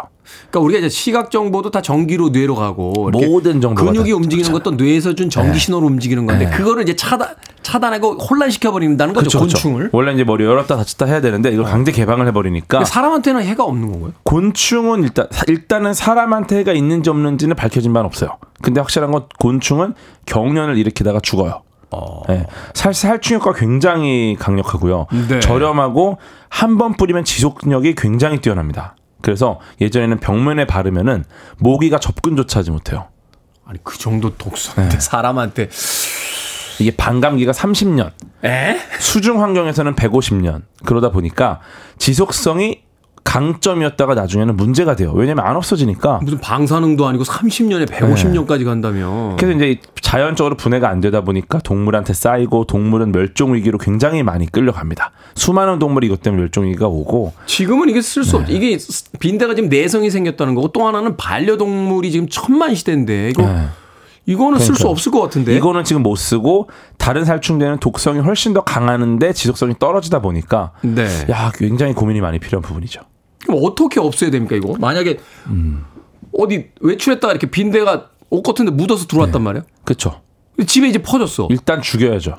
그러니까 0.49 0.59
우리가 0.59 0.79
이제 0.79 0.89
시각 0.89 1.31
정보도 1.31 1.71
다 1.71 1.81
전기로 1.81 2.29
뇌로 2.29 2.55
가고 2.55 3.09
모든 3.11 3.61
정보가 3.61 3.91
근육이 3.91 4.09
다 4.11 4.15
움직이는. 4.17 4.51
것도 4.51 4.71
뇌에서 4.71 5.15
준 5.15 5.29
전기 5.29 5.53
네. 5.53 5.57
신호로 5.57 5.87
움직이는 5.87 6.25
건데 6.25 6.45
네. 6.45 6.51
그거를 6.51 6.83
이제 6.83 6.95
차단 6.95 7.29
차단하고 7.63 8.15
혼란시켜 8.15 8.71
버린다는 8.71 9.13
거죠 9.13 9.25
그쵸, 9.25 9.39
그쵸. 9.39 9.57
곤충을. 9.57 9.89
원래 9.93 10.13
이제 10.13 10.23
머리 10.23 10.43
열었다 10.43 10.75
닫혔다 10.75 11.05
해야 11.05 11.21
되는데 11.21 11.51
이걸 11.51 11.65
강제 11.65 11.91
개방을 11.91 12.27
해 12.27 12.31
버리니까 12.33 12.83
사람한테는 12.85 13.43
해가 13.43 13.63
없는 13.63 13.91
건가요? 13.91 14.11
곤충은 14.23 15.03
일단 15.03 15.27
일단은 15.47 15.93
사람한테 15.93 16.57
해가 16.59 16.73
있는지 16.73 17.09
없는지는 17.09 17.55
밝혀진 17.55 17.93
바는 17.93 18.05
없어요. 18.05 18.37
근데 18.61 18.81
확실한 18.81 19.11
건 19.11 19.25
곤충은 19.39 19.93
경련을 20.25 20.77
일으키다가 20.77 21.19
죽어요. 21.21 21.61
네. 22.27 22.45
살 22.73 22.93
살충 22.93 23.37
효과 23.37 23.53
굉장히 23.53 24.35
강력하고요. 24.39 25.07
네. 25.29 25.39
저렴하고 25.39 26.17
한 26.49 26.77
번 26.77 26.93
뿌리면 26.95 27.23
지속력이 27.23 27.95
굉장히 27.95 28.39
뛰어납니다. 28.39 28.95
그래서 29.21 29.59
예전에는 29.81 30.19
벽면에 30.19 30.65
바르면은 30.65 31.23
모기가 31.59 31.99
접근조차 31.99 32.59
하지 32.59 32.71
못해요. 32.71 33.07
아니 33.65 33.79
그 33.83 33.97
정도 33.97 34.35
독성인데 34.37 34.95
네. 34.95 34.99
사람한테 34.99 35.69
이게 36.79 36.95
반감기가 36.95 37.51
30년, 37.51 38.11
에? 38.45 38.77
수중 38.99 39.41
환경에서는 39.41 39.95
150년. 39.95 40.61
그러다 40.85 41.09
보니까 41.09 41.59
지속성이 41.97 42.83
강점이었다가 43.27 44.15
나중에는 44.15 44.55
문제가 44.55 44.95
돼요. 44.95 45.11
왜냐면 45.13 45.45
안 45.45 45.57
없어지니까. 45.57 46.21
무슨 46.23 46.39
방사능도 46.39 47.05
아니고 47.05 47.25
30년에 47.25 47.85
150년까지 47.87 48.63
간다면 48.63 49.35
그래서 49.35 49.55
이제 49.57 49.81
자연적으로 50.01 50.55
분해가 50.55 50.87
안 50.87 51.01
되다 51.01 51.21
보니까 51.21 51.59
동물한테 51.59 52.13
쌓이고 52.13 52.63
동물은 52.65 53.11
멸종 53.11 53.53
위기로 53.53 53.77
굉장히 53.79 54.23
많이 54.23 54.49
끌려갑니다. 54.49 55.11
수많은 55.35 55.77
동물이 55.77 56.07
이것 56.07 56.21
때문에 56.21 56.43
멸종 56.43 56.65
위기가 56.65 56.87
오고 56.87 57.33
지금은 57.45 57.89
이게 57.89 58.01
쓸 58.01 58.23
네. 58.23 58.29
수 58.29 58.37
없. 58.37 58.49
이게 58.49 58.77
빈대가 59.19 59.53
지금 59.55 59.69
내성이 59.69 60.09
생겼다는 60.09 60.55
거고 60.55 60.69
또 60.71 60.87
하나는 60.87 61.17
반려동물이 61.17 62.11
지금 62.11 62.27
천만 62.29 62.73
시대인데 62.75 63.31
이거 63.31 63.43
네. 63.43 63.67
이거는 64.25 64.57
쓸수 64.59 64.73
그러니까요. 64.73 64.91
없을 64.91 65.11
것 65.11 65.21
같은데. 65.21 65.55
이거는 65.55 65.83
지금 65.83 66.01
못 66.03 66.15
쓰고 66.15 66.69
다른 66.97 67.25
살충제는 67.25 67.79
독성이 67.79 68.19
훨씬 68.19 68.53
더 68.53 68.63
강하는데 68.63 69.33
지속성이 69.33 69.75
떨어지다 69.79 70.21
보니까 70.21 70.71
네. 70.81 71.07
야 71.29 71.51
굉장히 71.55 71.93
고민이 71.93 72.21
많이 72.21 72.39
필요한 72.39 72.61
부분이죠. 72.61 73.01
그럼 73.47 73.61
어떻게 73.63 73.99
없애야 73.99 74.29
됩니까 74.29 74.55
이거? 74.57 74.75
만약에 74.77 75.17
음. 75.47 75.85
어디 76.37 76.69
외출했다가 76.81 77.31
이렇게 77.31 77.49
빈대가 77.49 78.09
옷 78.29 78.43
같은데 78.43 78.71
묻어서 78.71 79.07
들어왔단 79.07 79.41
말이야. 79.41 79.63
그렇죠. 79.85 80.21
근데 80.55 80.67
집에 80.67 80.89
이제 80.89 81.01
퍼졌어. 81.01 81.47
일단 81.49 81.81
죽여야죠. 81.81 82.35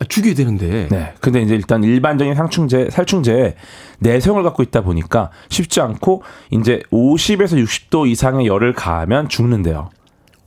아, 0.00 0.04
죽여야 0.08 0.34
되는데. 0.34 0.88
네. 0.90 1.14
근데 1.20 1.40
이제 1.42 1.54
일단 1.54 1.84
일반적인 1.84 2.34
살충제, 2.34 2.90
살충제에 2.90 3.54
내성을 4.00 4.42
갖고 4.42 4.62
있다 4.64 4.80
보니까 4.80 5.30
쉽지 5.50 5.80
않고 5.80 6.22
이제 6.50 6.82
50에서 6.90 7.62
60도 7.64 8.08
이상의 8.08 8.46
열을 8.46 8.72
가하면 8.72 9.28
죽는데요. 9.28 9.90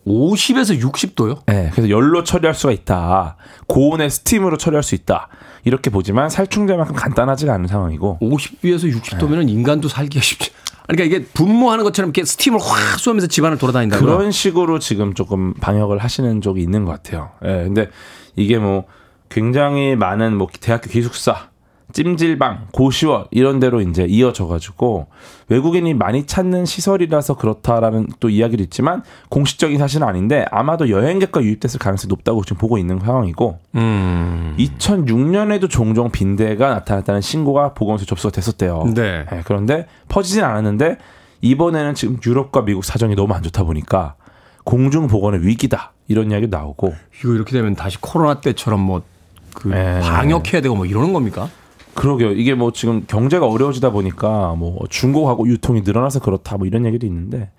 50에서 0.06 0.82
60도요? 0.82 1.44
네, 1.46 1.70
그래서 1.72 1.90
열로 1.90 2.24
처리할 2.26 2.54
수가 2.54 2.74
있다. 2.74 3.38
고온의 3.68 4.10
스팀으로 4.10 4.58
처리할 4.58 4.84
수 4.84 4.96
있다. 4.96 5.30
이렇게 5.64 5.90
보지만 5.90 6.30
살충제만큼 6.30 6.96
간단하지가 6.96 7.54
않은 7.54 7.68
상황이고 7.68 8.20
50도에서 8.22 8.94
60도면은 8.94 9.50
인간도 9.50 9.88
살기가 9.88 10.22
쉽지. 10.22 10.52
그러니까 10.88 11.06
이게 11.06 11.26
분무하는 11.26 11.84
것처럼 11.86 12.10
이렇게 12.10 12.26
스팀을 12.26 12.60
확 12.60 13.00
쏘면서 13.00 13.28
집안을 13.28 13.58
돌아다닌다고요? 13.58 14.18
그런 14.18 14.32
식으로 14.32 14.80
지금 14.80 15.14
조금 15.14 15.54
방역을 15.54 15.98
하시는 15.98 16.42
쪽이 16.42 16.62
있는 16.62 16.84
것 16.84 16.92
같아요. 16.92 17.32
예, 17.46 17.64
근데 17.64 17.90
이게 18.36 18.58
뭐 18.58 18.84
굉장히 19.30 19.96
많은 19.96 20.36
뭐 20.36 20.48
대학교 20.60 20.90
기숙사, 20.90 21.50
찜질방, 21.94 22.70
고시원 22.72 23.26
이런 23.32 23.60
데로 23.60 23.80
이제 23.82 24.04
이어져 24.04 24.48
가지고 24.48 25.08
외국인이 25.48 25.94
많이 25.94 26.26
찾는 26.26 26.66
시설이라서 26.66 27.38
그렇다라는 27.38 28.08
또 28.20 28.30
이야기도 28.30 28.64
있지만 28.64 29.04
공식적인 29.30 29.78
사실은 29.78 30.08
아닌데 30.08 30.46
아마도 30.52 30.90
여행객과 30.90 31.44
유입됐을 31.44 31.80
가능성이 31.80 32.10
높다고 32.10 32.44
지금 32.44 32.58
보고 32.58 32.78
있는 32.80 33.00
상황이고 33.00 33.60
음. 33.76 34.56
2006년에도 34.58 35.70
종종 35.70 36.12
빈대가 36.12 36.70
나타났다는 36.70 37.22
신고가 37.22 37.74
보건소에 37.74 38.06
접수가 38.06 38.32
됐었대요. 38.32 38.92
네. 38.96 39.26
예, 39.32 39.42
그런데 39.46 39.86
퍼지진 40.10 40.44
않았는데 40.44 40.98
이번에는 41.42 41.94
지금 41.94 42.18
유럽과 42.26 42.66
미국 42.66 42.84
사정이 42.84 43.16
너무 43.16 43.34
안 43.34 43.44
좋다 43.44 43.64
보니까 43.64 44.16
공중 44.64 45.08
보건의 45.08 45.46
위기다 45.46 45.92
이런 46.08 46.32
이야기 46.32 46.50
도 46.50 46.58
나오고 46.58 46.96
이거 47.20 47.34
이렇게 47.34 47.52
되면 47.52 47.76
다시 47.76 47.98
코로나 48.02 48.42
때처럼 48.42 48.80
뭐그 48.80 49.72
예. 49.72 50.00
방역해야 50.02 50.62
되고 50.62 50.76
뭐 50.76 50.86
이러는 50.86 51.14
겁니까? 51.14 51.50
그러게요. 51.94 52.32
이게 52.32 52.54
뭐 52.56 52.72
지금 52.72 53.04
경제가 53.08 53.46
어려워지다 53.48 53.92
보니까 53.92 54.56
뭐 54.58 54.80
중고하고 54.90 55.48
유통이 55.48 55.82
늘어나서 55.82 56.20
그렇다 56.20 56.58
뭐 56.58 56.66
이런 56.68 56.86
얘기도 56.86 57.06
있는데 57.06 57.52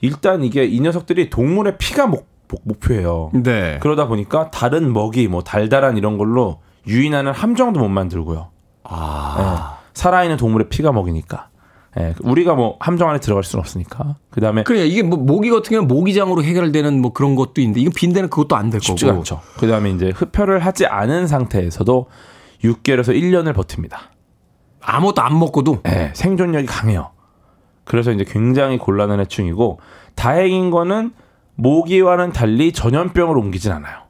일단 0.00 0.42
이게 0.44 0.64
이 0.64 0.80
녀석들이 0.80 1.30
동물의 1.30 1.76
피가 1.78 2.06
목, 2.06 2.26
목- 2.48 2.62
목표예요. 2.64 3.30
네. 3.34 3.78
그러다 3.82 4.06
보니까 4.08 4.50
다른 4.50 4.92
먹이 4.92 5.28
뭐 5.28 5.42
달달한 5.42 5.96
이런 5.96 6.16
걸로 6.18 6.60
유인하는 6.86 7.32
함정도 7.32 7.80
못 7.80 7.88
만들고요. 7.88 8.48
아. 8.84 9.76
예, 9.78 9.82
살아있는 9.94 10.36
동물의 10.38 10.68
피가 10.68 10.92
먹이니까. 10.92 11.48
예, 12.00 12.14
우리가 12.22 12.54
뭐 12.54 12.76
함정 12.80 13.10
안에 13.10 13.20
들어갈 13.20 13.44
수는 13.44 13.60
없으니까. 13.60 14.16
그다음에 14.30 14.62
그래 14.62 14.86
이게 14.86 15.02
뭐 15.02 15.18
모기 15.18 15.50
같은 15.50 15.70
경우는 15.70 15.88
모기장으로 15.94 16.42
해결되는 16.42 17.00
뭐 17.00 17.12
그런 17.12 17.34
것도 17.36 17.60
있는데 17.60 17.80
이건 17.80 17.92
빈대는 17.94 18.30
그것도 18.30 18.56
안 18.56 18.70
될 18.70 18.80
거고. 18.80 18.84
쉽지가 18.86 19.12
않죠. 19.12 19.40
그다음에 19.58 19.90
이제 19.90 20.10
흡혈을 20.14 20.60
하지 20.60 20.86
않은 20.86 21.26
상태에서도 21.26 22.06
6개월에서 22.62 23.08
1년을 23.14 23.54
버팁니다. 23.54 24.10
아무것도 24.80 25.22
안 25.22 25.38
먹고도 25.38 25.82
예, 25.86 26.12
생존력이 26.14 26.66
강해요. 26.66 27.12
그래서 27.84 28.12
이제 28.12 28.24
굉장히 28.24 28.78
곤란한 28.78 29.20
해충이고 29.20 29.80
다행인 30.14 30.70
거는 30.70 31.12
모기와는 31.54 32.32
달리 32.32 32.72
전염병을 32.72 33.36
옮기진 33.36 33.72
않아요. 33.72 34.02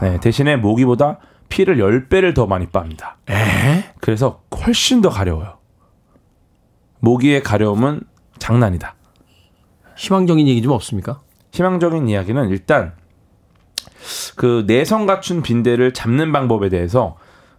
네, 0.00 0.18
대신에 0.20 0.56
모기보다 0.56 1.18
피를 1.48 1.76
10배를 1.78 2.34
더 2.34 2.46
많이 2.46 2.66
빱니다. 2.66 3.16
에? 3.28 3.84
그래서 4.00 4.42
훨씬 4.64 5.00
더 5.00 5.10
가려워요. 5.10 5.58
모기의 7.00 7.42
가려움은 7.42 8.02
장난이다. 8.38 8.94
희망적인 9.96 10.46
얘기 10.46 10.62
좀 10.62 10.72
없습니까? 10.72 11.20
희망적인 11.52 12.08
이야기는 12.08 12.48
일단 12.50 12.94
그 14.40 14.64
내성 14.66 15.04
갖춘 15.04 15.42
빈대를 15.42 15.92
잡는 15.92 16.32
방법에 16.32 16.70
대해서 16.70 17.18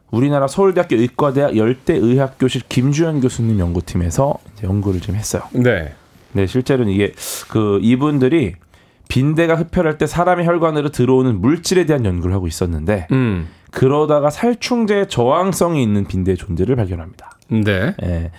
우리나라 0.10 0.48
서울대학교 0.48 0.96
의과대학 0.96 1.56
열대의학교실 1.56 2.64
김주현 2.70 3.22
교수님 3.22 3.60
연구팀에서 3.60 4.34
연구를 4.64 5.00
좀 5.00 5.14
했어요. 5.14 5.44
네. 5.54 5.94
네, 6.32 6.48
실제로는 6.48 6.92
이게 6.92 7.14
그 7.50 7.78
이분들이 7.84 8.56
빈대가 9.10 9.54
흡혈할 9.54 10.00
때 10.00 10.08
사람의 10.08 10.48
혈관으로 10.48 10.90
들어오는 10.90 11.40
물질에 11.40 11.86
대한 11.86 12.04
연구를 12.04 12.34
하고 12.34 12.48
있었는데 12.48 13.10
음. 13.12 13.48
그러다가 13.70 14.32
살충제에 14.32 15.06
저항성이 15.06 15.84
있는 15.84 16.06
빈대의 16.06 16.36
존재를 16.36 16.76
발견합니다. 16.76 17.30
네. 17.50 17.94
예. 18.02 18.32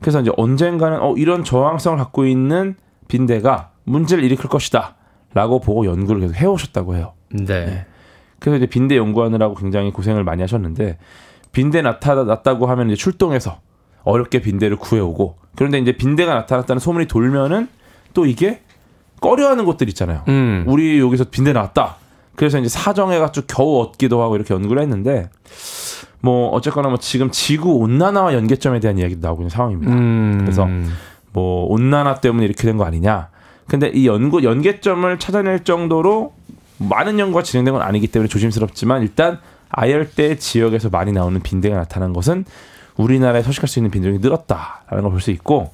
그래서 0.00 0.22
이제 0.22 0.30
언젠가는 0.38 1.02
어 1.02 1.14
이런 1.18 1.44
저항성을 1.44 1.98
갖고 1.98 2.24
있는 2.24 2.76
빈대가 3.08 3.72
문제를 3.84 4.24
일으킬 4.24 4.48
것이다라고 4.48 5.60
보고 5.60 5.84
연구를 5.84 6.22
계속 6.22 6.34
해오셨다고 6.36 6.96
해요. 6.96 7.12
네. 7.28 7.84
그래서 8.40 8.56
이제 8.56 8.66
빈대 8.66 8.96
연구하느라고 8.96 9.54
굉장히 9.54 9.92
고생을 9.92 10.24
많이 10.24 10.40
하셨는데 10.42 10.98
빈대 11.52 11.82
나타났다고 11.82 12.66
하면 12.66 12.88
이제 12.88 12.96
출동해서 12.96 13.60
어렵게 14.02 14.40
빈대를 14.40 14.76
구해오고 14.76 15.36
그런데 15.56 15.78
이제 15.78 15.92
빈대가 15.92 16.34
나타났다는 16.34 16.80
소문이 16.80 17.06
돌면은 17.06 17.68
또 18.14 18.26
이게 18.26 18.60
꺼려하는 19.20 19.64
곳들 19.66 19.88
있잖아요. 19.90 20.22
음. 20.28 20.64
우리 20.66 20.98
여기서 20.98 21.24
빈대 21.30 21.52
나왔다. 21.52 21.96
그래서 22.34 22.58
이제 22.58 22.68
사정해가지고 22.70 23.46
겨우 23.48 23.80
얻기도 23.82 24.22
하고 24.22 24.34
이렇게 24.36 24.54
연구를 24.54 24.80
했는데 24.82 25.28
뭐 26.20 26.48
어쨌거나 26.48 26.88
뭐 26.88 26.98
지금 26.98 27.30
지구 27.30 27.74
온난화와 27.74 28.34
연계점에 28.34 28.80
대한 28.80 28.98
이야기도 28.98 29.20
나오고 29.26 29.42
있는 29.42 29.50
상황입니다. 29.50 29.92
음. 29.92 30.38
그래서 30.40 30.66
뭐 31.32 31.66
온난화 31.66 32.16
때문에 32.16 32.46
이렇게 32.46 32.62
된 32.64 32.78
거 32.78 32.84
아니냐. 32.84 33.28
근데 33.66 33.88
이 33.88 34.06
연구 34.06 34.42
연계점을 34.42 35.18
찾아낼 35.18 35.64
정도로 35.64 36.32
많은 36.80 37.18
연구가 37.18 37.42
진행된 37.42 37.74
건 37.74 37.82
아니기 37.82 38.06
때문에 38.08 38.28
조심스럽지만 38.28 39.02
일단 39.02 39.38
아열대 39.70 40.36
지역에서 40.36 40.88
많이 40.88 41.12
나오는 41.12 41.40
빈대가 41.40 41.76
나타난 41.76 42.12
것은 42.12 42.44
우리나라에 42.96 43.42
서식할 43.42 43.68
수 43.68 43.78
있는 43.78 43.90
빈종이 43.90 44.18
늘었다라는 44.18 45.02
걸 45.04 45.10
볼 45.12 45.20
수 45.20 45.30
있고 45.30 45.72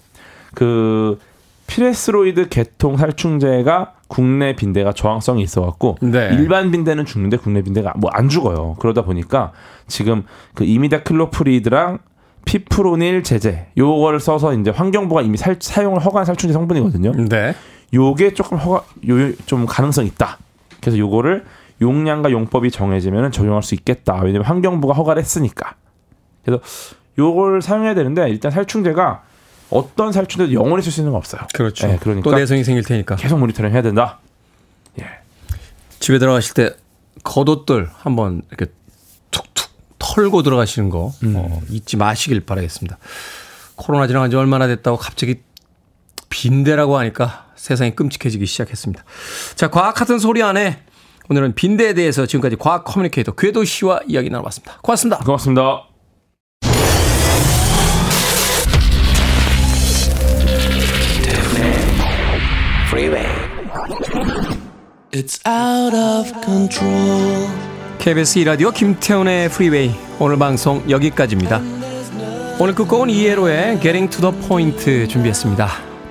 그 0.54 1.18
피레스로이드 1.66 2.48
계통 2.48 2.96
살충제가 2.96 3.94
국내 4.08 4.54
빈대가 4.54 4.92
저항성이 4.92 5.42
있어갖고 5.42 5.96
네. 6.00 6.28
일반 6.32 6.70
빈대는 6.70 7.04
죽는데 7.06 7.38
국내 7.38 7.62
빈대가 7.62 7.92
뭐 7.96 8.10
안 8.14 8.28
죽어요. 8.28 8.76
그러다 8.78 9.02
보니까 9.02 9.52
지금 9.88 10.22
그 10.54 10.64
이미다 10.64 11.02
클로프리드랑 11.02 11.98
피프로닐 12.44 13.24
제제 13.24 13.66
요거를 13.76 14.20
써서 14.20 14.54
이제 14.54 14.70
환경부가 14.70 15.22
이미 15.22 15.36
살, 15.36 15.56
사용을 15.58 15.98
허가한 16.04 16.24
살충제 16.24 16.52
성분이거든요. 16.52 17.12
네. 17.28 17.54
요게 17.92 18.34
조금 18.34 18.58
허가 18.58 18.84
요 19.08 19.32
좀 19.46 19.66
가능성 19.66 20.04
이 20.04 20.08
있다. 20.08 20.38
그래서 20.80 20.98
요거를 20.98 21.44
용량과 21.80 22.30
용법이 22.30 22.70
정해지면 22.70 23.32
적용할 23.32 23.62
수 23.62 23.74
있겠다. 23.74 24.20
왜냐면 24.22 24.46
환경부가 24.46 24.94
허가를 24.94 25.22
했으니까. 25.22 25.74
그래서 26.44 26.62
요걸 27.18 27.62
사용해야 27.62 27.94
되는데 27.94 28.28
일단 28.30 28.50
살충제가 28.50 29.22
어떤 29.70 30.12
살충제도 30.12 30.52
영원히 30.52 30.82
쓸 30.82 30.92
수 30.92 31.00
있는 31.00 31.12
건 31.12 31.18
없어요. 31.18 31.42
그렇죠. 31.54 31.88
예, 31.88 31.98
그러니까 32.00 32.30
또 32.30 32.36
내성이 32.36 32.62
생길 32.64 32.84
테니까. 32.84 33.16
계속 33.16 33.38
모니터링 33.38 33.72
해야 33.72 33.82
된다. 33.82 34.18
집에 35.98 36.18
들어가실 36.18 36.54
때 36.54 36.70
겉옷들 37.24 37.88
한번 37.92 38.42
이렇게 38.48 38.72
툭툭 39.30 39.70
털고 39.98 40.42
들어가시는 40.42 40.90
거 40.90 41.12
어, 41.34 41.60
잊지 41.70 41.96
마시길 41.96 42.44
바라겠습니다. 42.46 42.98
코로나 43.74 44.06
지나간 44.06 44.30
지 44.30 44.36
얼마나 44.36 44.66
됐다고 44.66 44.98
갑자기 44.98 45.40
빈대라고 46.28 46.98
하니까 46.98 47.46
세상이 47.56 47.96
끔찍해지기 47.96 48.46
시작했습니다. 48.46 49.04
자, 49.54 49.68
과학 49.68 49.94
같은 49.94 50.18
소리 50.18 50.42
안에 50.42 50.84
오늘은 51.28 51.54
빈대에 51.54 51.94
대해서 51.94 52.26
지금까지 52.26 52.56
과학 52.56 52.84
커뮤니케이터 52.84 53.32
궤도 53.32 53.64
씨와 53.64 54.00
이야기 54.06 54.30
나눠봤습니다. 54.30 54.78
고맙습니다. 54.82 55.18
고맙습니다. 55.24 55.82
Freeway. 62.86 63.26
It's 65.12 65.40
out 65.46 65.96
of 65.96 66.32
control. 66.44 67.48
KBS 67.98 68.40
2라디오 68.40 68.72
김태훈의 68.72 69.48
프리웨이 69.48 69.90
오늘 70.20 70.38
방송 70.38 70.88
여기까지입니다. 70.88 71.60
오늘 72.60 72.74
끝곡은 72.74 73.10
이에로의 73.10 73.80
Getting 73.80 74.08
to 74.16 74.30
the 74.30 74.46
Point 74.48 75.08
준비했습니다. 75.08 75.95